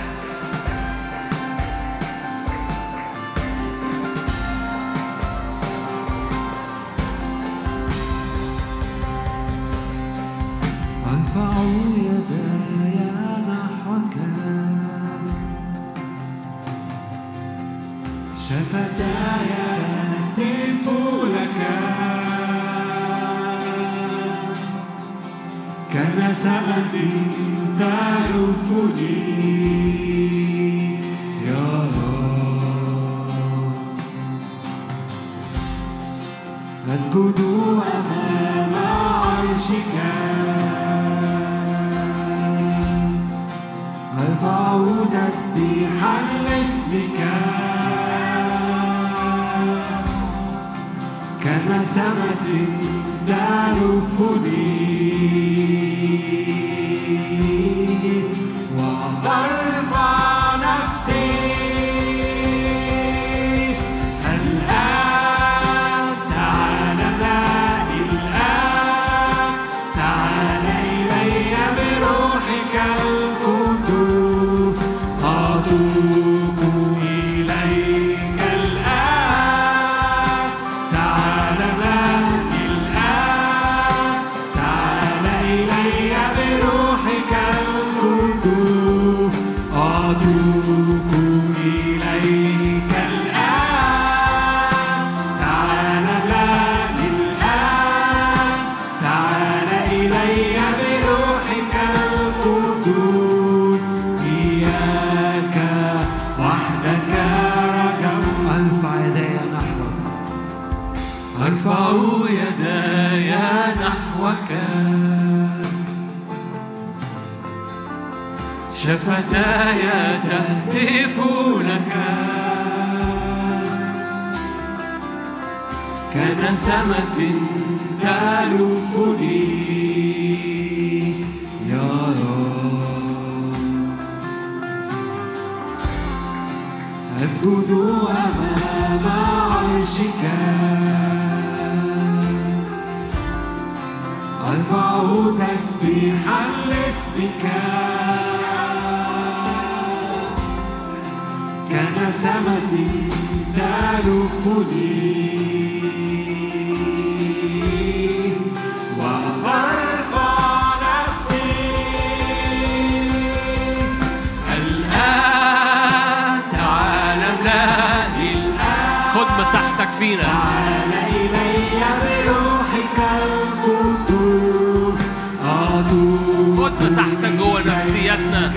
[169.99, 170.23] فينا.
[170.23, 175.01] تعال إلي بروحك القدوس.
[175.45, 178.53] أطوف خد مساحتك جوه نفسيتنا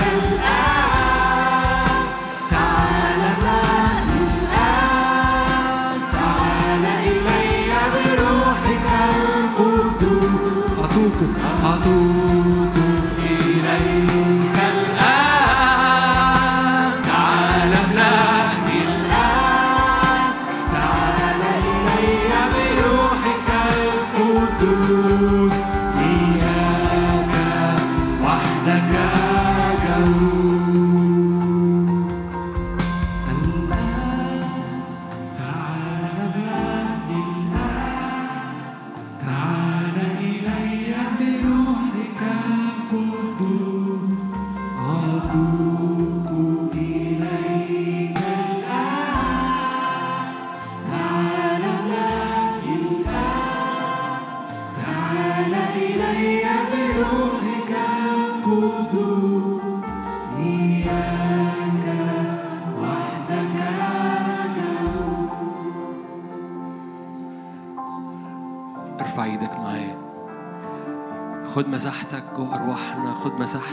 [2.52, 3.24] تعال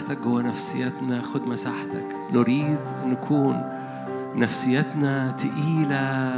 [0.04, 2.06] مساحتك جوه نفسيتنا خد مساحتك.
[2.32, 3.62] نريد نكون
[4.36, 6.32] نفسيتنا تقيلة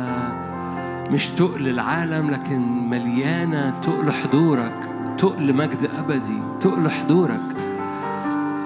[1.11, 4.89] مش تقل العالم لكن مليانة تقل حضورك
[5.19, 7.57] تقل مجد أبدي تقل حضورك.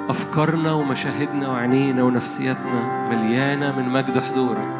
[0.09, 4.80] أفكارنا ومشاهدنا وعينينا ونفسيتنا مليانة من مجد حضورك.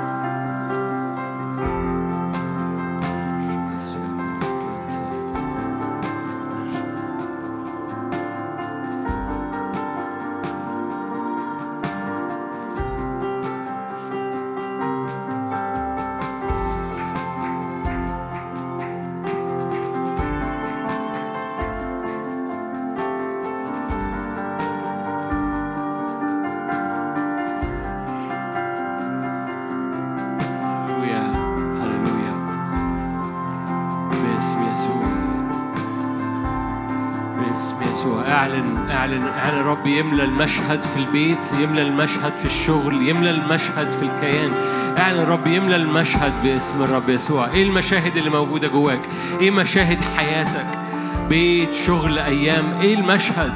[39.11, 44.51] اعلن اعلن رب يملى المشهد في البيت؟ يملى المشهد في الشغل؟ يملى المشهد في الكيان؟
[44.99, 47.51] اعلن رب يملى المشهد باسم الرب يسوع.
[47.51, 49.01] إيه المشاهد اللي موجودة جواك؟
[49.41, 50.67] إيه مشاهد حياتك؟
[51.29, 53.53] بيت شغل أيام؟ إيه المشهد؟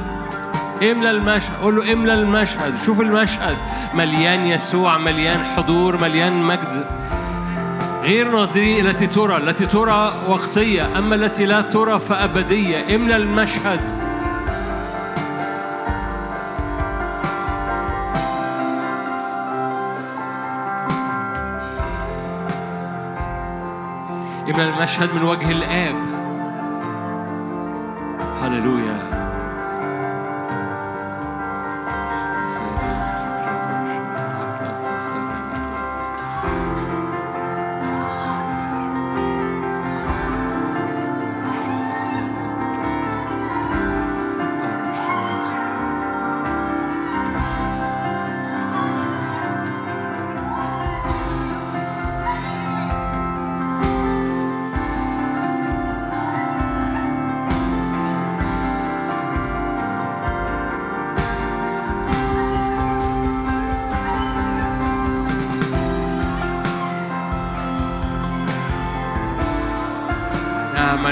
[0.83, 1.57] املى المشهد.
[1.63, 2.81] قول له املى المشهد.
[2.87, 3.57] شوف المشهد.
[3.95, 6.85] مليان يسوع مليان حضور مليان مجد.
[8.03, 12.97] غير ناظرين التي ترى التي ترى وقتية أما التي لا ترى فأبدية.
[12.97, 13.94] املى المشهد.
[24.55, 25.95] املى المشهد من وجه الآب.
[28.43, 29.04] هللويا.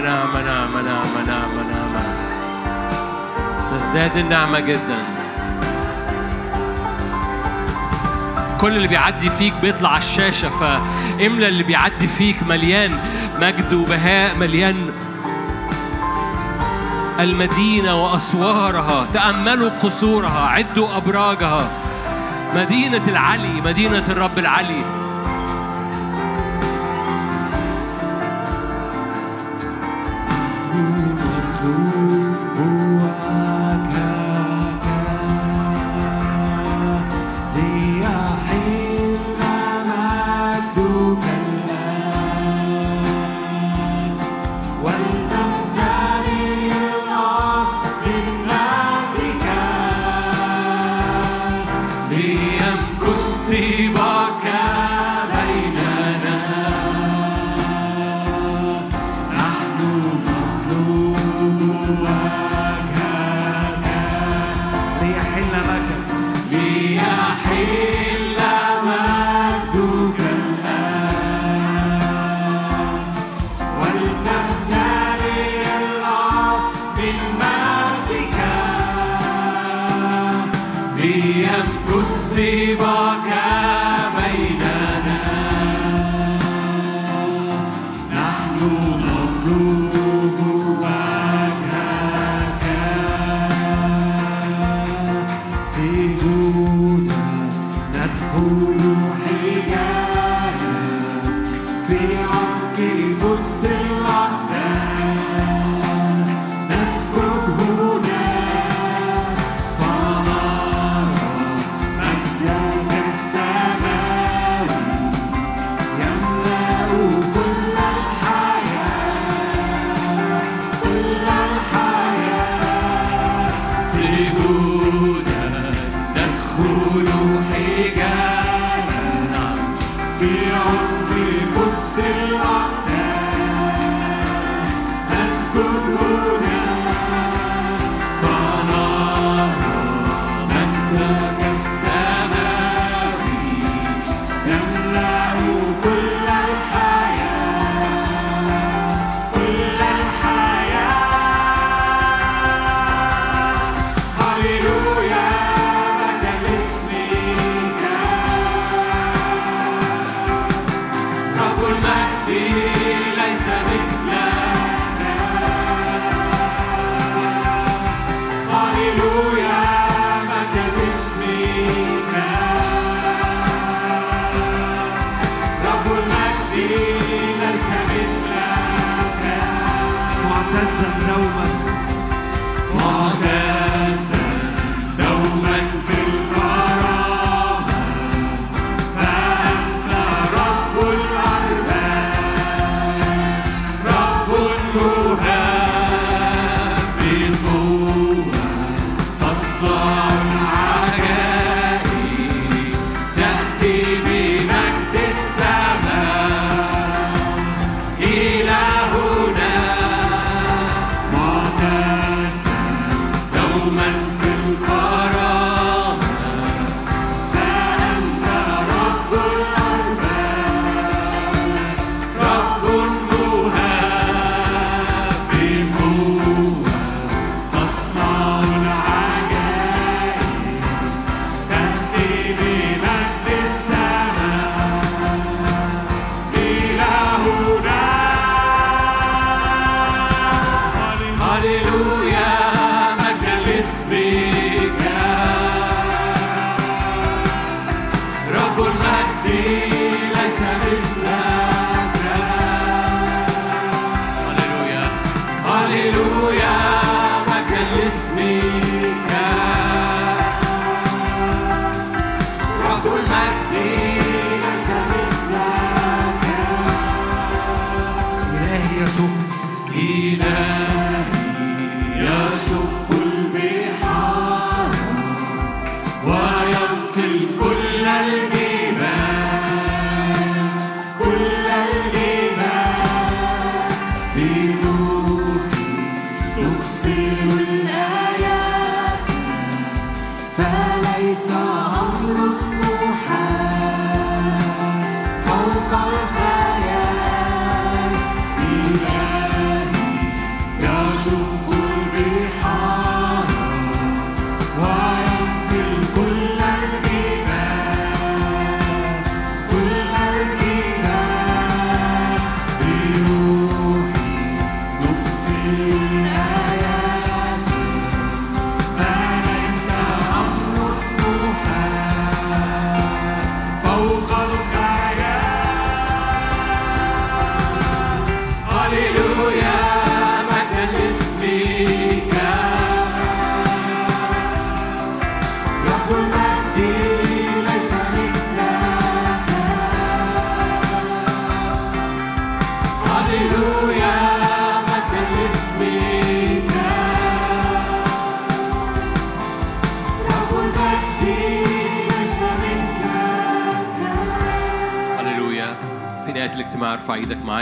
[0.02, 2.22] نعم نعم نعم نعم نعم نعم
[3.72, 4.98] تزداد النعمة جدا.
[8.60, 12.98] كل اللي بيعدي فيك بيطلع على الشاشة فاملى اللي بيعدي فيك مليان
[13.40, 14.90] مجد وبهاء مليان
[17.20, 19.06] المدينة وأسوارها.
[19.14, 21.68] تأملوا قصورها عدوا أبراجها.
[22.56, 25.01] مدينة العلي مدينة الرب العلي.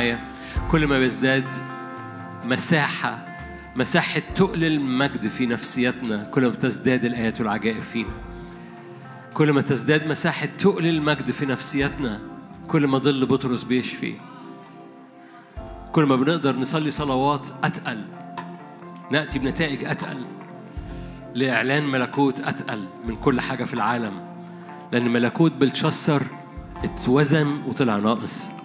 [0.01, 0.19] معايا.
[0.71, 1.45] كل ما بيزداد
[2.45, 3.27] مساحة
[3.77, 8.09] مساحة تقل المجد في نفسيتنا كل ما بتزداد الآيات والعجائب فينا.
[9.35, 12.21] كل ما تزداد مساحة تقل المجد في نفسيتنا
[12.69, 14.15] كل ما ظل بطرس بيشفي
[15.93, 18.01] كل ما بنقدر نصلي صلوات أتقل.
[19.11, 20.25] نأتي بنتائج أتقل.
[21.35, 24.13] لإعلان ملكوت أتقل من كل حاجة في العالم.
[24.93, 26.23] لأن ملكوت بلشسر
[26.85, 28.60] اتوزن وطلع ناقص.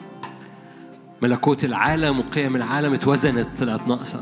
[1.22, 4.22] ملكوت العالم وقيم العالم اتوزنت طلعت ناقصة.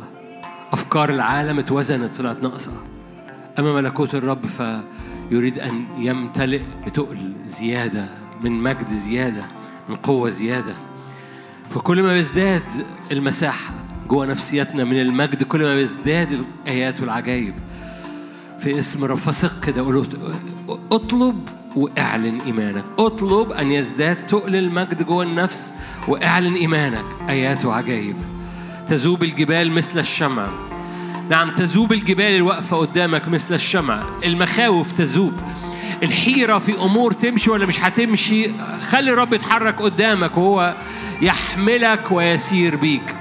[0.74, 2.72] أفكار العالم اتوزنت طلعت ناقصة.
[3.60, 8.10] أما ملكوت الرب فيريد أن يمتلئ بتقل زيادة
[8.42, 9.44] من مجد زيادة
[9.90, 10.74] من قوة زيادة.
[11.70, 12.64] فكل ما بيزداد
[13.12, 13.74] المساحة
[14.10, 17.54] جوه نفسيتنا من المجد كل ما بيزداد الآيات والعجائب
[18.60, 20.04] في اسم رب فثق كده
[20.92, 22.84] اطلب واعلن إيمانك.
[23.00, 25.76] اطلب أن يزداد تقل المجد جوه النفس
[26.08, 27.06] واعلن إيمانك.
[27.30, 28.16] آيات وعجائب.
[28.90, 30.48] تذوب الجبال مثل الشمع.
[31.30, 34.04] نعم تذوب الجبال الواقفه قدامك مثل الشمع.
[34.26, 35.34] المخاوف تذوب.
[36.04, 38.50] الحيرة في أمور تمشي ولا مش هتمشي.
[38.82, 40.76] خلي الرب يتحرك قدامك وهو
[41.22, 43.16] يحملك ويسير بيك.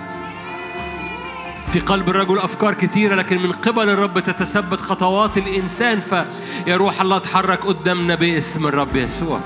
[1.72, 7.16] في قلب الرجل أفكار كثيرة لكن من قبل الرب تتثبت خطوات الإنسان فيا روح الله
[7.16, 9.40] اتحرك قدامنا باسم الرب يسوع.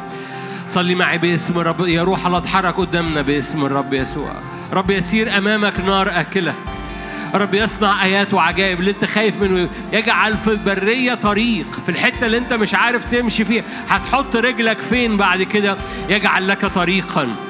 [0.68, 4.32] صلي معي باسم الرب يا روح الله اتحرك قدامنا باسم الرب يسوع.
[4.72, 6.54] رب يسير أمامك نار آكلة.
[7.34, 9.68] رب يصنع آيات وعجائب اللي أنت خايف منه.
[9.92, 13.64] يجعل في البرية طريق في الحتة اللي أنت مش عارف تمشي فيها.
[13.88, 15.76] هتحط رجلك فين بعد كده؟
[16.08, 17.45] يجعل لك طريقاً.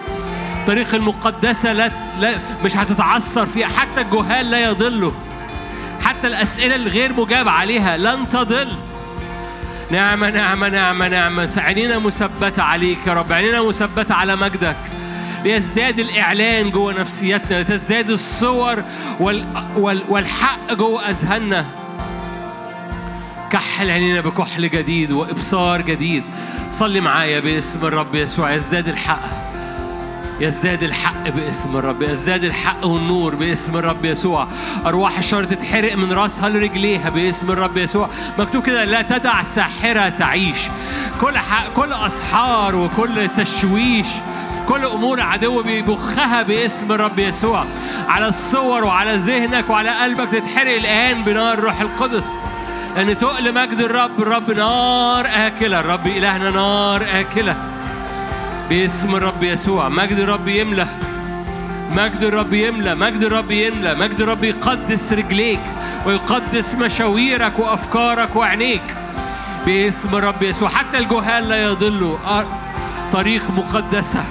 [0.66, 1.90] الطريق المقدسة لا,
[2.20, 3.66] لا مش هتتعثر فيها.
[3.66, 5.12] حتى الجهال لا يضلوا
[6.00, 8.72] حتى الأسئلة الغير مجاب عليها لن تضل.
[9.90, 13.32] نعمة نعمة نعمة نعمة عينينا مثبتة عليك يا رب.
[13.32, 14.76] عينينا مثبتة على مجدك.
[15.44, 18.82] ليزداد الإعلان جوه نفسيتنا لتزداد الصور
[19.20, 19.44] وال
[19.76, 21.64] وال والحق جوه أذهاننا.
[23.52, 26.22] كحل عينينا بكحل جديد وإبصار جديد.
[26.70, 28.52] صلي معايا باسم الرب يسوع.
[28.52, 29.45] يزداد الحق.
[30.40, 34.46] يزداد الحق باسم الرب يزداد الحق والنور باسم الرب يسوع.
[34.86, 38.08] أرواح الشر تتحرق من راسها لرجليها باسم الرب يسوع.
[38.38, 40.58] مكتوب كده لا تدع ساحرة تعيش.
[41.20, 44.06] كل حق كل أسحار وكل تشويش
[44.68, 47.64] كل أمور عدو بيبخها باسم الرب يسوع.
[48.08, 52.32] على الصور وعلى ذهنك وعلى قلبك تتحرق الآن بنار روح القدس.
[52.96, 57.56] لأن تقل مجد الرب الرب نار آكلة الرب إلهنا نار آكلة.
[58.68, 59.88] باسم الرب يسوع.
[59.88, 60.86] مجد الرب يملى
[61.90, 65.60] مجد الرب يملى مجد الرب يملى مجد الرب يقدس رجليك
[66.06, 68.82] ويقدس مشاويرك وأفكارك وعينيك.
[69.66, 70.68] باسم الرب يسوع.
[70.68, 72.16] حتى الجهال لا يضلوا
[73.12, 74.24] طريق مقدسة.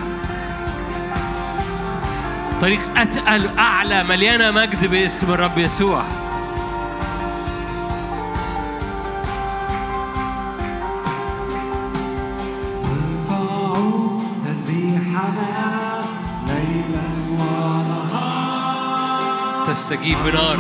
[2.62, 6.04] طريق أتقل أعلى مليانة مجد باسم الرب يسوع.
[19.96, 20.58] تستجيب بنار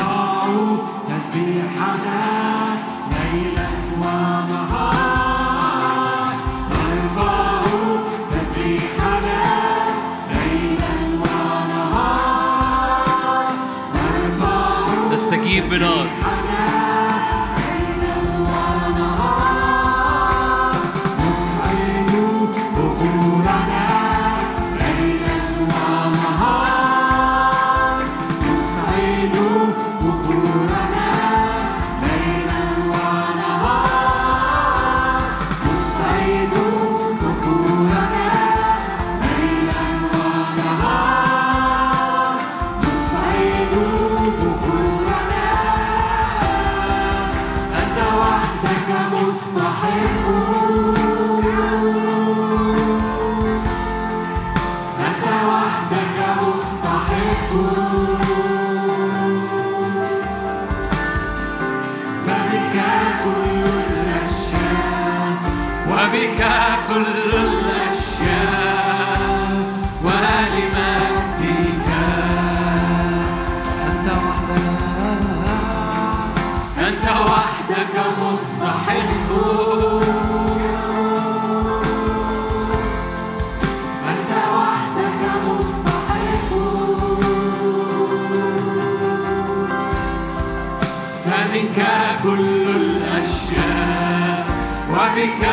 [94.96, 95.44] وبك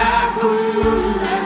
[0.42, 1.41] كل الأشياء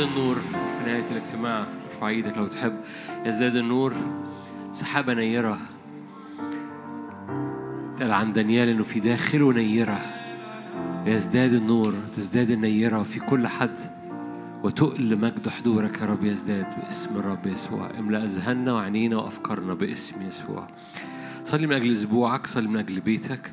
[0.00, 1.60] يزداد النور في نهاية الاجتماع.
[1.60, 2.80] ارفع إيدك لو تحب.
[3.26, 3.94] يزداد النور
[4.72, 5.58] سحابة نيرة.
[8.00, 10.00] قال عن دانيال إنه في داخله نيرة.
[11.06, 13.78] يزداد النور تزداد النيرة في كل حد.
[14.64, 17.90] وتقل مجد حضورك يا رب يزداد باسم الرب يسوع.
[17.98, 20.68] املأ أذهاننا وعينينا وأفكارنا باسم يسوع.
[21.44, 23.52] صلي من أجل أسبوعك صلي من أجل بيتك.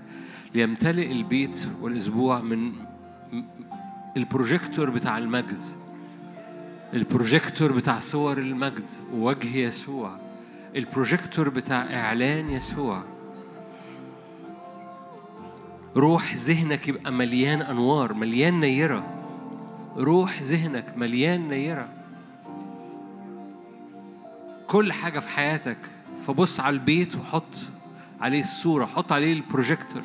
[0.56, 2.72] ليمتلئ البيت والأسبوع من
[4.18, 5.62] البروجيكتور بتاع المجد.
[6.94, 10.18] البروجيكتور بتاع صور المجد ووجه يسوع.
[10.76, 13.04] البروجيكتور بتاع إعلان يسوع.
[15.96, 19.14] روح ذهنك يبقى مليان أنوار مليان نيرة.
[19.98, 21.90] روح ذهنك مليان نيرة.
[24.68, 25.78] كل حاجة في حياتك
[26.28, 27.56] فبص على البيت وحط
[28.22, 30.02] عليه الصورة حط عليه البروجيكتور.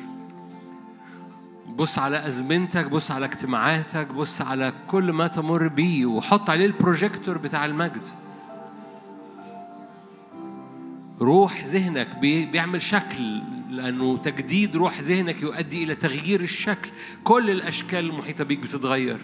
[1.75, 7.37] بص على أزمنتك بص على اجتماعاتك بص على كل ما تمر بيه وحط عليه البروجيكتور
[7.37, 8.01] بتاع المجد.
[11.21, 16.89] روح ذهنك بي- بيعمل شكل لأنه تجديد روح ذهنك يؤدي إلى تغيير الشكل.
[17.23, 19.19] كل الأشكال المحيطة بيك بتتغير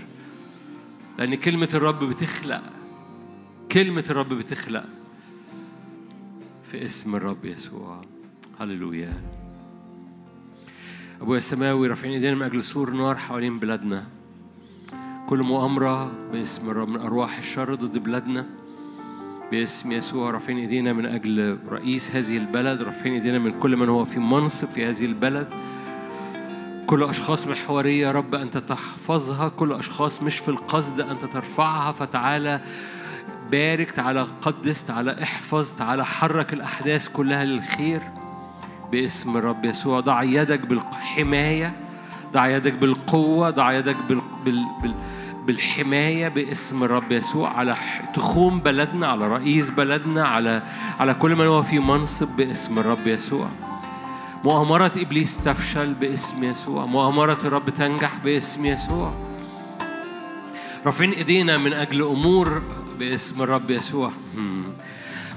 [1.17, 2.63] لأن كلمة الرب بتخلق.
[3.71, 4.85] كلمة الرب بتخلق
[6.63, 8.01] في اسم الرب يسوع.
[8.59, 9.21] هللويا.
[11.21, 14.03] أبويا السماوي رافعين إيدينا من أجل سور نار حوالين بلادنا.
[15.29, 18.45] كل مؤامرة باسم الرب من أرواح الشر ضد بلادنا.
[19.51, 24.05] باسم يسوع رافعين إيدينا من أجل رئيس هذه البلد رافعين إيدينا من كل من هو
[24.05, 25.47] في منصب في هذه البلد.
[26.87, 31.91] كل أشخاص محورية يا رب أنت تحفظها كل أشخاص مش في القصد أنت ترفعها.
[31.91, 32.61] فتعالى
[33.51, 38.01] بارك تعالى قدس تعالى احفظ تعالى حرك الأحداث كلها للخير.
[38.91, 39.99] باسم الرب يسوع.
[39.99, 41.73] ضع يدك بالحماية
[42.33, 44.21] ضع يدك بالقوة ضع يدك بال...
[44.45, 44.65] بال...
[44.81, 44.93] بال...
[45.45, 47.75] بالحماية باسم الرب يسوع على
[48.13, 50.63] تخوم بلدنا على رئيس بلدنا على
[50.99, 53.47] على كل من هو في منصب باسم الرب يسوع.
[54.43, 56.85] مؤامرة إبليس تفشل باسم يسوع.
[56.85, 59.13] مؤامرة الرب تنجح باسم يسوع.
[60.85, 62.61] رافعين إيدينا من أجل أمور
[62.99, 64.11] باسم الرب يسوع.
[64.37, 64.63] مم.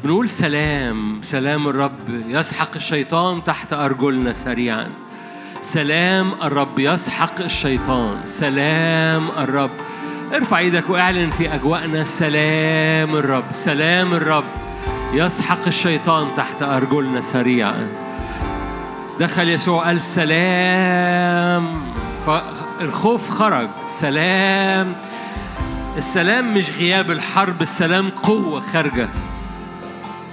[0.05, 4.89] بنقول سلام سلام الرب يسحق الشيطان تحت أرجلنا سريعا.
[5.63, 9.71] سلام الرب يسحق الشيطان سلام الرب.
[10.35, 14.45] ارفع إيدك واعلن في أجواءنا سلام الرب سلام الرب
[15.15, 17.89] يسحق الشيطان تحت أرجلنا سريعا.
[19.21, 21.67] دخل يسوع قال سلام
[22.27, 24.95] فالخوف خرج سلام.
[25.97, 29.09] السلام مش غياب الحرب السلام قوة خارجة.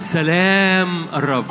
[0.01, 1.45] سلام الرب.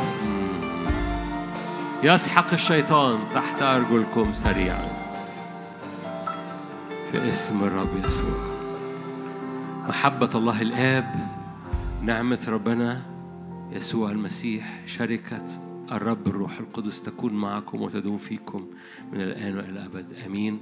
[2.02, 4.88] يسحق الشيطان تحت أرجلكم سريعا.
[7.10, 8.38] في اسم الرب يسوع.
[9.88, 11.14] محبة الله الآب
[12.02, 13.02] نعمة ربنا
[13.70, 15.44] يسوع المسيح شركة
[15.92, 18.66] الرب الروح القدس تكون معكم وتدوم فيكم
[19.12, 20.06] من الآن وإلى الأبد.
[20.26, 20.60] آمين.